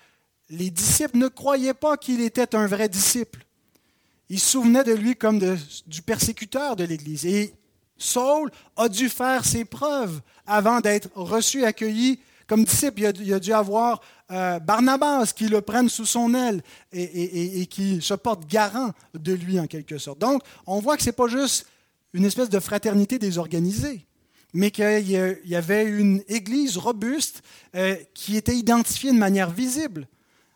les 0.50 0.72
disciples 0.72 1.18
ne 1.18 1.28
croyaient 1.28 1.76
pas 1.76 1.96
qu'il 1.96 2.22
était 2.22 2.56
un 2.56 2.66
vrai 2.66 2.90
disciple. 2.90 3.46
Ils 4.30 4.40
se 4.40 4.52
souvenaient 4.52 4.84
de 4.84 4.94
lui 4.94 5.16
comme 5.16 5.40
du 5.86 6.02
persécuteur 6.02 6.76
de 6.76 6.84
l'Église. 6.84 7.26
Et 7.28 7.54
Saul 7.98 8.50
a 8.76 8.90
dû 8.90 9.10
faire 9.10 9.46
ses 9.46 9.66
preuves 9.66 10.22
avant 10.48 10.80
d'être 10.80 11.10
reçu 11.14 11.62
et 11.62 11.66
accueilli 11.66 12.20
Comme 12.48 12.64
disciple, 12.64 13.02
il 13.02 13.34
a, 13.34 13.40
dû 13.40 13.54
avoir 13.54 14.02
euh, 14.32 14.58
Barnabas 14.60 15.34
qui 15.36 15.48
le 15.50 15.62
prenne 15.62 15.88
sous 15.88 16.08
son 16.08 16.34
aile 16.34 16.64
et, 16.92 17.62
et, 17.62 17.68
qui 17.68 18.02
se 18.02 18.16
porte 18.16 18.48
garant 18.48 18.92
de 19.14 19.34
lui 19.34 19.60
en 19.60 19.68
quelque 19.68 20.00
sorte. 20.00 20.18
Donc, 20.18 20.42
on 20.66 20.80
voit 20.80 20.98
que 20.98 21.04
ce 21.04 21.10
n'est 21.10 21.14
pas 21.14 21.28
juste 21.28 21.68
une 22.14 22.26
espèce 22.26 22.50
de 22.50 22.60
fraternité 22.60 23.20
désorganisée, 23.20 24.06
mais 24.54 24.72
qu'il 24.72 25.10
y 25.46 25.56
avait 25.56 25.86
une 25.86 26.24
Église 26.28 26.78
robuste 26.78 27.44
euh, 27.76 27.96
qui 28.14 28.36
était 28.36 28.56
identifiée 28.56 29.12
de 29.12 29.18
manière 29.18 29.52
visible. 29.52 30.08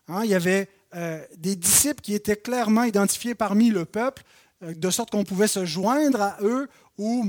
Hein, 0.08 0.22
il 0.24 0.30
y 0.30 0.34
avait 0.34 0.68
euh, 0.94 1.24
des 1.36 1.56
disciples 1.56 2.00
qui 2.00 2.14
étaient 2.14 2.36
clairement 2.36 2.84
identifiés 2.84 3.34
parmi 3.34 3.70
le 3.70 3.84
peuple, 3.84 4.22
de 4.62 4.90
sorte 4.90 5.10
qu'on 5.10 5.24
pouvait 5.24 5.48
se 5.48 5.66
joindre 5.66 6.22
à 6.22 6.38
eux 6.40 6.68
ou, 6.96 7.26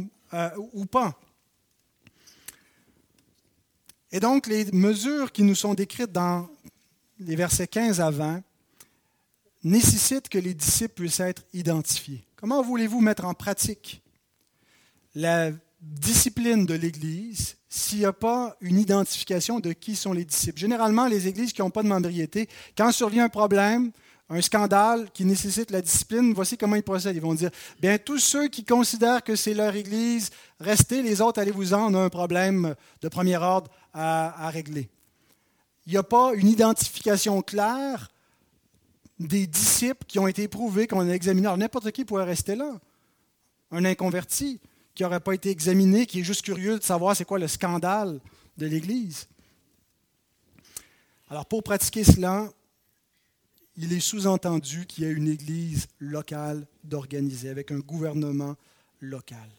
ou 0.71 0.85
pas. 0.85 1.19
Et 4.15 4.21
donc, 4.21 4.47
les 4.47 4.71
mesures 4.71 5.33
qui 5.33 5.43
nous 5.43 5.55
sont 5.55 5.73
décrites 5.73 6.13
dans 6.13 6.47
les 7.19 7.35
versets 7.35 7.67
15 7.67 7.99
à 7.99 8.11
20 8.11 8.43
nécessitent 9.65 10.29
que 10.29 10.37
les 10.37 10.53
disciples 10.53 10.93
puissent 10.93 11.19
être 11.19 11.43
identifiés. 11.53 12.23
Comment 12.35 12.61
voulez-vous 12.61 13.01
mettre 13.01 13.25
en 13.25 13.33
pratique 13.33 14.01
la 15.15 15.51
discipline 15.81 16.65
de 16.65 16.73
l'Église 16.73 17.55
s'il 17.69 17.99
n'y 17.99 18.05
a 18.05 18.13
pas 18.13 18.55
une 18.61 18.79
identification 18.79 19.59
de 19.59 19.73
qui 19.73 19.95
sont 19.95 20.13
les 20.13 20.25
disciples? 20.25 20.59
Généralement, 20.59 21.07
les 21.07 21.27
églises 21.27 21.53
qui 21.53 21.61
n'ont 21.61 21.69
pas 21.69 21.83
de 21.83 21.87
membriété, 21.87 22.47
quand 22.77 22.91
survient 22.91 23.25
un 23.25 23.29
problème, 23.29 23.91
un 24.29 24.41
scandale 24.41 25.11
qui 25.11 25.23
nécessite 25.23 25.71
la 25.71 25.81
discipline, 25.81 26.33
voici 26.33 26.57
comment 26.57 26.75
ils 26.75 26.83
procèdent. 26.83 27.15
Ils 27.15 27.21
vont 27.21 27.33
dire, 27.33 27.51
bien, 27.79 27.97
tous 27.97 28.19
ceux 28.19 28.47
qui 28.47 28.63
considèrent 28.63 29.23
que 29.23 29.35
c'est 29.35 29.53
leur 29.53 29.75
Église, 29.75 30.31
restez, 30.59 31.01
les 31.03 31.21
autres, 31.21 31.39
allez-vous-en, 31.39 31.91
on 31.91 31.95
a 31.95 31.99
un 31.99 32.09
problème 32.09 32.75
de 33.01 33.07
premier 33.07 33.37
ordre 33.37 33.69
à, 33.93 34.49
régler. 34.49 34.89
Il 35.85 35.91
n'y 35.91 35.97
a 35.97 36.03
pas 36.03 36.33
une 36.33 36.47
identification 36.47 37.41
claire 37.41 38.09
des 39.19 39.47
disciples 39.47 40.05
qui 40.07 40.17
ont 40.19 40.27
été 40.27 40.43
éprouvés, 40.43 40.87
qu'on 40.87 41.07
a 41.07 41.13
examinés. 41.13 41.47
Alors, 41.47 41.57
n'importe 41.57 41.91
qui 41.91 42.03
pourrait 42.03 42.25
rester 42.25 42.55
là. 42.55 42.79
Un 43.71 43.85
inconverti 43.85 44.59
qui 44.95 45.03
n'aurait 45.03 45.19
pas 45.19 45.33
été 45.33 45.49
examiné, 45.49 46.05
qui 46.05 46.21
est 46.21 46.23
juste 46.23 46.41
curieux 46.41 46.79
de 46.79 46.83
savoir 46.83 47.15
c'est 47.15 47.25
quoi 47.25 47.37
le 47.37 47.49
scandale 47.49 48.19
de 48.57 48.65
l'Église. 48.65 49.27
Alors, 51.29 51.45
pour 51.45 51.63
pratiquer 51.63 52.05
cela, 52.05 52.49
il 53.75 53.91
est 53.91 53.99
sous-entendu 53.99 54.85
qu'il 54.85 55.03
y 55.03 55.07
a 55.07 55.11
une 55.11 55.27
Église 55.27 55.87
locale 55.99 56.65
d'organiser, 56.83 57.49
avec 57.49 57.71
un 57.71 57.79
gouvernement 57.79 58.55
local. 59.01 59.49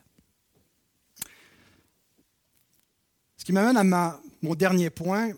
Ce 3.36 3.44
qui 3.44 3.52
m'amène 3.52 3.76
à 3.76 4.20
mon 4.42 4.54
dernier 4.54 4.88
point, 4.88 5.32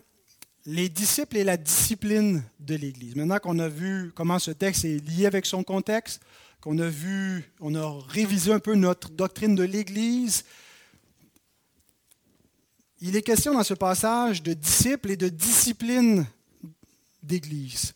les 0.65 0.87
disciples 0.87 1.37
et 1.37 1.43
la 1.43 1.57
discipline 1.57 2.43
de 2.59 2.75
l'Église. 2.75 3.15
Maintenant 3.15 3.39
qu'on 3.39 3.59
a 3.59 3.67
vu 3.67 4.11
comment 4.15 4.39
ce 4.39 4.51
texte 4.51 4.85
est 4.85 5.05
lié 5.05 5.25
avec 5.25 5.45
son 5.45 5.63
contexte, 5.63 6.21
qu'on 6.61 6.77
a 6.79 6.89
vu, 6.89 7.51
on 7.59 7.75
a 7.75 7.99
révisé 8.07 8.51
un 8.51 8.59
peu 8.59 8.75
notre 8.75 9.09
doctrine 9.09 9.55
de 9.55 9.63
l'Église, 9.63 10.43
il 13.01 13.15
est 13.15 13.21
question 13.21 13.53
dans 13.53 13.63
ce 13.63 13.73
passage 13.73 14.43
de 14.43 14.53
disciples 14.53 15.11
et 15.11 15.17
de 15.17 15.29
discipline 15.29 16.25
d'Église. 17.23 17.93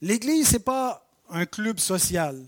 L'Église, 0.00 0.48
ce 0.48 0.52
n'est 0.54 0.58
pas 0.60 1.06
un 1.28 1.44
club 1.44 1.78
social. 1.78 2.42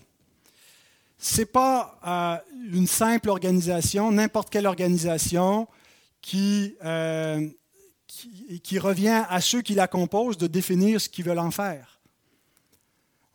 Ce 1.19 1.39
n'est 1.39 1.45
pas 1.45 1.99
euh, 2.05 2.37
une 2.71 2.87
simple 2.87 3.29
organisation, 3.29 4.11
n'importe 4.11 4.49
quelle 4.49 4.65
organisation 4.65 5.67
euh, 6.35 7.49
qui, 8.63 8.79
revient 8.79 9.23
à 9.29 9.39
ceux 9.39 9.61
qui 9.61 9.75
la 9.75 9.87
composent 9.87 10.37
de 10.37 10.47
définir 10.47 10.99
ce 10.99 11.09
qu'ils 11.09 11.25
veulent 11.25 11.39
en 11.39 11.51
faire. 11.51 11.92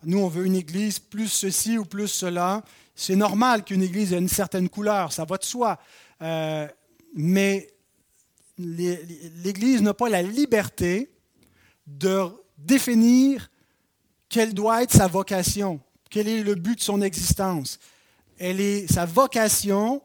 Nous, 0.05 0.19
on 0.19 0.29
veut 0.29 0.47
une 0.47 0.55
Église 0.55 0.99
plus 0.99 1.29
ceci 1.29 1.77
ou 1.79 1.85
plus 1.85 2.09
cela. 2.09 2.63
C'est 2.95 3.17
normal 3.17 3.65
qu'une 3.65 3.83
Église 3.83 4.13
ait 4.13 4.19
une 4.19 4.29
certaine 4.29 4.69
couleur, 4.69 5.13
ça 5.13 5.25
va 5.25 5.37
de 5.37 5.45
soi. 5.45 5.79
Euh, 6.23 6.67
mais 7.15 7.69
l'Église 8.59 9.83
n'a 9.83 9.95
pas 9.95 10.09
la 10.09 10.23
liberté 10.23 11.11
de 11.87 12.27
définir 12.57 13.51
quelle 14.29 14.53
doit 14.53 14.83
être 14.83 14.93
sa 14.93 15.07
vocation, 15.07 15.81
quel 16.11 16.29
est 16.29 16.43
le 16.43 16.55
but 16.55 16.77
de 16.77 16.83
son 16.83 17.03
existence. 17.03 17.79
Elle 18.39 18.61
est, 18.61 18.93
sa 18.93 19.05
vocation 19.05 20.03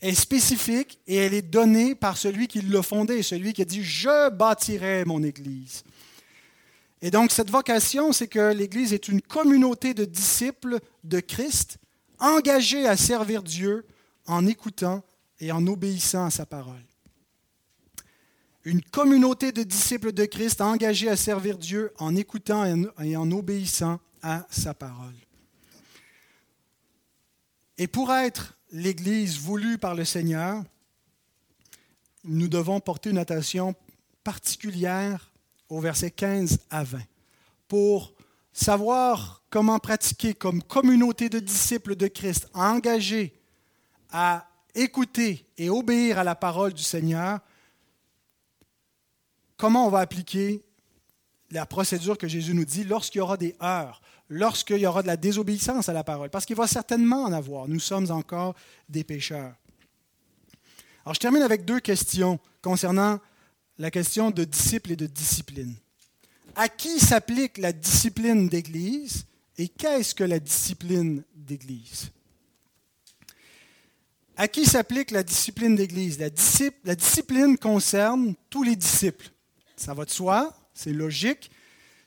est 0.00 0.14
spécifique 0.14 1.00
et 1.06 1.16
elle 1.16 1.34
est 1.34 1.42
donnée 1.42 1.94
par 1.94 2.16
celui 2.16 2.48
qui 2.48 2.60
l'a 2.60 2.82
fondée, 2.82 3.22
celui 3.22 3.52
qui 3.52 3.62
a 3.62 3.64
dit 3.64 3.82
Je 3.82 4.30
bâtirai 4.30 5.04
mon 5.04 5.22
Église. 5.22 5.84
Et 7.02 7.10
donc, 7.10 7.32
cette 7.32 7.50
vocation, 7.50 8.12
c'est 8.12 8.28
que 8.28 8.52
l'Église 8.52 8.92
est 8.92 9.08
une 9.08 9.20
communauté 9.20 9.92
de 9.92 10.04
disciples 10.04 10.78
de 11.04 11.20
Christ 11.20 11.78
engagés 12.18 12.86
à 12.86 12.96
servir 12.96 13.42
Dieu 13.42 13.84
en 14.26 14.46
écoutant 14.46 15.02
et 15.40 15.52
en 15.52 15.66
obéissant 15.66 16.26
à 16.26 16.30
sa 16.30 16.46
parole 16.46 16.82
une 18.64 18.82
communauté 18.82 19.52
de 19.52 19.62
disciples 19.62 20.12
de 20.12 20.24
Christ 20.24 20.60
engagés 20.60 21.08
à 21.08 21.16
servir 21.16 21.58
Dieu 21.58 21.92
en 21.98 22.14
écoutant 22.14 22.64
et 23.00 23.16
en 23.16 23.30
obéissant 23.32 24.00
à 24.22 24.46
sa 24.50 24.72
parole. 24.72 25.14
Et 27.78 27.88
pour 27.88 28.12
être 28.12 28.56
l'Église 28.70 29.38
voulue 29.38 29.78
par 29.78 29.94
le 29.94 30.04
Seigneur, 30.04 30.62
nous 32.24 32.46
devons 32.46 32.78
porter 32.78 33.10
une 33.10 33.18
attention 33.18 33.74
particulière 34.22 35.31
au 35.72 35.80
verset 35.80 36.10
15 36.10 36.58
à 36.68 36.84
20 36.84 37.00
pour 37.66 38.12
savoir 38.52 39.42
comment 39.48 39.78
pratiquer 39.78 40.34
comme 40.34 40.62
communauté 40.62 41.30
de 41.30 41.38
disciples 41.38 41.96
de 41.96 42.08
Christ 42.08 42.46
engagés 42.52 43.32
à 44.10 44.46
écouter 44.74 45.46
et 45.56 45.70
obéir 45.70 46.18
à 46.18 46.24
la 46.24 46.34
parole 46.34 46.74
du 46.74 46.82
Seigneur 46.82 47.40
comment 49.56 49.86
on 49.86 49.90
va 49.90 50.00
appliquer 50.00 50.62
la 51.50 51.64
procédure 51.64 52.18
que 52.18 52.28
Jésus 52.28 52.52
nous 52.52 52.66
dit 52.66 52.84
lorsqu'il 52.84 53.20
y 53.20 53.22
aura 53.22 53.38
des 53.38 53.56
heures, 53.62 54.02
lorsqu'il 54.28 54.78
y 54.78 54.86
aura 54.86 55.00
de 55.02 55.06
la 55.06 55.16
désobéissance 55.16 55.88
à 55.88 55.94
la 55.94 56.04
parole, 56.04 56.28
parce 56.28 56.44
qu'il 56.44 56.56
va 56.56 56.66
certainement 56.66 57.24
en 57.24 57.32
avoir. 57.32 57.66
Nous 57.66 57.80
sommes 57.80 58.10
encore 58.10 58.54
des 58.90 59.04
pécheurs. 59.04 59.54
Alors 61.04 61.14
je 61.14 61.20
termine 61.20 61.42
avec 61.42 61.64
deux 61.64 61.80
questions 61.80 62.38
concernant 62.60 63.20
la 63.82 63.90
question 63.90 64.30
de 64.30 64.44
disciple 64.44 64.92
et 64.92 64.96
de 64.96 65.06
discipline. 65.06 65.74
À 66.54 66.68
qui 66.68 67.00
s'applique 67.00 67.58
la 67.58 67.72
discipline 67.72 68.48
d'Église 68.48 69.26
et 69.58 69.66
qu'est-ce 69.66 70.14
que 70.14 70.22
la 70.22 70.38
discipline 70.38 71.24
d'Église? 71.34 72.12
À 74.36 74.46
qui 74.46 74.66
s'applique 74.66 75.10
la 75.10 75.24
discipline 75.24 75.74
d'Église? 75.74 76.20
La, 76.20 76.28
la 76.84 76.94
discipline 76.94 77.58
concerne 77.58 78.36
tous 78.48 78.62
les 78.62 78.76
disciples. 78.76 79.32
Ça 79.76 79.94
va 79.94 80.04
de 80.04 80.10
soi, 80.10 80.56
c'est 80.72 80.92
logique. 80.92 81.50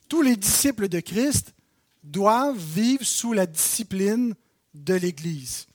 Tous 0.07 0.21
les 0.21 0.37
disciples 0.37 0.87
de 0.87 1.01
Christ 1.01 1.53
doivent 2.01 2.57
vivre 2.57 3.03
sous 3.03 3.33
la 3.33 3.45
discipline 3.45 4.33
de 4.73 4.93
l'Église. 4.93 5.67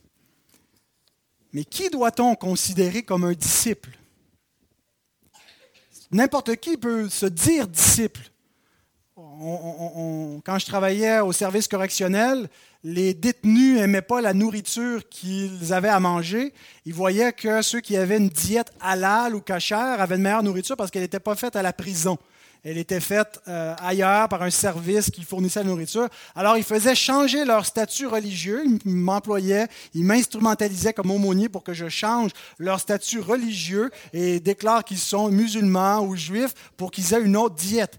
Mais 1.52 1.64
qui 1.64 1.90
doit-on 1.90 2.34
considérer 2.36 3.02
comme 3.02 3.24
un 3.24 3.34
disciple? 3.34 3.99
N'importe 6.12 6.56
qui 6.56 6.76
peut 6.76 7.08
se 7.08 7.26
dire 7.26 7.68
disciple. 7.68 8.20
quand 9.16 10.58
je 10.58 10.66
travaillais 10.66 11.20
au 11.20 11.32
service 11.32 11.68
correctionnel, 11.68 12.48
les 12.82 13.14
détenus 13.14 13.76
n'aimaient 13.76 14.02
pas 14.02 14.20
la 14.20 14.32
nourriture 14.34 15.08
qu'ils 15.08 15.72
avaient 15.72 15.88
à 15.88 16.00
manger. 16.00 16.52
Ils 16.84 16.94
voyaient 16.94 17.32
que 17.32 17.62
ceux 17.62 17.80
qui 17.80 17.96
avaient 17.96 18.16
une 18.16 18.28
diète 18.28 18.72
halal 18.80 19.34
ou 19.34 19.40
cachère 19.40 20.00
avaient 20.00 20.16
une 20.16 20.22
meilleure 20.22 20.42
nourriture 20.42 20.76
parce 20.76 20.90
qu'elle 20.90 21.02
n'était 21.02 21.20
pas 21.20 21.36
faite 21.36 21.56
à 21.56 21.62
la 21.62 21.72
prison. 21.72 22.18
Elle 22.62 22.76
était 22.76 23.00
faite 23.00 23.40
euh, 23.48 23.74
ailleurs 23.78 24.28
par 24.28 24.42
un 24.42 24.50
service 24.50 25.10
qui 25.10 25.22
fournissait 25.22 25.60
la 25.60 25.70
nourriture. 25.70 26.08
Alors, 26.34 26.58
ils 26.58 26.64
faisaient 26.64 26.94
changer 26.94 27.44
leur 27.44 27.64
statut 27.64 28.06
religieux. 28.06 28.64
Ils 28.84 28.92
m'employaient, 28.92 29.66
ils 29.94 30.04
m'instrumentalisaient 30.04 30.92
comme 30.92 31.10
aumônier 31.10 31.48
pour 31.48 31.62
que 31.62 31.72
je 31.72 31.88
change 31.88 32.32
leur 32.58 32.78
statut 32.78 33.20
religieux 33.20 33.90
et 34.12 34.40
déclarent 34.40 34.84
qu'ils 34.84 34.98
sont 34.98 35.30
musulmans 35.30 36.00
ou 36.00 36.16
juifs 36.16 36.54
pour 36.76 36.90
qu'ils 36.90 37.14
aient 37.14 37.22
une 37.22 37.36
autre 37.36 37.54
diète. 37.54 37.98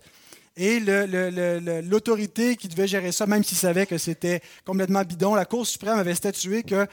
Et 0.64 0.80
l'autorité 0.80 2.56
qui 2.56 2.68
devait 2.68 2.88
gérer 2.88 3.12
ça, 3.12 3.26
même 3.26 3.44
s'il 3.44 3.58
savait 3.58 3.88
que 3.88 3.98
c'était 3.98 4.44
complètement 4.64 5.02
bidon, 5.02 5.34
la 5.34 5.46
Cour 5.46 5.66
suprême 5.66 5.98
avait 5.98 6.14
statué 6.14 6.62
que 6.62 6.86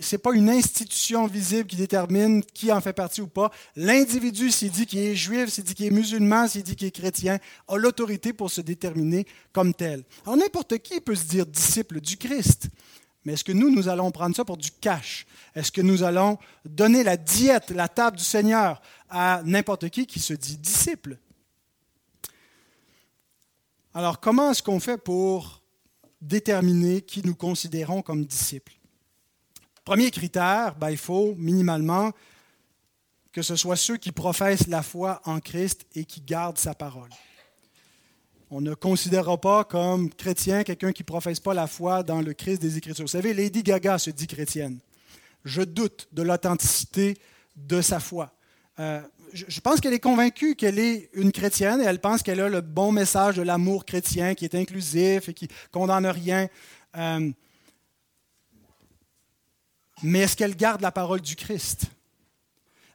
ce 0.00 0.14
n'est 0.14 0.20
pas 0.20 0.32
une 0.32 0.48
institution 0.48 1.26
visible 1.26 1.66
qui 1.68 1.74
détermine 1.74 2.44
qui 2.44 2.70
en 2.70 2.80
fait 2.80 2.92
partie 2.92 3.20
ou 3.22 3.26
pas. 3.26 3.50
L'individu, 3.74 4.52
s'il 4.52 4.70
dit 4.70 4.86
qu'il 4.86 5.00
est 5.00 5.16
juif, 5.16 5.48
s'il 5.48 5.64
dit 5.64 5.74
qu'il 5.74 5.86
est 5.86 5.90
musulman, 5.90 6.46
s'il 6.46 6.62
dit 6.62 6.76
qu'il 6.76 6.86
est 6.86 6.92
chrétien, 6.92 7.40
a 7.66 7.76
l'autorité 7.76 8.32
pour 8.32 8.48
se 8.48 8.60
déterminer 8.60 9.26
comme 9.52 9.74
tel. 9.74 10.04
Alors 10.24 10.36
n'importe 10.36 10.78
qui 10.78 11.00
peut 11.00 11.16
se 11.16 11.24
dire 11.24 11.46
disciple 11.46 12.00
du 12.00 12.16
Christ. 12.16 12.68
Mais 13.24 13.32
est-ce 13.32 13.42
que 13.42 13.50
nous, 13.50 13.74
nous 13.74 13.88
allons 13.88 14.12
prendre 14.12 14.36
ça 14.36 14.44
pour 14.44 14.56
du 14.56 14.70
cash? 14.70 15.26
Est-ce 15.56 15.72
que 15.72 15.80
nous 15.80 16.04
allons 16.04 16.38
donner 16.64 17.02
la 17.02 17.16
diète, 17.16 17.70
la 17.70 17.88
table 17.88 18.18
du 18.18 18.24
Seigneur 18.24 18.80
à 19.10 19.42
n'importe 19.44 19.88
qui 19.88 20.06
qui 20.06 20.20
se 20.20 20.32
dit 20.32 20.58
disciple? 20.58 21.18
Alors, 23.96 24.20
comment 24.20 24.50
est-ce 24.50 24.62
qu'on 24.62 24.78
fait 24.78 24.98
pour 24.98 25.62
déterminer 26.20 27.00
qui 27.00 27.24
nous 27.24 27.34
considérons 27.34 28.02
comme 28.02 28.26
disciples? 28.26 28.74
Premier 29.86 30.10
critère, 30.10 30.74
ben, 30.74 30.90
il 30.90 30.98
faut 30.98 31.34
minimalement 31.38 32.12
que 33.32 33.40
ce 33.40 33.56
soit 33.56 33.76
ceux 33.76 33.96
qui 33.96 34.12
professent 34.12 34.66
la 34.66 34.82
foi 34.82 35.22
en 35.24 35.40
Christ 35.40 35.86
et 35.94 36.04
qui 36.04 36.20
gardent 36.20 36.58
sa 36.58 36.74
parole. 36.74 37.08
On 38.50 38.60
ne 38.60 38.74
considérera 38.74 39.40
pas 39.40 39.64
comme 39.64 40.12
chrétien 40.12 40.62
quelqu'un 40.62 40.92
qui 40.92 41.02
ne 41.02 41.06
professe 41.06 41.40
pas 41.40 41.54
la 41.54 41.66
foi 41.66 42.02
dans 42.02 42.20
le 42.20 42.34
Christ 42.34 42.60
des 42.60 42.76
Écritures. 42.76 43.04
Vous 43.06 43.08
savez, 43.08 43.32
Lady 43.32 43.62
Gaga 43.62 43.96
se 43.96 44.10
dit 44.10 44.26
chrétienne. 44.26 44.78
Je 45.46 45.62
doute 45.62 46.06
de 46.12 46.20
l'authenticité 46.20 47.16
de 47.56 47.80
sa 47.80 47.98
foi. 47.98 48.30
Euh, 48.78 49.00
je 49.48 49.60
pense 49.60 49.80
qu'elle 49.80 49.92
est 49.92 50.00
convaincue 50.00 50.54
qu'elle 50.54 50.78
est 50.78 51.10
une 51.14 51.32
chrétienne 51.32 51.80
et 51.80 51.84
elle 51.84 52.00
pense 52.00 52.22
qu'elle 52.22 52.40
a 52.40 52.48
le 52.48 52.60
bon 52.60 52.92
message 52.92 53.36
de 53.36 53.42
l'amour 53.42 53.84
chrétien 53.84 54.34
qui 54.34 54.44
est 54.44 54.54
inclusif 54.54 55.28
et 55.28 55.34
qui 55.34 55.48
condamne 55.70 56.06
rien. 56.06 56.48
Euh, 56.96 57.30
mais 60.02 60.20
est-ce 60.20 60.36
qu'elle 60.36 60.56
garde 60.56 60.80
la 60.82 60.92
parole 60.92 61.20
du 61.20 61.36
Christ? 61.36 61.86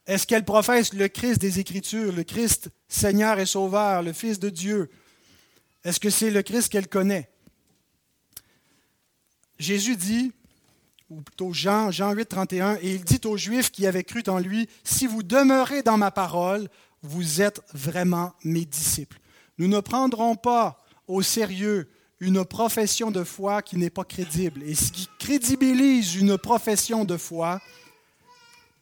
Est-ce 0.05 0.27
qu'elle 0.27 0.45
professe 0.45 0.93
le 0.93 1.07
Christ 1.07 1.39
des 1.39 1.59
Écritures, 1.59 2.11
le 2.11 2.23
Christ 2.23 2.69
Seigneur 2.87 3.39
et 3.39 3.45
Sauveur, 3.45 4.01
le 4.01 4.13
Fils 4.13 4.39
de 4.39 4.49
Dieu? 4.49 4.89
Est-ce 5.83 5.99
que 5.99 6.09
c'est 6.09 6.31
le 6.31 6.41
Christ 6.41 6.69
qu'elle 6.69 6.87
connaît? 6.87 7.29
Jésus 9.57 9.95
dit, 9.95 10.31
ou 11.11 11.21
plutôt 11.21 11.51
Jean, 11.51 11.91
Jean 11.91 12.13
8, 12.13 12.25
31, 12.25 12.75
et 12.81 12.95
il 12.95 13.03
dit 13.03 13.19
aux 13.25 13.35
Juifs 13.35 13.69
qui 13.69 13.85
avaient 13.85 14.03
cru 14.03 14.23
en 14.27 14.39
lui, 14.39 14.69
Si 14.83 15.07
vous 15.07 15.23
demeurez 15.23 15.83
dans 15.83 15.97
ma 15.97 16.09
parole, 16.09 16.69
vous 17.03 17.41
êtes 17.41 17.61
vraiment 17.73 18.33
mes 18.45 18.63
disciples. 18.63 19.19
Nous 19.57 19.67
ne 19.67 19.81
prendrons 19.81 20.35
pas 20.35 20.77
au 21.07 21.21
sérieux 21.21 21.89
une 22.21 22.45
profession 22.45 23.11
de 23.11 23.23
foi 23.23 23.61
qui 23.61 23.77
n'est 23.77 23.89
pas 23.89 24.05
crédible. 24.05 24.63
Et 24.63 24.73
ce 24.73 24.91
qui 24.91 25.09
crédibilise 25.19 26.15
une 26.15 26.37
profession 26.37 27.03
de 27.03 27.17
foi, 27.17 27.59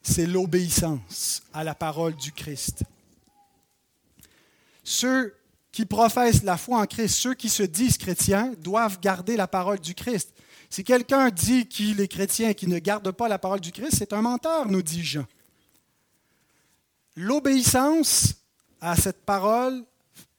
c'est 0.03 0.27
l'obéissance 0.27 1.41
à 1.51 1.63
la 1.63 1.73
parole 1.73 2.15
du 2.15 2.31
Christ. 2.31 2.83
Ceux 4.83 5.35
qui 5.71 5.85
professent 5.85 6.43
la 6.43 6.57
foi 6.57 6.79
en 6.79 6.85
Christ, 6.85 7.15
ceux 7.15 7.33
qui 7.33 7.49
se 7.49 7.63
disent 7.63 7.97
chrétiens, 7.97 8.53
doivent 8.59 8.99
garder 8.99 9.35
la 9.35 9.47
parole 9.47 9.79
du 9.79 9.95
Christ. 9.95 10.33
Si 10.69 10.83
quelqu'un 10.83 11.29
dit 11.29 11.67
qu'il 11.67 11.99
est 11.99 12.07
chrétien 12.07 12.49
et 12.49 12.55
qu'il 12.55 12.69
ne 12.69 12.79
garde 12.79 13.11
pas 13.11 13.27
la 13.27 13.39
parole 13.39 13.59
du 13.59 13.71
Christ, 13.71 13.95
c'est 13.97 14.13
un 14.13 14.21
menteur, 14.21 14.67
nous 14.67 14.83
dit 14.83 15.03
Jean. 15.03 15.25
L'obéissance 17.15 18.35
à 18.79 18.95
cette 18.95 19.25
parole, 19.25 19.83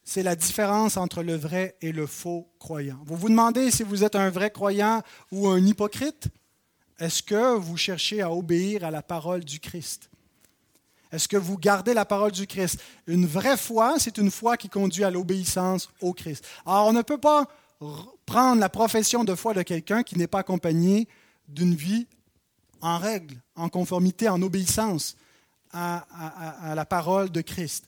c'est 0.05 0.23
la 0.23 0.37
différence 0.37 0.97
entre 0.97 1.23
le 1.23 1.37
vrai 1.37 1.77
et 1.81 1.93
le 1.93 2.07
faux 2.07 2.49
croyant. 2.59 2.99
Vous 3.05 3.17
vous 3.17 3.29
demandez 3.29 3.71
si 3.71 3.83
vous 3.83 4.05
êtes 4.05 4.17
un 4.17 4.31
vrai 4.31 4.51
croyant 4.51 5.03
ou 5.33 5.49
un 5.49 5.65
hypocrite 5.65 6.29
Est-ce 6.99 7.23
que 7.23 7.57
vous 7.57 7.77
cherchez 7.77 8.23
à 8.23 8.31
obéir 8.31 8.85
à 8.85 8.91
la 8.91 9.03
parole 9.03 9.45
du 9.45 9.59
Christ? 9.59 10.11
Est-ce 11.13 11.27
que 11.27 11.37
vous 11.37 11.59
gardez 11.59 11.93
la 11.93 12.05
parole 12.05 12.31
du 12.31 12.47
Christ? 12.47 12.81
Une 13.09 13.27
vraie 13.27 13.57
foi, 13.57 13.97
c'est 13.99 14.17
une 14.17 14.31
foi 14.31 14.57
qui 14.57 14.69
conduit 14.69 15.03
à 15.03 15.11
l'obéissance 15.11 15.89
au 16.01 16.13
Christ. 16.13 16.47
Alors, 16.65 16.87
on 16.87 16.93
ne 16.93 17.03
peut 17.03 17.19
pas 17.19 17.49
prendre 18.31 18.61
la 18.61 18.69
profession 18.69 19.25
de 19.25 19.35
foi 19.35 19.55
de 19.55 19.63
quelqu'un 19.63 20.05
qui 20.05 20.17
n'est 20.17 20.29
pas 20.29 20.39
accompagné 20.39 21.09
d'une 21.49 21.75
vie 21.75 22.07
en 22.81 22.97
règle, 22.97 23.35
en 23.57 23.69
conformité, 23.69 24.29
en 24.29 24.41
obéissance 24.41 25.17
à, 25.73 26.73
la 26.77 26.85
parole 26.85 27.31
de 27.31 27.41
Christ. 27.41 27.87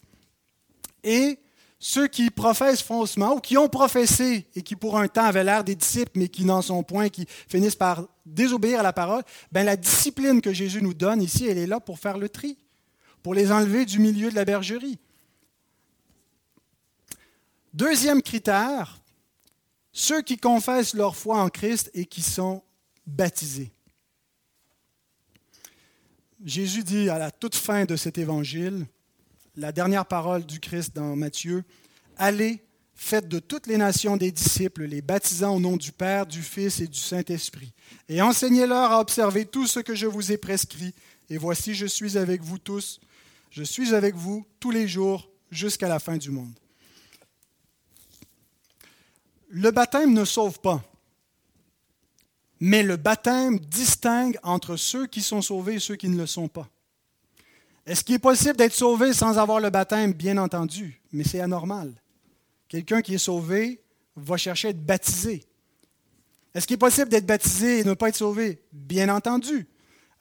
Et 1.05 1.39
ceux 1.79 2.09
qui 2.09 2.29
professent 2.31 2.83
faussement 2.83 3.37
ou 3.37 3.39
qui 3.39 3.57
ont 3.57 3.69
professé 3.69 4.49
et 4.57 4.63
qui 4.63 4.75
pour 4.75 4.99
un 4.99 5.07
temps 5.07 5.27
avaient 5.27 5.45
l'air 5.45 5.63
des 5.63 5.77
disciples 5.77 6.11
mais 6.17 6.29
qui 6.29 6.45
n'en 6.45 6.61
sont 6.61 6.83
point, 6.83 7.09
qui 7.09 7.25
finissent 7.47 7.77
par 7.77 8.09
désobéir 8.27 8.81
à 8.81 8.83
la 8.83 8.93
parole, 8.93 9.23
ben 9.53 9.65
la 9.65 9.77
discipline 9.77 10.41
que 10.41 10.53
Jésus 10.53 10.83
nous 10.83 10.95
donne 10.95 11.23
ici, 11.23 11.47
elle 11.47 11.59
est 11.59 11.69
là 11.69 11.79
pour 11.79 12.01
faire 12.01 12.19
le 12.19 12.29
tri 12.29 12.59
pour 13.23 13.35
les 13.35 13.53
enlever 13.53 13.85
du 13.85 14.01
milieu 14.01 14.29
de 14.29 14.35
la 14.35 14.45
bergerie. 14.45 14.99
Deuxième 17.73 18.23
critère, 18.23 19.02
ceux 19.93 20.23
qui 20.23 20.37
confessent 20.37 20.95
leur 20.95 21.17
foi 21.17 21.43
en 21.43 21.49
Christ 21.49 21.91
et 21.95 22.07
qui 22.07 22.23
sont 22.23 22.63
baptisés. 23.07 23.73
Jésus 26.45 26.83
dit 26.83 27.09
à 27.09 27.19
la 27.19 27.31
toute 27.31 27.55
fin 27.55 27.85
de 27.85 27.97
cet 27.97 28.19
évangile, 28.19 28.87
la 29.57 29.71
dernière 29.71 30.07
parole 30.07 30.45
du 30.45 30.61
Christ 30.61 30.95
dans 30.95 31.15
Matthieu, 31.15 31.63
Allez, 32.17 32.65
faites 32.95 33.29
de 33.29 33.39
toutes 33.39 33.67
les 33.67 33.77
nations 33.77 34.17
des 34.17 34.33
disciples, 34.33 34.85
les 34.85 35.03
baptisant 35.03 35.57
au 35.57 35.61
nom 35.61 35.77
du 35.77 35.93
Père, 35.93 36.27
du 36.27 36.43
Fils 36.43 36.81
et 36.81 36.87
du 36.87 36.99
Saint-Esprit, 36.99 37.73
et 38.09 38.21
enseignez-leur 38.21 38.93
à 38.93 39.01
observer 39.01 39.47
tout 39.47 39.67
ce 39.67 39.81
que 39.81 39.95
je 39.95 40.07
vous 40.07 40.33
ai 40.33 40.37
prescrit, 40.37 40.95
et 41.31 41.39
voici 41.39 41.75
je 41.75 41.87
suis 41.87 42.19
avec 42.19 42.43
vous 42.43 42.59
tous 42.59 43.01
je 43.53 43.63
suis 43.63 43.95
avec 43.95 44.15
vous 44.15 44.47
tous 44.59 44.71
les 44.71 44.89
jours 44.89 45.29
jusqu'à 45.51 45.87
la 45.87 45.99
fin 45.99 46.17
du 46.17 46.31
monde. 46.31 46.59
Le 49.55 49.71
baptême 49.71 50.15
ne 50.15 50.25
sauve 50.25 50.61
pas, 50.61 50.83
mais 52.59 52.83
le 52.83 52.97
baptême 52.97 53.59
distingue 53.59 54.39
entre 54.43 54.77
ceux 54.77 55.07
qui 55.07 55.21
sont 55.21 55.43
sauvés 55.43 55.75
et 55.75 55.79
ceux 55.79 55.97
qui 55.97 56.09
ne 56.09 56.17
le 56.17 56.27
sont 56.27 56.49
pas. 56.49 56.71
Est-ce 57.85 58.03
qu'il 58.03 58.15
est 58.15 58.19
possible 58.19 58.57
d'être 58.57 58.73
sauvé 58.73 59.13
sans 59.13 59.37
avoir 59.37 59.61
le 59.61 59.69
baptême? 59.69 60.15
Bien 60.15 60.39
entendu, 60.39 61.03
mais 61.13 61.23
c'est 61.23 61.41
anormal. 61.41 61.93
Quelqu'un 62.67 63.03
qui 63.03 63.17
est 63.17 63.19
sauvé 63.19 63.83
va 64.17 64.39
chercher 64.39 64.69
à 64.69 64.71
être 64.71 64.87
baptisé. 64.87 65.45
Est-ce 66.55 66.67
qu'il 66.67 66.75
est 66.75 66.79
possible 66.79 67.11
d'être 67.11 67.27
baptisé 67.27 67.81
et 67.81 67.85
ne 67.85 67.93
pas 67.93 68.09
être 68.09 68.17
sauvé? 68.17 68.63
Bien 68.73 69.15
entendu. 69.15 69.67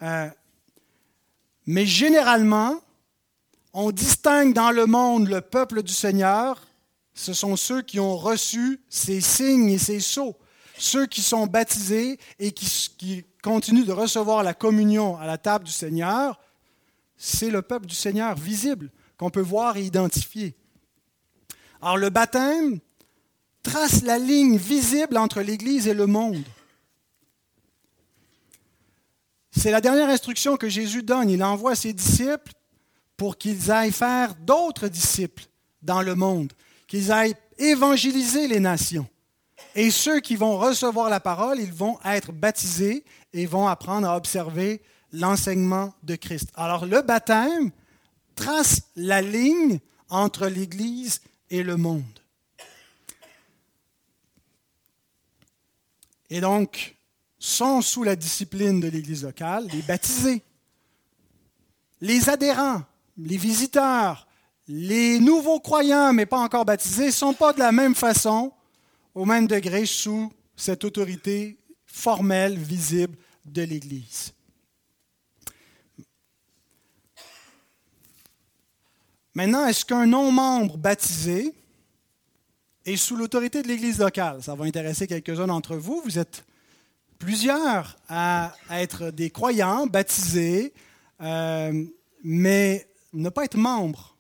Euh, 0.01 0.29
mais 1.65 1.85
généralement, 1.85 2.81
on 3.71 3.91
distingue 3.91 4.53
dans 4.53 4.71
le 4.71 4.87
monde 4.87 5.29
le 5.29 5.39
peuple 5.39 5.83
du 5.83 5.93
Seigneur, 5.93 6.67
ce 7.13 7.33
sont 7.33 7.55
ceux 7.55 7.81
qui 7.81 7.99
ont 7.99 8.17
reçu 8.17 8.81
ces 8.89 9.21
signes 9.21 9.69
et 9.69 9.77
ces 9.77 9.99
sceaux, 9.99 10.37
ceux 10.77 11.05
qui 11.05 11.21
sont 11.21 11.47
baptisés 11.47 12.19
et 12.39 12.51
qui, 12.51 13.25
continuent 13.43 13.85
de 13.85 13.91
recevoir 13.91 14.43
la 14.43 14.53
communion 14.53 15.17
à 15.17 15.25
la 15.25 15.37
table 15.37 15.65
du 15.65 15.71
Seigneur, 15.71 16.39
c'est 17.17 17.49
le 17.49 17.63
peuple 17.63 17.87
du 17.87 17.95
Seigneur 17.95 18.35
visible 18.35 18.91
qu'on 19.17 19.31
peut 19.31 19.41
voir 19.41 19.77
et 19.77 19.83
identifier. 19.83 20.55
Alors 21.81 21.97
le 21.97 22.09
baptême 22.09 22.79
trace 23.63 24.03
la 24.03 24.19
ligne 24.19 24.57
visible 24.57 25.17
entre 25.17 25.41
l'Église 25.41 25.87
et 25.87 25.93
le 25.93 26.05
monde. 26.05 26.43
C'est 29.51 29.71
la 29.71 29.81
dernière 29.81 30.09
instruction 30.09 30.57
que 30.57 30.69
Jésus 30.69 31.03
donne. 31.03 31.29
Il 31.29 31.43
envoie 31.43 31.75
ses 31.75 31.93
disciples 31.93 32.53
pour 33.17 33.37
qu'ils 33.37 33.69
aillent 33.71 33.91
faire 33.91 34.35
d'autres 34.35 34.87
disciples 34.87 35.45
dans 35.81 36.01
le 36.01 36.15
monde, 36.15 36.53
qu'ils 36.91 37.09
aillent 37.09 37.35
évangéliser 37.57 38.49
les 38.49 38.59
nations. 38.59 39.07
Et 39.75 39.91
ceux 39.91 40.19
qui 40.19 40.35
vont 40.35 40.57
recevoir 40.57 41.09
la 41.09 41.21
parole, 41.21 41.57
ils 41.57 41.71
vont 41.71 41.97
être 42.03 42.33
baptisés 42.33 43.05
et 43.31 43.45
vont 43.45 43.69
apprendre 43.69 44.09
à 44.09 44.17
observer 44.17 44.81
l'enseignement 45.13 45.93
de 46.03 46.15
Christ. 46.15 46.49
Alors 46.53 46.85
le 46.85 47.01
baptême 47.01 47.71
trace 48.35 48.81
la 48.97 49.21
ligne 49.21 49.79
entre 50.09 50.47
l'Église 50.47 51.21
et 51.49 51.63
le 51.63 51.77
monde. 51.77 52.19
Et 56.29 56.41
donc, 56.41 56.97
sont 57.39 57.81
sous 57.81 58.03
la 58.03 58.17
discipline 58.17 58.81
de 58.81 58.89
l'Église 58.89 59.23
locale 59.23 59.65
les 59.71 59.81
baptisés, 59.81 60.43
les 62.01 62.27
adhérents, 62.27 62.81
les 63.17 63.37
visiteurs, 63.37 64.27
les 64.67 65.19
nouveaux 65.19 65.59
croyants, 65.59 66.13
mais 66.13 66.25
pas 66.25 66.39
encore 66.39 66.65
baptisés, 66.65 67.07
ne 67.07 67.11
sont 67.11 67.33
pas 67.33 67.53
de 67.53 67.59
la 67.59 67.71
même 67.71 67.95
façon, 67.95 68.51
au 69.15 69.25
même 69.25 69.47
degré, 69.47 69.85
sous 69.85 70.31
cette 70.55 70.83
autorité 70.83 71.57
formelle, 71.85 72.57
visible 72.57 73.17
de 73.45 73.63
l'Église. 73.63 74.33
Maintenant, 79.33 79.65
est-ce 79.65 79.85
qu'un 79.85 80.05
non-membre 80.05 80.77
baptisé 80.77 81.53
est 82.85 82.97
sous 82.97 83.15
l'autorité 83.15 83.61
de 83.61 83.67
l'Église 83.67 83.99
locale? 83.99 84.43
Ça 84.43 84.55
va 84.55 84.65
intéresser 84.65 85.07
quelques-uns 85.07 85.47
d'entre 85.47 85.75
vous. 85.75 86.01
Vous 86.03 86.19
êtes 86.19 86.43
plusieurs 87.17 87.97
à 88.09 88.53
être 88.71 89.11
des 89.11 89.29
croyants 89.29 89.87
baptisés, 89.87 90.73
euh, 91.21 91.85
mais 92.23 92.87
ne 93.13 93.29
pas 93.29 93.45
être 93.45 93.57
membre 93.57 94.10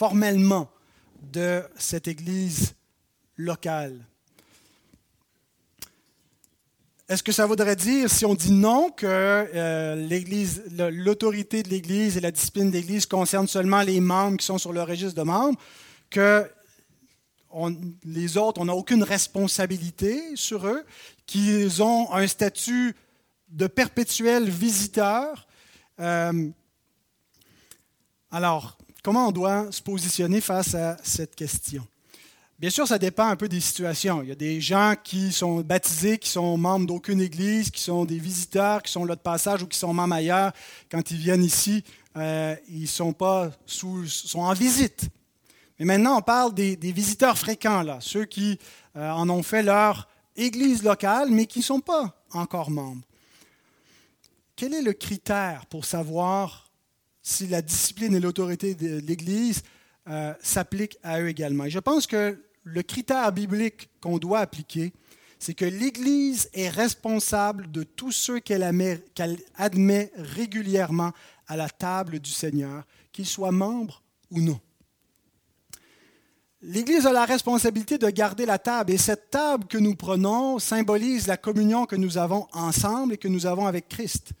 formellement 0.00 0.66
de 1.30 1.62
cette 1.76 2.08
Église 2.08 2.74
locale. 3.36 4.00
est-ce 7.06 7.22
que 7.22 7.32
ça 7.32 7.44
voudrait 7.44 7.76
dire, 7.76 8.08
si 8.08 8.24
on 8.24 8.34
dit 8.34 8.52
non, 8.52 8.90
que 8.90 9.04
euh, 9.06 10.90
l'autorité 10.90 11.62
de 11.62 11.68
l'Église 11.68 12.16
et 12.16 12.20
la 12.20 12.30
discipline 12.30 12.70
de 12.70 12.76
l'Église 12.76 13.04
concernent 13.04 13.46
seulement 13.46 13.82
les 13.82 14.00
membres 14.00 14.38
qui 14.38 14.46
sont 14.46 14.56
sur 14.56 14.72
le 14.72 14.82
registre 14.82 15.16
de 15.16 15.22
membres, 15.22 15.60
que 16.08 16.50
les 18.04 18.38
autres, 18.38 18.58
on 18.58 18.64
n'a 18.64 18.74
aucune 18.74 19.02
responsabilité 19.02 20.34
sur 20.34 20.66
eux, 20.66 20.86
qu'ils 21.26 21.82
ont 21.82 22.10
un 22.14 22.26
statut 22.26 22.96
de 23.50 23.66
perpétuel 23.66 24.48
visiteur 24.48 25.46
euh, 25.98 26.48
Alors, 28.30 28.78
comment 29.02 29.28
on 29.28 29.32
doit 29.32 29.70
se 29.70 29.82
positionner 29.82 30.40
face 30.40 30.74
à 30.74 30.96
cette 31.02 31.34
question? 31.34 31.86
Bien 32.60 32.68
sûr, 32.68 32.86
ça 32.86 32.98
dépend 32.98 33.26
un 33.26 33.36
peu 33.36 33.48
des 33.48 33.60
situations. 33.60 34.22
Il 34.22 34.28
y 34.28 34.32
a 34.32 34.34
des 34.34 34.60
gens 34.60 34.94
qui 35.02 35.32
sont 35.32 35.60
baptisés, 35.60 36.18
qui 36.18 36.28
sont 36.28 36.58
membres 36.58 36.86
d'aucune 36.86 37.22
église, 37.22 37.70
qui 37.70 37.80
sont 37.80 38.04
des 38.04 38.18
visiteurs, 38.18 38.82
qui 38.82 38.92
sont 38.92 39.06
là 39.06 39.16
de 39.16 39.20
passage 39.20 39.62
ou 39.62 39.66
qui 39.66 39.78
sont 39.78 39.94
membres 39.94 40.12
ailleurs. 40.12 40.52
Quand 40.90 41.10
ils 41.10 41.16
viennent 41.16 41.42
ici, 41.42 41.82
euh, 42.18 42.54
ils 42.68 42.86
sont, 42.86 43.14
pas 43.14 43.50
sous, 43.64 44.06
sont 44.06 44.40
en 44.40 44.52
visite. 44.52 45.08
Mais 45.78 45.86
maintenant, 45.86 46.18
on 46.18 46.20
parle 46.20 46.52
des, 46.52 46.76
visiteurs 46.92 47.38
fréquents, 47.38 47.82
là, 47.82 47.96
ceux 48.02 48.26
qui 48.26 48.58
euh, 48.94 49.10
en 49.10 49.30
ont 49.30 49.42
fait 49.42 49.62
leur 49.62 50.06
église 50.36 50.82
locale, 50.82 51.30
mais 51.30 51.46
qui 51.46 51.60
ne 51.60 51.64
sont 51.64 51.80
pas 51.80 52.14
encore 52.32 52.70
membres. 52.70 53.06
Quel 54.54 54.74
est 54.74 54.82
le 54.82 54.92
critère 54.92 55.64
pour 55.64 55.86
savoir 55.86 56.69
si 57.22 57.46
la 57.46 57.62
discipline 57.62 58.14
et 58.14 58.20
l'autorité 58.20 58.74
de 58.74 58.98
l'Église 59.00 59.62
euh, 60.08 60.32
s'appliquent 60.42 60.98
à 61.02 61.20
eux 61.20 61.28
également? 61.28 61.68
je 61.68 61.78
pense 61.78 62.06
que 62.06 62.38
le 62.64 62.82
critère 62.82 63.32
biblique 63.32 63.88
qu'on 64.00 64.18
doit 64.18 64.40
appliquer, 64.40 64.92
c'est 65.38 65.54
que 65.54 65.64
l'Église 65.64 66.50
est 66.52 66.68
responsable 66.68 67.70
de 67.70 67.82
tous 67.82 68.12
ceux 68.12 68.40
qu'elle 68.40 68.62
admet, 68.62 70.12
régulièrement 70.16 71.12
à 71.48 71.56
la 71.56 71.68
table 71.68 72.20
du 72.20 72.30
Seigneur, 72.30 72.84
qu'ils 73.10 73.26
soient 73.26 73.50
membres 73.50 74.02
ou 74.30 74.40
non. 74.40 74.60
L'Église 76.62 77.06
a 77.06 77.12
la 77.12 77.24
responsabilité 77.24 77.96
de 77.96 78.10
garder 78.10 78.44
la 78.44 78.58
table 78.58 78.92
et 78.92 78.98
cette 78.98 79.30
table 79.30 79.66
que 79.66 79.78
nous 79.78 79.94
prenons 79.94 80.58
symbolise 80.58 81.26
la 81.26 81.38
communion 81.38 81.86
que 81.86 81.96
nous 81.96 82.18
avons 82.18 82.46
ensemble 82.52 83.14
et 83.14 83.16
que 83.16 83.28
nous 83.28 83.46
avons 83.46 83.66
avec 83.66 83.88
Christ. 83.88 84.32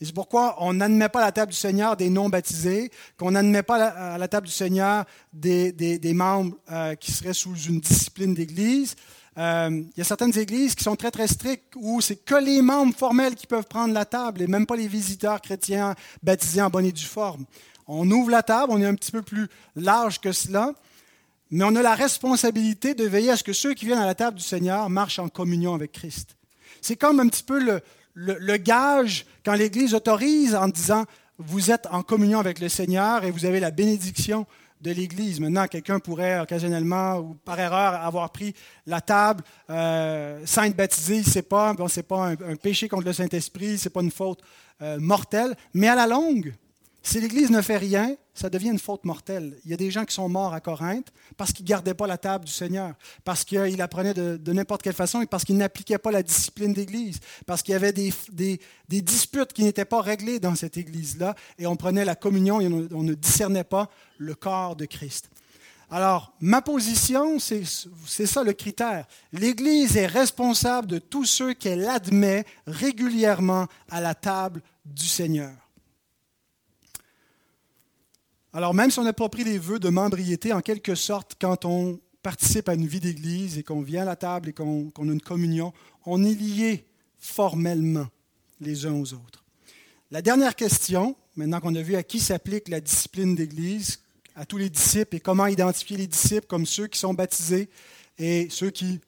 Et 0.00 0.04
c'est 0.04 0.14
pourquoi 0.14 0.56
on 0.58 0.74
n'admet 0.74 1.08
pas 1.08 1.20
à 1.20 1.26
la 1.26 1.32
table 1.32 1.52
du 1.52 1.58
Seigneur 1.58 1.96
des 1.96 2.10
non-baptisés, 2.10 2.90
qu'on 3.16 3.30
n'admet 3.30 3.62
pas 3.62 3.86
à 3.86 4.18
la 4.18 4.28
table 4.28 4.46
du 4.46 4.52
Seigneur 4.52 5.04
des, 5.32 5.98
membres 6.14 6.56
euh, 6.70 6.94
qui 6.94 7.12
seraient 7.12 7.32
sous 7.32 7.56
une 7.56 7.80
discipline 7.80 8.34
d'Église. 8.34 8.94
Euh, 9.38 9.70
il 9.70 9.98
y 9.98 10.00
a 10.00 10.04
certaines 10.04 10.36
églises 10.38 10.74
qui 10.74 10.84
sont 10.84 10.96
très 10.96 11.10
très 11.10 11.26
strictes 11.26 11.74
où 11.76 12.00
c'est 12.00 12.16
que 12.16 12.34
les 12.34 12.62
membres 12.62 12.94
formels 12.94 13.34
qui 13.34 13.46
peuvent 13.46 13.66
prendre 13.66 13.92
la 13.92 14.06
table 14.06 14.40
et 14.42 14.46
même 14.46 14.66
pas 14.66 14.76
les 14.76 14.88
visiteurs 14.88 15.40
chrétiens 15.42 15.94
baptisés 16.22 16.62
en 16.62 16.70
bonne 16.70 16.86
et 16.86 16.92
due 16.92 17.04
forme. 17.04 17.44
On 17.86 18.10
ouvre 18.10 18.30
la 18.30 18.42
table, 18.42 18.72
on 18.72 18.80
est 18.80 18.86
un 18.86 18.94
petit 18.94 19.12
peu 19.12 19.22
plus 19.22 19.48
large 19.76 20.20
que 20.20 20.32
cela, 20.32 20.72
mais 21.50 21.64
on 21.64 21.76
a 21.76 21.82
la 21.82 21.94
responsabilité 21.94 22.94
de 22.94 23.04
veiller 23.04 23.30
à 23.30 23.36
ce 23.36 23.44
que 23.44 23.52
ceux 23.52 23.74
qui 23.74 23.86
viennent 23.86 23.98
à 23.98 24.06
la 24.06 24.14
table 24.14 24.38
du 24.38 24.42
Seigneur 24.42 24.90
marchent 24.90 25.18
en 25.18 25.28
communion 25.28 25.74
avec 25.74 25.92
Christ. 25.92 26.36
C'est 26.80 26.96
comme 26.96 27.20
un 27.20 27.28
petit 27.28 27.44
peu 27.44 27.62
le, 27.62 27.80
le, 28.16 28.56
gage 28.56 29.26
quand 29.44 29.54
l'Église 29.54 29.94
autorise 29.94 30.54
en 30.54 30.68
disant 30.68 31.04
vous 31.38 31.70
êtes 31.70 31.86
en 31.90 32.02
communion 32.02 32.40
avec 32.40 32.60
le 32.60 32.68
Seigneur 32.68 33.22
et 33.24 33.30
vous 33.30 33.44
avez 33.44 33.60
la 33.60 33.70
bénédiction 33.70 34.46
de 34.80 34.90
l'Église. 34.90 35.38
Maintenant, 35.38 35.66
quelqu'un 35.66 35.98
pourrait 35.98 36.40
occasionnellement 36.40 37.18
ou 37.18 37.34
par 37.34 37.60
erreur 37.60 37.94
avoir 37.94 38.30
pris 38.30 38.54
la 38.86 39.00
table 39.00 39.44
euh, 39.70 40.40
sans 40.46 40.64
être 40.64 40.76
baptisé, 40.76 41.22
ce 41.22 41.36
n'est 41.36 41.42
pas, 41.42 41.74
pas 41.74 42.28
un, 42.28 42.56
péché 42.56 42.88
contre 42.88 43.06
le 43.06 43.12
Saint-Esprit, 43.12 43.78
ce 43.78 43.88
n'est 43.88 43.92
pas 43.92 44.02
une 44.02 44.10
faute 44.10 44.40
euh, 44.80 44.98
mortelle, 44.98 45.54
mais 45.74 45.88
à 45.88 45.94
la 45.94 46.06
longue, 46.06 46.54
si 47.06 47.20
l'Église 47.20 47.50
ne 47.50 47.62
fait 47.62 47.76
rien, 47.76 48.16
ça 48.34 48.50
devient 48.50 48.70
une 48.70 48.80
faute 48.80 49.04
mortelle. 49.04 49.56
Il 49.64 49.70
y 49.70 49.74
a 49.74 49.76
des 49.76 49.92
gens 49.92 50.04
qui 50.04 50.12
sont 50.12 50.28
morts 50.28 50.52
à 50.52 50.60
Corinthe 50.60 51.12
parce 51.36 51.52
qu'ils 51.52 51.64
ne 51.64 51.68
gardaient 51.68 51.94
pas 51.94 52.08
la 52.08 52.18
table 52.18 52.46
du 52.46 52.52
Seigneur, 52.52 52.94
parce 53.24 53.44
qu'ils 53.44 53.80
apprenaient 53.80 54.12
de, 54.12 54.52
n'importe 54.52 54.82
quelle 54.82 54.92
façon 54.92 55.20
et 55.20 55.26
parce 55.26 55.44
qu'ils 55.44 55.56
n'appliquaient 55.56 55.98
pas 55.98 56.10
la 56.10 56.24
discipline 56.24 56.72
d'Église, 56.72 57.20
parce 57.46 57.62
qu'il 57.62 57.72
y 57.72 57.76
avait 57.76 57.92
des, 57.92 58.12
disputes 58.88 59.52
qui 59.52 59.62
n'étaient 59.62 59.84
pas 59.84 60.00
réglées 60.00 60.40
dans 60.40 60.56
cette 60.56 60.76
Église-là 60.76 61.36
et 61.60 61.68
on 61.68 61.76
prenait 61.76 62.04
la 62.04 62.16
communion 62.16 62.60
et 62.60 62.66
on, 62.66 63.02
ne 63.04 63.14
discernait 63.14 63.62
pas 63.62 63.88
le 64.18 64.34
corps 64.34 64.74
de 64.74 64.84
Christ. 64.84 65.30
Alors, 65.92 66.32
ma 66.40 66.60
position, 66.60 67.38
c'est 67.38 68.26
ça 68.26 68.42
le 68.42 68.52
critère. 68.52 69.06
L'Église 69.32 69.96
est 69.96 70.06
responsable 70.06 70.88
de 70.88 70.98
tous 70.98 71.24
ceux 71.24 71.54
qu'elle 71.54 71.86
admet 71.86 72.44
régulièrement 72.66 73.68
à 73.90 74.00
la 74.00 74.16
table 74.16 74.60
du 74.84 75.06
Seigneur. 75.06 75.52
Alors 78.56 78.72
même 78.72 78.90
si 78.90 78.98
on 78.98 79.04
n'a 79.04 79.12
pas 79.12 79.28
pris 79.28 79.44
les 79.44 79.58
vœux 79.58 79.78
de 79.78 79.90
membriété, 79.90 80.50
en 80.54 80.62
quelque 80.62 80.94
sorte, 80.94 81.36
quand 81.38 81.66
on 81.66 82.00
participe 82.22 82.70
à 82.70 82.74
une 82.74 82.86
vie 82.86 83.00
d'Église 83.00 83.58
et 83.58 83.62
qu'on 83.62 83.82
vient 83.82 84.00
à 84.00 84.06
la 84.06 84.16
table 84.16 84.48
et 84.48 84.54
qu'on 84.54 84.88
a 84.96 85.12
une 85.12 85.20
communion, 85.20 85.74
on 86.06 86.24
est 86.24 86.32
lié 86.32 86.86
formellement 87.18 88.06
les 88.62 88.86
uns 88.86 88.94
aux 88.94 89.12
autres. 89.12 89.44
La 90.10 90.22
dernière 90.22 90.56
question, 90.56 91.16
maintenant 91.34 91.60
qu'on 91.60 91.74
a 91.74 91.82
vu 91.82 91.96
à 91.96 92.02
qui 92.02 92.18
s'applique 92.18 92.68
la 92.68 92.80
discipline 92.80 93.34
d'Église, 93.34 94.00
à 94.34 94.46
tous 94.46 94.56
les 94.56 94.70
disciples 94.70 95.16
et 95.16 95.20
comment 95.20 95.48
identifier 95.48 95.98
les 95.98 96.06
disciples 96.06 96.46
comme 96.46 96.64
ceux 96.64 96.86
qui 96.86 96.98
sont 96.98 97.12
baptisés 97.12 97.68
et 98.16 98.48
ceux 98.48 98.70
qui 98.70 99.00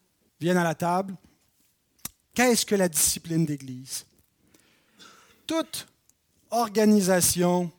viennent 0.43 0.59
à 0.59 0.65
la 0.65 0.75
table, 0.75 1.17
qu'est-ce 2.35 2.67
que 2.67 2.75
la 2.75 2.91
discipline 2.91 3.47
d'Église? 3.47 4.05
Toute 5.47 5.89
organisation 6.51 7.73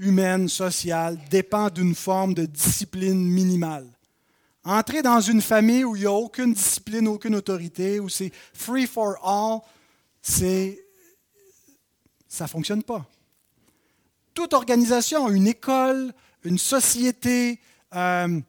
humaine, 0.00 0.48
sociale, 0.48 1.18
dépend 1.30 1.70
d'une 1.70 1.94
forme 1.94 2.34
de 2.34 2.46
discipline 2.46 3.22
minimale. 3.22 3.86
Entrer 4.64 5.02
dans 5.02 5.20
une 5.20 5.40
famille 5.40 5.84
où 5.84 5.94
il 5.94 6.00
n'y 6.00 6.06
a 6.06 6.12
aucune 6.12 6.54
discipline, 6.54 7.06
aucune 7.06 7.34
autorité, 7.34 8.00
où 8.00 8.08
c'est 8.08 8.32
free 8.52 8.86
for 8.86 9.16
all, 9.22 9.60
c'est 10.20 10.78
ça 12.28 12.44
ne 12.44 12.48
fonctionne 12.48 12.82
pas. 12.82 13.04
Toute 14.34 14.54
organisation, 14.54 15.28
une 15.28 15.48
école, 15.48 16.12
une 16.44 16.58
société, 16.58 17.60
euh, 17.94 18.40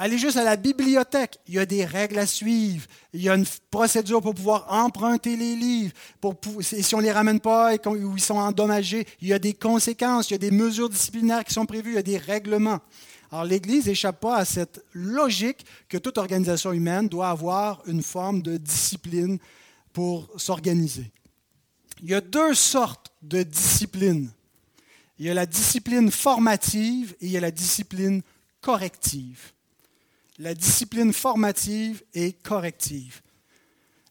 Allez 0.00 0.16
juste 0.16 0.36
à 0.36 0.44
la 0.44 0.54
bibliothèque. 0.54 1.40
Il 1.48 1.54
y 1.54 1.58
a 1.58 1.66
des 1.66 1.84
règles 1.84 2.20
à 2.20 2.26
suivre. 2.26 2.86
Il 3.12 3.20
y 3.20 3.28
a 3.28 3.34
une 3.34 3.44
procédure 3.68 4.22
pour 4.22 4.32
pouvoir 4.32 4.72
emprunter 4.72 5.36
les 5.36 5.56
livres. 5.56 5.92
Et 6.72 6.82
si 6.84 6.94
on 6.94 6.98
ne 6.98 7.02
les 7.02 7.10
ramène 7.10 7.40
pas 7.40 7.74
et 7.74 7.80
ou 7.84 8.14
ils 8.14 8.22
sont 8.22 8.36
endommagés, 8.36 9.08
il 9.20 9.26
y 9.26 9.32
a 9.32 9.40
des 9.40 9.54
conséquences. 9.54 10.30
Il 10.30 10.34
y 10.34 10.36
a 10.36 10.38
des 10.38 10.52
mesures 10.52 10.88
disciplinaires 10.88 11.44
qui 11.44 11.52
sont 11.52 11.66
prévues. 11.66 11.90
Il 11.90 11.96
y 11.96 11.98
a 11.98 12.02
des 12.02 12.16
règlements. 12.16 12.78
Alors 13.32 13.44
l'Église 13.44 13.86
n'échappe 13.86 14.20
pas 14.20 14.36
à 14.36 14.44
cette 14.44 14.84
logique 14.92 15.66
que 15.88 15.98
toute 15.98 16.16
organisation 16.16 16.72
humaine 16.72 17.08
doit 17.08 17.30
avoir 17.30 17.82
une 17.86 18.02
forme 18.02 18.40
de 18.40 18.56
discipline 18.56 19.38
pour 19.92 20.30
s'organiser. 20.36 21.10
Il 22.04 22.10
y 22.10 22.14
a 22.14 22.20
deux 22.20 22.54
sortes 22.54 23.10
de 23.22 23.42
disciplines. 23.42 24.30
Il 25.18 25.26
y 25.26 25.30
a 25.30 25.34
la 25.34 25.46
discipline 25.46 26.12
formative 26.12 27.16
et 27.20 27.26
il 27.26 27.32
y 27.32 27.36
a 27.36 27.40
la 27.40 27.50
discipline 27.50 28.22
corrective 28.60 29.54
la 30.38 30.54
discipline 30.54 31.12
formative 31.12 32.02
et 32.14 32.32
corrective. 32.32 33.20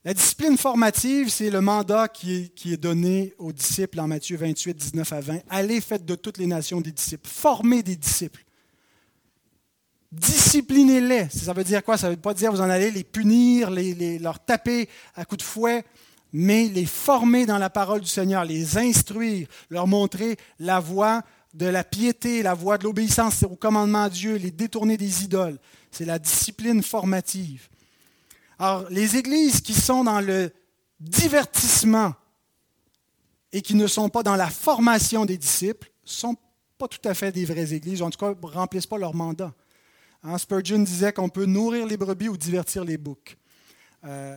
La 0.03 0.13
discipline 0.13 0.57
formative, 0.57 1.29
c'est 1.29 1.49
le 1.49 1.59
mandat 1.59 2.07
qui 2.07 2.51
est, 2.65 2.77
donné 2.77 3.33
aux 3.37 3.51
disciples 3.51 3.99
en 3.99 4.07
Matthieu 4.07 4.37
28, 4.37 4.73
19 4.73 5.13
à 5.13 5.21
20. 5.21 5.39
Allez, 5.49 5.81
faites 5.81 6.05
de 6.05 6.15
toutes 6.15 6.37
les 6.37 6.47
nations 6.47 6.79
des 6.79 6.91
disciples. 6.91 7.27
Formez 7.27 7.83
des 7.83 7.95
disciples. 7.95 8.43
Disciplinez-les. 10.11 11.27
Ça 11.29 11.51
veut 11.51 11.65
dire 11.65 11.83
quoi? 11.83 11.97
Ça 11.97 12.07
ne 12.07 12.13
veut 12.13 12.21
pas 12.21 12.33
dire 12.33 12.51
vous 12.51 12.61
en 12.61 12.69
allez 12.69 12.91
les 12.91 13.03
punir, 13.03 13.69
les, 13.69 14.17
leur 14.19 14.39
taper 14.39 14.87
à 15.15 15.25
coups 15.25 15.39
de 15.39 15.43
fouet, 15.43 15.83
mais 16.31 16.67
les 16.67 16.85
former 16.85 17.45
dans 17.45 17.57
la 17.57 17.69
parole 17.69 17.99
du 17.99 18.07
Seigneur, 18.07 18.45
les 18.45 18.77
instruire, 18.77 19.47
leur 19.69 19.87
montrer 19.87 20.37
la 20.59 20.79
voie 20.79 21.21
de 21.53 21.65
la 21.65 21.83
piété, 21.83 22.43
la 22.43 22.53
voie 22.53 22.77
de 22.77 22.85
l'obéissance 22.85 23.43
au 23.43 23.55
commandement 23.57 24.07
de 24.07 24.13
Dieu, 24.13 24.35
les 24.35 24.51
détourner 24.51 24.95
des 24.95 25.25
idoles 25.25 25.57
c'est 25.91 26.05
la 26.05 26.19
discipline 26.19 26.83
formative. 26.83 27.69
Alors, 28.59 28.87
les 28.89 29.17
églises 29.17 29.61
qui 29.61 29.73
sont 29.73 30.03
dans 30.03 30.21
le 30.21 30.51
divertissement 30.99 32.15
et 33.51 33.61
qui 33.61 33.75
ne 33.75 33.87
sont 33.87 34.09
pas 34.09 34.23
dans 34.23 34.35
la 34.35 34.49
formation 34.49 35.25
des 35.25 35.37
disciples 35.37 35.91
ne 36.03 36.09
sont 36.09 36.35
pas 36.77 36.87
tout 36.87 37.07
à 37.07 37.13
fait 37.13 37.31
des 37.31 37.45
vraies 37.45 37.73
églises, 37.73 38.01
en 38.01 38.09
tout 38.09 38.19
cas 38.19 38.33
ne 38.33 38.47
remplissent 38.47 38.87
pas 38.87 38.97
leur 38.97 39.13
mandat. 39.13 39.53
Hein, 40.23 40.37
Spurgeon 40.37 40.79
disait 40.79 41.13
qu'on 41.13 41.29
peut 41.29 41.45
nourrir 41.45 41.85
les 41.85 41.97
brebis 41.97 42.29
ou 42.29 42.37
divertir 42.37 42.83
les 42.83 42.97
boucs. 42.97 43.37
Euh, 44.03 44.35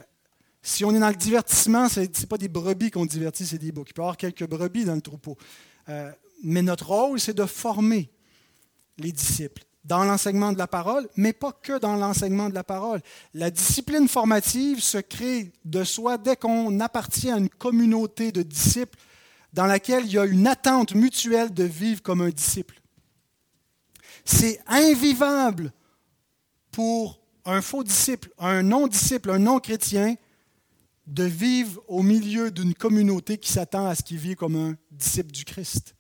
si 0.63 0.85
on 0.85 0.95
est 0.95 0.99
dans 0.99 1.09
le 1.09 1.15
divertissement, 1.15 1.89
ce 1.89 2.01
n'est 2.01 2.27
pas 2.29 2.39
des 2.39 2.49
brebis 2.49 2.91
qu'on 2.91 3.07
divertit, 3.07 3.47
c'est 3.47 3.59
des 3.59 3.73
boucs. 3.73 3.89
Il 3.91 3.95
peut 3.95 4.03
y 4.03 4.05
avoir 4.05 4.17
quelques 4.17 4.47
brebis 4.47 4.85
dans 4.85 4.95
le 4.95 5.01
troupeau. 5.01 5.37
Euh, 5.89 6.13
mais 6.43 6.63
notre 6.63 6.89
rôle, 6.89 7.19
c'est 7.19 7.35
de 7.35 7.47
former 7.47 8.11
les 8.99 9.13
disciples 9.13 9.65
dans 9.85 10.05
l'enseignement 10.05 10.53
de 10.53 10.59
la 10.59 10.67
parole, 10.67 11.09
mais 11.17 11.33
pas 11.33 11.53
que 11.53 11.79
dans 11.79 11.97
l'enseignement 11.97 12.49
de 12.49 12.55
la 12.55 12.65
parole. 12.65 13.01
La 13.33 13.51
discipline 13.51 14.09
formative 14.09 14.81
se 14.81 14.99
crée 14.99 15.53
de 15.65 15.85
soi 15.85 16.19
dès 16.19 16.37
qu'on 16.37 16.81
appartient 16.81 17.31
à 17.31 17.39
une 17.39 17.49
communauté 17.49 18.31
de 18.31 18.43
disciples 18.43 18.99
dans 19.53 19.67
laquelle 19.67 20.05
il 20.05 20.13
y 20.13 20.19
a 20.19 20.27
une 20.27 20.47
attente 20.47 20.95
mutuelle 20.95 21.53
de 21.53 21.65
vivre 21.65 22.03
comme 22.03 22.21
un 22.21 22.29
disciple. 22.29 22.81
C'est 24.25 24.61
invivable 24.67 25.73
pour 26.71 27.21
un 27.45 27.63
faux 27.63 27.83
disciple, 27.83 28.31
un 28.39 28.63
non-disciple, 28.63 29.31
un 29.31 29.39
non-chrétien, 29.39 30.17
de 31.07 31.25
vivre 31.25 31.83
au 31.89 32.03
milieu 32.03 32.53
d'une 32.53 32.75
communauté 32.75 33.39
qui 33.39 33.51
s'attend 33.51 33.87
à 33.87 33.97
ce 33.97 34.03
qu'il 34.03 34.19
vit 34.19 34.37
comme 34.37 34.55
un 34.55 34.77
disciple 34.93 35.33
du 35.33 35.45
Christ. 35.45 35.97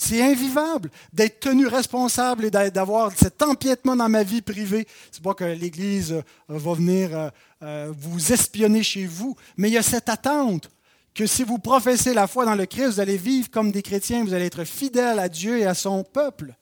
C'est 0.00 0.22
invivable 0.22 0.90
d'être 1.12 1.40
tenu 1.40 1.66
responsable 1.66 2.44
et 2.44 2.50
d'avoir 2.70 3.10
cet 3.16 3.42
empiètement 3.42 3.96
dans 3.96 4.08
ma 4.08 4.22
vie 4.22 4.42
privée. 4.42 4.86
C'est 5.10 5.22
pas 5.22 5.34
que 5.34 5.42
l'Église 5.42 6.12
euh, 6.12 6.22
va 6.46 6.72
venir 6.74 7.10
euh, 7.12 7.30
euh, 7.62 7.92
vous 7.98 8.32
espionner 8.32 8.84
chez 8.84 9.06
vous, 9.06 9.36
mais 9.56 9.68
il 9.68 9.72
y 9.74 9.78
a 9.78 9.82
cette 9.82 10.08
attente 10.08 10.70
que 11.14 11.26
si 11.26 11.42
vous 11.42 11.58
professez 11.58 12.14
la 12.14 12.28
foi 12.28 12.44
dans 12.44 12.54
le 12.54 12.66
Christ, 12.66 12.90
vous 12.90 13.00
allez 13.00 13.16
vivre 13.16 13.50
comme 13.50 13.72
des 13.72 13.82
chrétiens, 13.82 14.24
vous 14.24 14.34
allez 14.34 14.46
être 14.46 14.62
fidèles 14.62 15.18
à 15.18 15.28
Dieu 15.28 15.58
et 15.58 15.66
à 15.66 15.74
son 15.74 16.04
peuple 16.04 16.54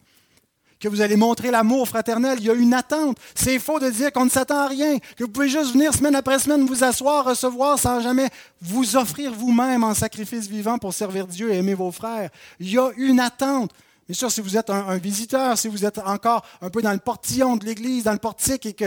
que 0.86 0.90
vous 0.90 1.00
allez 1.00 1.16
montrer 1.16 1.50
l'amour 1.50 1.88
fraternel. 1.88 2.38
Il 2.38 2.46
y 2.46 2.50
a 2.50 2.54
une 2.54 2.72
attente. 2.72 3.18
C'est 3.34 3.58
faux 3.58 3.80
de 3.80 3.90
dire 3.90 4.12
qu'on 4.12 4.24
ne 4.24 4.30
s'attend 4.30 4.60
à 4.60 4.68
rien, 4.68 4.98
que 4.98 5.24
vous 5.24 5.30
pouvez 5.30 5.48
juste 5.48 5.72
venir 5.72 5.92
semaine 5.92 6.14
après 6.14 6.38
semaine 6.38 6.64
vous 6.64 6.84
asseoir, 6.84 7.24
recevoir 7.24 7.78
sans 7.78 8.00
jamais 8.00 8.28
vous 8.60 8.96
offrir 8.96 9.32
vous-même 9.32 9.82
en 9.82 9.94
sacrifice 9.94 10.46
vivant 10.46 10.78
pour 10.78 10.94
servir 10.94 11.26
Dieu 11.26 11.52
et 11.52 11.56
aimer 11.56 11.74
vos 11.74 11.90
frères. 11.90 12.30
Il 12.60 12.70
y 12.70 12.78
a 12.78 12.90
une 12.96 13.18
attente. 13.18 13.72
Bien 14.08 14.14
sûr, 14.14 14.30
si 14.30 14.40
vous 14.40 14.56
êtes 14.56 14.70
un, 14.70 14.96
visiteur, 14.98 15.58
si 15.58 15.66
vous 15.66 15.84
êtes 15.84 15.98
encore 15.98 16.44
un 16.62 16.70
peu 16.70 16.80
dans 16.80 16.92
le 16.92 16.98
portillon 16.98 17.56
de 17.56 17.64
l'Église, 17.64 18.04
dans 18.04 18.12
le 18.12 18.18
portique, 18.18 18.66
et 18.66 18.72
que, 18.72 18.84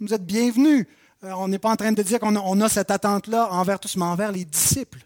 vous 0.00 0.14
êtes 0.14 0.24
bienvenu, 0.24 0.88
euh, 1.24 1.32
on 1.36 1.48
n'est 1.48 1.58
pas 1.58 1.70
en 1.70 1.76
train 1.76 1.92
de 1.92 2.02
dire 2.02 2.18
qu'on 2.20 2.60
a 2.60 2.68
cette 2.70 2.90
attente-là 2.90 3.52
envers 3.52 3.78
tous, 3.78 3.96
mais 3.96 4.04
envers 4.04 4.32
les 4.32 4.46
disciples 4.46 5.00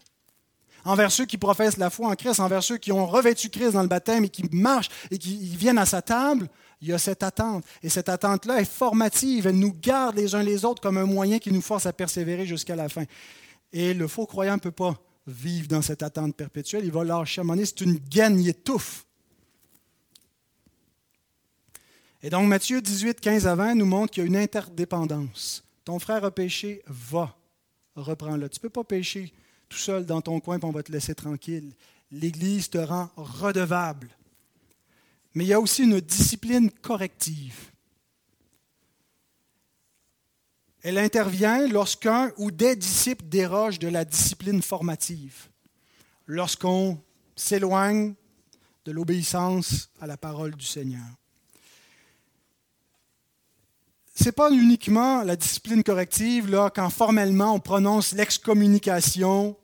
envers 0.85 1.11
ceux 1.11 1.25
qui 1.25 1.37
professent 1.37 1.77
la 1.77 1.89
foi 1.89 2.09
en 2.09 2.15
Christ, 2.15 2.39
envers 2.39 2.63
ceux 2.63 2.77
qui 2.77 2.91
ont 2.91 3.05
revêtu 3.05 3.49
Christ 3.49 3.73
dans 3.73 3.81
le 3.81 3.87
baptême 3.87 4.25
et 4.25 4.29
qui 4.29 4.43
marchent 4.51 4.89
et 5.09 5.17
qui 5.17 5.37
viennent 5.55 5.77
à 5.77 5.85
sa 5.85 6.01
table, 6.01 6.49
il 6.81 6.89
y 6.89 6.93
a 6.93 6.97
cette 6.97 7.23
attente. 7.23 7.63
Et 7.83 7.89
cette 7.89 8.09
attente-là 8.09 8.59
est 8.59 8.69
formative. 8.69 9.47
Elle 9.47 9.59
nous 9.59 9.73
garde 9.73 10.15
les 10.15 10.33
uns 10.35 10.43
les 10.43 10.65
autres 10.65 10.81
comme 10.81 10.97
un 10.97 11.05
moyen 11.05 11.39
qui 11.39 11.51
nous 11.51 11.61
force 11.61 11.85
à 11.85 11.93
persévérer 11.93 12.45
jusqu'à 12.45 12.75
la 12.75 12.89
fin. 12.89 13.03
Et 13.71 13.93
le 13.93 14.07
faux 14.07 14.25
croyant 14.25 14.55
ne 14.55 14.59
peut 14.59 14.71
pas 14.71 14.97
vivre 15.27 15.67
dans 15.67 15.81
cette 15.81 16.03
attente 16.03 16.35
perpétuelle. 16.35 16.83
Il 16.83 16.91
va 16.91 17.03
lâcher 17.03 17.41
à 17.41 17.43
C'est 17.65 17.81
une 17.81 17.97
gaine, 17.97 18.39
il 18.39 18.49
étouffe. 18.49 19.05
Et 22.23 22.29
donc 22.29 22.47
Matthieu 22.47 22.81
18, 22.81 23.19
15 23.19 23.47
à 23.47 23.55
20 23.55 23.75
nous 23.75 23.85
montre 23.85 24.13
qu'il 24.13 24.23
y 24.23 24.25
a 24.25 24.27
une 24.27 24.37
interdépendance. 24.37 25.63
Ton 25.83 25.97
frère 25.97 26.23
a 26.23 26.31
péché, 26.31 26.83
va, 26.85 27.35
reprends-le. 27.95 28.47
Tu 28.49 28.59
ne 28.59 28.61
peux 28.61 28.69
pas 28.69 28.83
pécher 28.83 29.33
tout 29.71 29.77
seul 29.77 30.05
dans 30.05 30.19
ton 30.19 30.41
coin, 30.41 30.59
puis 30.59 30.67
on 30.67 30.73
va 30.73 30.83
te 30.83 30.91
laisser 30.91 31.15
tranquille. 31.15 31.71
L'Église 32.11 32.69
te 32.69 32.77
rend 32.77 33.09
redevable. 33.15 34.09
Mais 35.33 35.45
il 35.45 35.47
y 35.47 35.53
a 35.53 35.61
aussi 35.61 35.83
une 35.83 36.01
discipline 36.01 36.69
corrective. 36.69 37.71
Elle 40.83 40.97
intervient 40.97 41.67
lorsqu'un 41.67 42.33
ou 42.35 42.51
des 42.51 42.75
disciples 42.75 43.23
dérogent 43.25 43.79
de 43.79 43.87
la 43.87 44.03
discipline 44.03 44.61
formative, 44.61 45.47
lorsqu'on 46.25 46.99
s'éloigne 47.37 48.13
de 48.83 48.91
l'obéissance 48.91 49.89
à 50.01 50.07
la 50.07 50.17
parole 50.17 50.53
du 50.53 50.65
Seigneur. 50.65 51.07
Ce 54.15 54.25
n'est 54.25 54.31
pas 54.33 54.51
uniquement 54.51 55.23
la 55.23 55.37
discipline 55.37 55.83
corrective 55.83 56.49
là, 56.49 56.69
quand 56.75 56.89
formellement 56.89 57.55
on 57.55 57.59
prononce 57.61 58.11
l'excommunication 58.11 59.55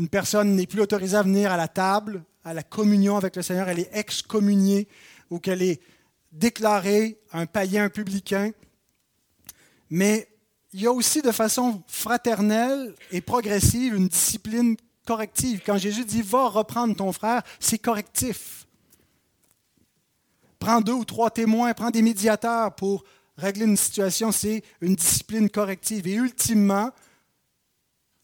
une 0.00 0.08
personne 0.08 0.56
n'est 0.56 0.66
plus 0.66 0.80
autorisée 0.80 1.18
à 1.18 1.22
venir 1.22 1.52
à 1.52 1.58
la 1.58 1.68
table, 1.68 2.24
à 2.42 2.54
la 2.54 2.62
communion 2.62 3.18
avec 3.18 3.36
le 3.36 3.42
Seigneur, 3.42 3.68
elle 3.68 3.80
est 3.80 3.90
excommuniée 3.92 4.88
ou 5.28 5.38
qu'elle 5.38 5.60
est 5.60 5.82
déclarée 6.32 7.20
un 7.34 7.44
païen, 7.44 7.84
un 7.84 7.90
publicain. 7.90 8.52
Mais 9.90 10.26
il 10.72 10.80
y 10.80 10.86
a 10.86 10.92
aussi 10.92 11.20
de 11.20 11.30
façon 11.32 11.82
fraternelle 11.86 12.94
et 13.10 13.20
progressive 13.20 13.94
une 13.94 14.08
discipline 14.08 14.74
corrective. 15.06 15.60
Quand 15.66 15.76
Jésus 15.76 16.06
dit 16.06 16.22
va 16.22 16.48
reprendre 16.48 16.96
ton 16.96 17.12
frère, 17.12 17.42
c'est 17.58 17.78
correctif. 17.78 18.66
Prends 20.58 20.80
deux 20.80 20.94
ou 20.94 21.04
trois 21.04 21.28
témoins, 21.30 21.74
prends 21.74 21.90
des 21.90 22.00
médiateurs 22.00 22.74
pour 22.74 23.04
régler 23.36 23.66
une 23.66 23.76
situation, 23.76 24.32
c'est 24.32 24.62
une 24.80 24.94
discipline 24.94 25.50
corrective. 25.50 26.08
Et 26.08 26.14
ultimement, 26.14 26.90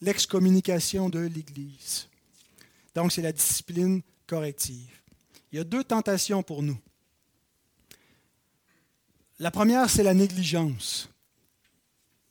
l'excommunication 0.01 1.09
de 1.09 1.21
l'Église. 1.21 2.09
Donc, 2.95 3.13
c'est 3.13 3.23
la 3.23 3.33
discipline 3.33 4.03
corrective. 4.27 5.01
Il 5.53 5.57
y 5.57 5.61
a 5.61 5.65
deux 5.65 5.85
tentations 5.85 6.43
pour 6.43 6.63
nous. 6.63 6.79
La 9.39 9.51
première, 9.51 9.91
c'est 9.91 10.03
la 10.03 10.15
négligence. 10.15 11.09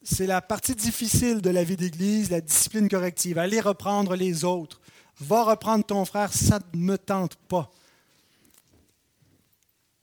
C'est 0.01 0.27
la 0.27 0.41
partie 0.41 0.75
difficile 0.75 1.41
de 1.41 1.49
la 1.49 1.63
vie 1.63 1.77
d'Église, 1.77 2.29
la 2.29 2.41
discipline 2.41 2.89
corrective. 2.89 3.37
Aller 3.37 3.59
reprendre 3.59 4.15
les 4.15 4.43
autres. 4.43 4.81
Va 5.19 5.43
reprendre 5.43 5.85
ton 5.85 6.03
frère, 6.05 6.33
ça 6.33 6.59
ne 6.73 6.79
me 6.79 6.97
tente 6.97 7.35
pas. 7.35 7.71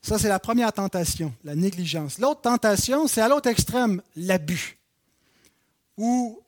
Ça, 0.01 0.19
c'est 0.19 0.29
la 0.29 0.41
première 0.41 0.73
tentation, 0.73 1.33
la 1.45 1.55
négligence. 1.55 2.19
L'autre 2.19 2.41
tentation, 2.41 3.07
c'est 3.07 3.21
à 3.21 3.29
l'autre 3.29 3.49
extrême, 3.49 4.03
l'abus. 4.17 4.79
Où 5.97 6.41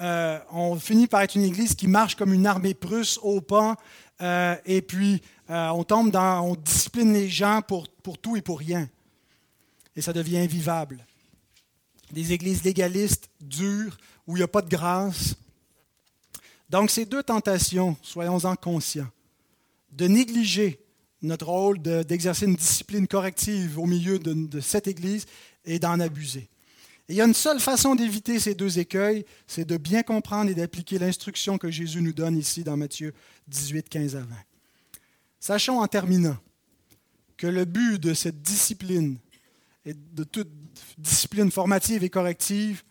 euh, 0.00 0.38
on 0.50 0.76
finit 0.76 1.06
par 1.06 1.22
être 1.22 1.36
une 1.36 1.44
église 1.44 1.74
qui 1.74 1.86
marche 1.86 2.16
comme 2.16 2.32
une 2.32 2.46
armée 2.46 2.74
prusse 2.74 3.18
au 3.22 3.40
pas, 3.40 3.76
euh, 4.20 4.56
et 4.66 4.82
puis 4.82 5.22
euh, 5.50 5.68
on 5.68 5.84
tombe 5.84 6.10
dans, 6.10 6.44
on 6.44 6.56
discipline 6.56 7.12
les 7.12 7.28
gens 7.28 7.62
pour, 7.62 7.88
pour 8.02 8.18
tout 8.18 8.36
et 8.36 8.42
pour 8.42 8.58
rien. 8.58 8.88
Et 9.94 10.02
ça 10.02 10.12
devient 10.12 10.38
invivable. 10.38 11.06
Des 12.12 12.32
églises 12.32 12.64
légalistes, 12.64 13.30
dures, 13.40 13.96
où 14.26 14.36
il 14.36 14.40
n'y 14.40 14.44
a 14.44 14.48
pas 14.48 14.62
de 14.62 14.68
grâce. 14.68 15.36
Donc 16.70 16.90
ces 16.90 17.04
deux 17.04 17.22
tentations, 17.22 17.96
soyons-en 18.02 18.56
conscients, 18.56 19.10
de 19.92 20.08
négliger 20.08 20.80
notre 21.22 21.46
rôle 21.46 21.80
d'exercer 21.80 22.46
une 22.46 22.56
discipline 22.56 23.06
corrective 23.06 23.78
au 23.78 23.86
milieu 23.86 24.18
de 24.18 24.60
cette 24.60 24.88
église 24.88 25.24
et 25.64 25.78
d'en 25.78 25.98
abuser 26.00 26.48
il 27.08 27.16
y 27.16 27.20
a 27.20 27.24
une 27.24 27.34
seule 27.34 27.60
façon 27.60 27.94
d'éviter 27.94 28.40
ces 28.40 28.54
deux 28.54 28.78
écueils, 28.78 29.26
c'est 29.46 29.66
de 29.66 29.76
bien 29.76 30.02
comprendre 30.02 30.50
et 30.50 30.54
d'appliquer 30.54 30.98
l'instruction 30.98 31.58
que 31.58 31.70
Jésus 31.70 32.00
nous 32.00 32.14
donne 32.14 32.38
ici 32.38 32.64
dans 32.64 32.76
Matthieu 32.76 33.12
18, 33.48 33.88
15 33.88 34.16
à 34.16 34.20
20. 34.20 34.26
Sachons 35.38 35.80
en 35.80 35.86
terminant 35.86 36.38
que 37.36 37.46
le 37.46 37.66
but 37.66 37.98
de 37.98 38.14
cette 38.14 38.40
discipline, 38.40 39.18
et 39.84 39.92
de 39.92 40.24
toute 40.24 40.50
discipline 40.96 41.50
formative 41.50 42.02
et 42.04 42.08
corrective, 42.08 42.82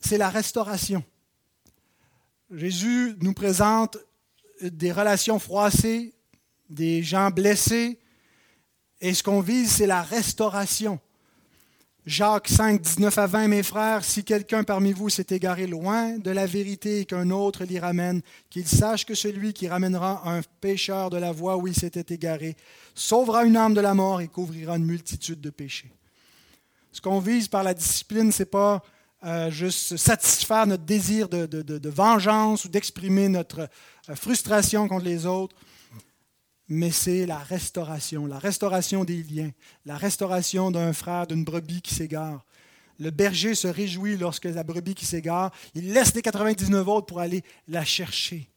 c'est 0.00 0.18
la 0.18 0.28
restauration. 0.28 1.02
Jésus 2.50 3.16
nous 3.20 3.32
présente 3.32 3.96
des 4.60 4.92
relations 4.92 5.38
froissées, 5.38 6.14
des 6.68 7.02
gens 7.02 7.30
blessés, 7.30 7.98
et 9.00 9.14
ce 9.14 9.22
qu'on 9.22 9.40
vise, 9.40 9.70
c'est 9.70 9.86
la 9.86 10.02
restauration. 10.02 11.00
Jacques 12.08 12.48
5, 12.48 12.80
19 12.80 13.18
à 13.18 13.26
20, 13.26 13.48
mes 13.48 13.62
frères, 13.62 14.02
si 14.02 14.24
quelqu'un 14.24 14.64
parmi 14.64 14.94
vous 14.94 15.10
s'est 15.10 15.26
égaré 15.28 15.66
loin 15.66 16.16
de 16.16 16.30
la 16.30 16.46
vérité 16.46 17.00
et 17.00 17.04
qu'un 17.04 17.28
autre 17.28 17.64
l'y 17.64 17.78
ramène, 17.78 18.22
qu'il 18.48 18.66
sache 18.66 19.04
que 19.04 19.14
celui 19.14 19.52
qui 19.52 19.68
ramènera 19.68 20.22
un 20.26 20.40
pécheur 20.62 21.10
de 21.10 21.18
la 21.18 21.32
voie 21.32 21.58
où 21.58 21.66
il 21.66 21.74
s'était 21.74 22.14
égaré 22.14 22.56
sauvera 22.94 23.44
une 23.44 23.58
âme 23.58 23.74
de 23.74 23.82
la 23.82 23.92
mort 23.92 24.22
et 24.22 24.28
couvrira 24.28 24.78
une 24.78 24.86
multitude 24.86 25.42
de 25.42 25.50
péchés. 25.50 25.92
Ce 26.92 27.02
qu'on 27.02 27.20
vise 27.20 27.46
par 27.46 27.62
la 27.62 27.74
discipline, 27.74 28.32
ce 28.32 28.42
n'est 28.42 28.46
pas 28.46 28.82
euh, 29.24 29.50
juste 29.50 29.98
satisfaire 29.98 30.66
notre 30.66 30.84
désir 30.84 31.28
de, 31.28 31.88
vengeance 31.90 32.64
ou 32.64 32.70
d'exprimer 32.70 33.28
notre 33.28 33.68
euh, 34.08 34.14
frustration 34.14 34.88
contre 34.88 35.04
les 35.04 35.26
autres, 35.26 35.54
mais 36.68 36.90
c'est 36.90 37.26
la 37.26 37.38
restauration, 37.38 38.26
la 38.26 38.38
restauration 38.38 39.04
des 39.04 39.22
liens, 39.22 39.50
la 39.86 39.96
restauration 39.96 40.70
d'un 40.70 40.92
frère, 40.92 41.26
d'une 41.26 41.44
brebis 41.44 41.82
qui 41.82 41.94
s'égare. 41.94 42.44
Le 42.98 43.10
berger 43.10 43.54
se 43.54 43.68
réjouit 43.68 44.16
lorsque 44.16 44.44
la 44.44 44.64
brebis 44.64 44.94
qui 44.94 45.06
s'égare, 45.06 45.52
il 45.74 45.92
laisse 45.92 46.14
les 46.14 46.22
99 46.22 46.86
autres 46.88 47.06
pour 47.06 47.20
aller 47.20 47.42
la 47.68 47.84
chercher. 47.84 48.48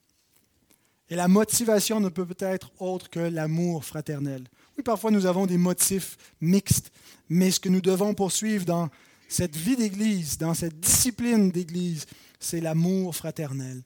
Et 1.09 1.15
la 1.15 1.27
motivation 1.27 1.99
ne 1.99 2.09
peut 2.09 2.27
être 2.39 2.71
autre 2.79 3.09
que 3.09 3.19
l'amour 3.19 3.85
fraternel. 3.85 4.43
Oui, 4.77 4.83
parfois 4.83 5.11
nous 5.11 5.25
avons 5.25 5.45
des 5.45 5.57
motifs 5.57 6.17
mixtes, 6.39 6.91
mais 7.29 7.51
ce 7.51 7.59
que 7.59 7.69
nous 7.69 7.81
devons 7.81 8.13
poursuivre 8.13 8.65
dans 8.65 8.89
cette 9.27 9.55
vie 9.55 9.75
d'Église, 9.75 10.37
dans 10.37 10.53
cette 10.53 10.79
discipline 10.79 11.51
d'Église, 11.51 12.05
c'est 12.39 12.61
l'amour 12.61 13.15
fraternel. 13.15 13.83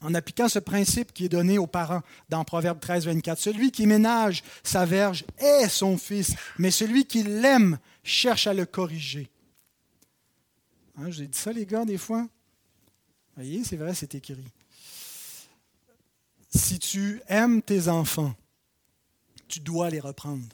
En 0.00 0.14
appliquant 0.14 0.48
ce 0.48 0.58
principe 0.58 1.12
qui 1.12 1.24
est 1.24 1.28
donné 1.28 1.58
aux 1.58 1.66
parents 1.66 2.02
dans 2.28 2.44
Proverbe 2.44 2.80
13, 2.80 3.06
24. 3.06 3.38
Celui 3.38 3.70
qui 3.72 3.86
ménage 3.86 4.42
sa 4.62 4.84
verge 4.84 5.24
est 5.38 5.68
son 5.68 5.98
fils, 5.98 6.34
mais 6.58 6.70
celui 6.70 7.04
qui 7.04 7.22
l'aime 7.22 7.78
cherche 8.02 8.46
à 8.46 8.54
le 8.54 8.66
corriger. 8.66 9.28
Hein, 10.96 11.10
J'ai 11.10 11.26
dit 11.26 11.38
ça, 11.38 11.52
les 11.52 11.66
gars, 11.66 11.84
des 11.84 11.98
fois? 11.98 12.22
Vous 12.22 13.44
voyez, 13.44 13.64
c'est 13.64 13.76
vrai, 13.76 13.94
c'est 13.94 14.14
écrit. 14.14 14.52
Si 16.50 16.78
tu 16.78 17.20
aimes 17.28 17.62
tes 17.62 17.88
enfants, 17.88 18.34
tu 19.48 19.60
dois 19.60 19.90
les 19.90 20.00
reprendre. 20.00 20.44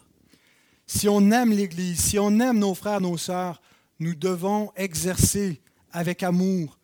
Si 0.87 1.09
on 1.09 1.31
aime 1.31 1.51
l'Église, 1.51 1.99
si 1.99 2.19
on 2.19 2.39
aime 2.39 2.59
nos 2.59 2.75
frères, 2.75 3.01
nos 3.01 3.17
sœurs, 3.17 3.61
nous 3.99 4.13
devons 4.13 4.71
exercer 4.75 5.61
avec 5.91 6.21
amour 6.21 6.77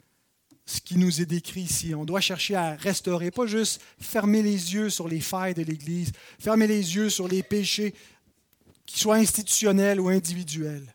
ce 0.65 0.79
qui 0.79 0.97
nous 0.97 1.21
est 1.21 1.25
décrit 1.25 1.61
ici. 1.61 1.93
On 1.95 2.05
doit 2.05 2.21
chercher 2.21 2.55
à 2.55 2.75
restaurer, 2.75 3.31
pas 3.31 3.45
juste 3.45 3.81
fermer 3.99 4.41
les 4.41 4.73
yeux 4.73 4.89
sur 4.89 5.07
les 5.07 5.21
failles 5.21 5.53
de 5.53 5.63
l'Église, 5.63 6.11
fermer 6.39 6.67
les 6.67 6.95
yeux 6.95 7.09
sur 7.09 7.27
les 7.27 7.43
péchés, 7.43 7.93
qu'ils 8.85 8.99
soient 8.99 9.15
institutionnels 9.15 9.99
ou 9.99 10.09
individuels. 10.09 10.93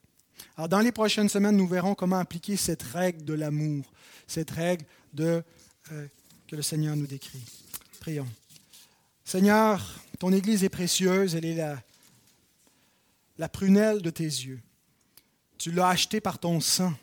Alors, 0.57 0.69
dans 0.69 0.81
les 0.81 0.93
prochaines 0.93 1.29
semaines, 1.29 1.57
nous 1.57 1.67
verrons 1.67 1.95
comment 1.95 2.19
appliquer 2.19 2.57
cette 2.57 2.83
règle 2.83 3.25
de 3.25 3.35
l'amour, 3.35 3.85
cette 4.27 4.51
règle 4.51 4.85
de, 5.13 5.43
euh, 5.93 6.07
que 6.49 6.57
le 6.57 6.63
Seigneur 6.63 6.97
nous 6.97 7.07
décrit. 7.07 7.45
Prions. 8.01 8.27
Seigneur, 9.25 10.01
ton 10.19 10.33
Église 10.33 10.65
est 10.65 10.69
précieuse, 10.71 11.35
elle 11.35 11.45
est 11.45 11.57
la, 11.57 11.83
la 13.39 13.49
prunelle 13.49 14.01
de 14.01 14.11
tes 14.11 14.25
yeux. 14.25 14.61
Tu 15.59 15.73
l'as 15.73 15.89
achetée 15.89 16.21
par 16.21 16.39
ton 16.39 16.61
sang. 16.61 16.95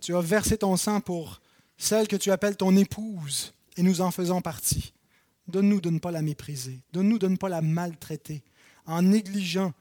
Tu 0.00 0.14
as 0.14 0.20
versé 0.20 0.58
ton 0.58 0.76
sang 0.76 1.00
pour 1.00 1.40
celle 1.80 2.08
que 2.08 2.16
tu 2.16 2.30
appelles 2.30 2.58
ton 2.58 2.76
épouse, 2.76 3.54
et 3.78 3.82
nous 3.82 4.02
en 4.02 4.10
faisons 4.10 4.42
partie. 4.42 4.92
Donne-nous 5.48 5.80
de 5.80 5.88
ne 5.88 5.98
pas 5.98 6.10
la 6.10 6.20
mépriser. 6.20 6.82
Donne-nous 6.92 7.18
de 7.18 7.26
ne 7.26 7.36
pas 7.36 7.48
la 7.48 7.62
maltraiter, 7.62 8.44
en 8.84 9.00
négligeant 9.00 9.72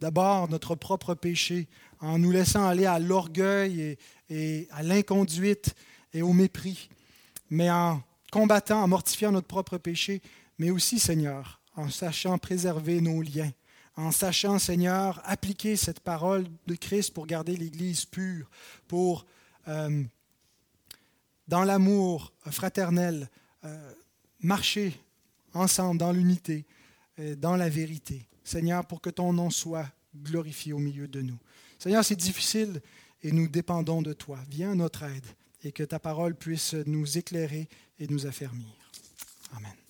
d'abord 0.00 0.48
notre 0.48 0.74
propre 0.74 1.14
péché, 1.14 1.68
en 2.00 2.18
nous 2.18 2.30
laissant 2.30 2.66
aller 2.66 2.86
à 2.86 2.98
l'orgueil 2.98 3.98
et, 4.30 4.68
à 4.70 4.82
l'inconduite 4.82 5.74
et 6.14 6.22
au 6.22 6.32
mépris, 6.32 6.88
mais 7.50 7.70
en 7.70 8.02
combattant, 8.32 8.82
en 8.82 8.88
mortifiant 8.88 9.30
notre 9.30 9.46
propre 9.46 9.76
péché, 9.76 10.22
mais 10.58 10.70
aussi, 10.70 10.98
Seigneur, 10.98 11.60
en 11.76 11.90
sachant 11.90 12.38
préserver 12.38 13.02
nos 13.02 13.20
liens, 13.20 13.52
en 13.96 14.10
sachant, 14.10 14.58
Seigneur, 14.58 15.20
appliquer 15.26 15.76
cette 15.76 16.00
parole 16.00 16.46
de 16.66 16.74
Christ 16.76 17.12
pour 17.12 17.26
garder 17.26 17.56
l'Église 17.56 18.06
pure, 18.06 18.48
pour 18.88 19.26
euh, 19.68 20.02
dans 21.48 21.64
l'amour 21.64 22.32
fraternel, 22.50 23.28
euh, 23.64 23.92
marcher 24.40 24.98
ensemble 25.54 25.98
dans 25.98 26.12
l'unité, 26.12 26.66
euh, 27.18 27.36
dans 27.36 27.56
la 27.56 27.68
vérité. 27.68 28.26
Seigneur, 28.44 28.86
pour 28.86 29.00
que 29.00 29.10
ton 29.10 29.32
nom 29.32 29.50
soit 29.50 29.86
glorifié 30.14 30.72
au 30.72 30.78
milieu 30.78 31.08
de 31.08 31.20
nous. 31.20 31.38
Seigneur, 31.78 32.04
c'est 32.04 32.16
difficile 32.16 32.80
et 33.22 33.32
nous 33.32 33.48
dépendons 33.48 34.02
de 34.02 34.12
toi. 34.12 34.38
Viens 34.48 34.72
à 34.72 34.74
notre 34.74 35.04
aide 35.04 35.26
et 35.64 35.72
que 35.72 35.82
ta 35.82 35.98
parole 35.98 36.34
puisse 36.34 36.74
nous 36.86 37.18
éclairer 37.18 37.68
et 37.98 38.08
nous 38.08 38.26
affermir. 38.26 38.66
Amen. 39.56 39.81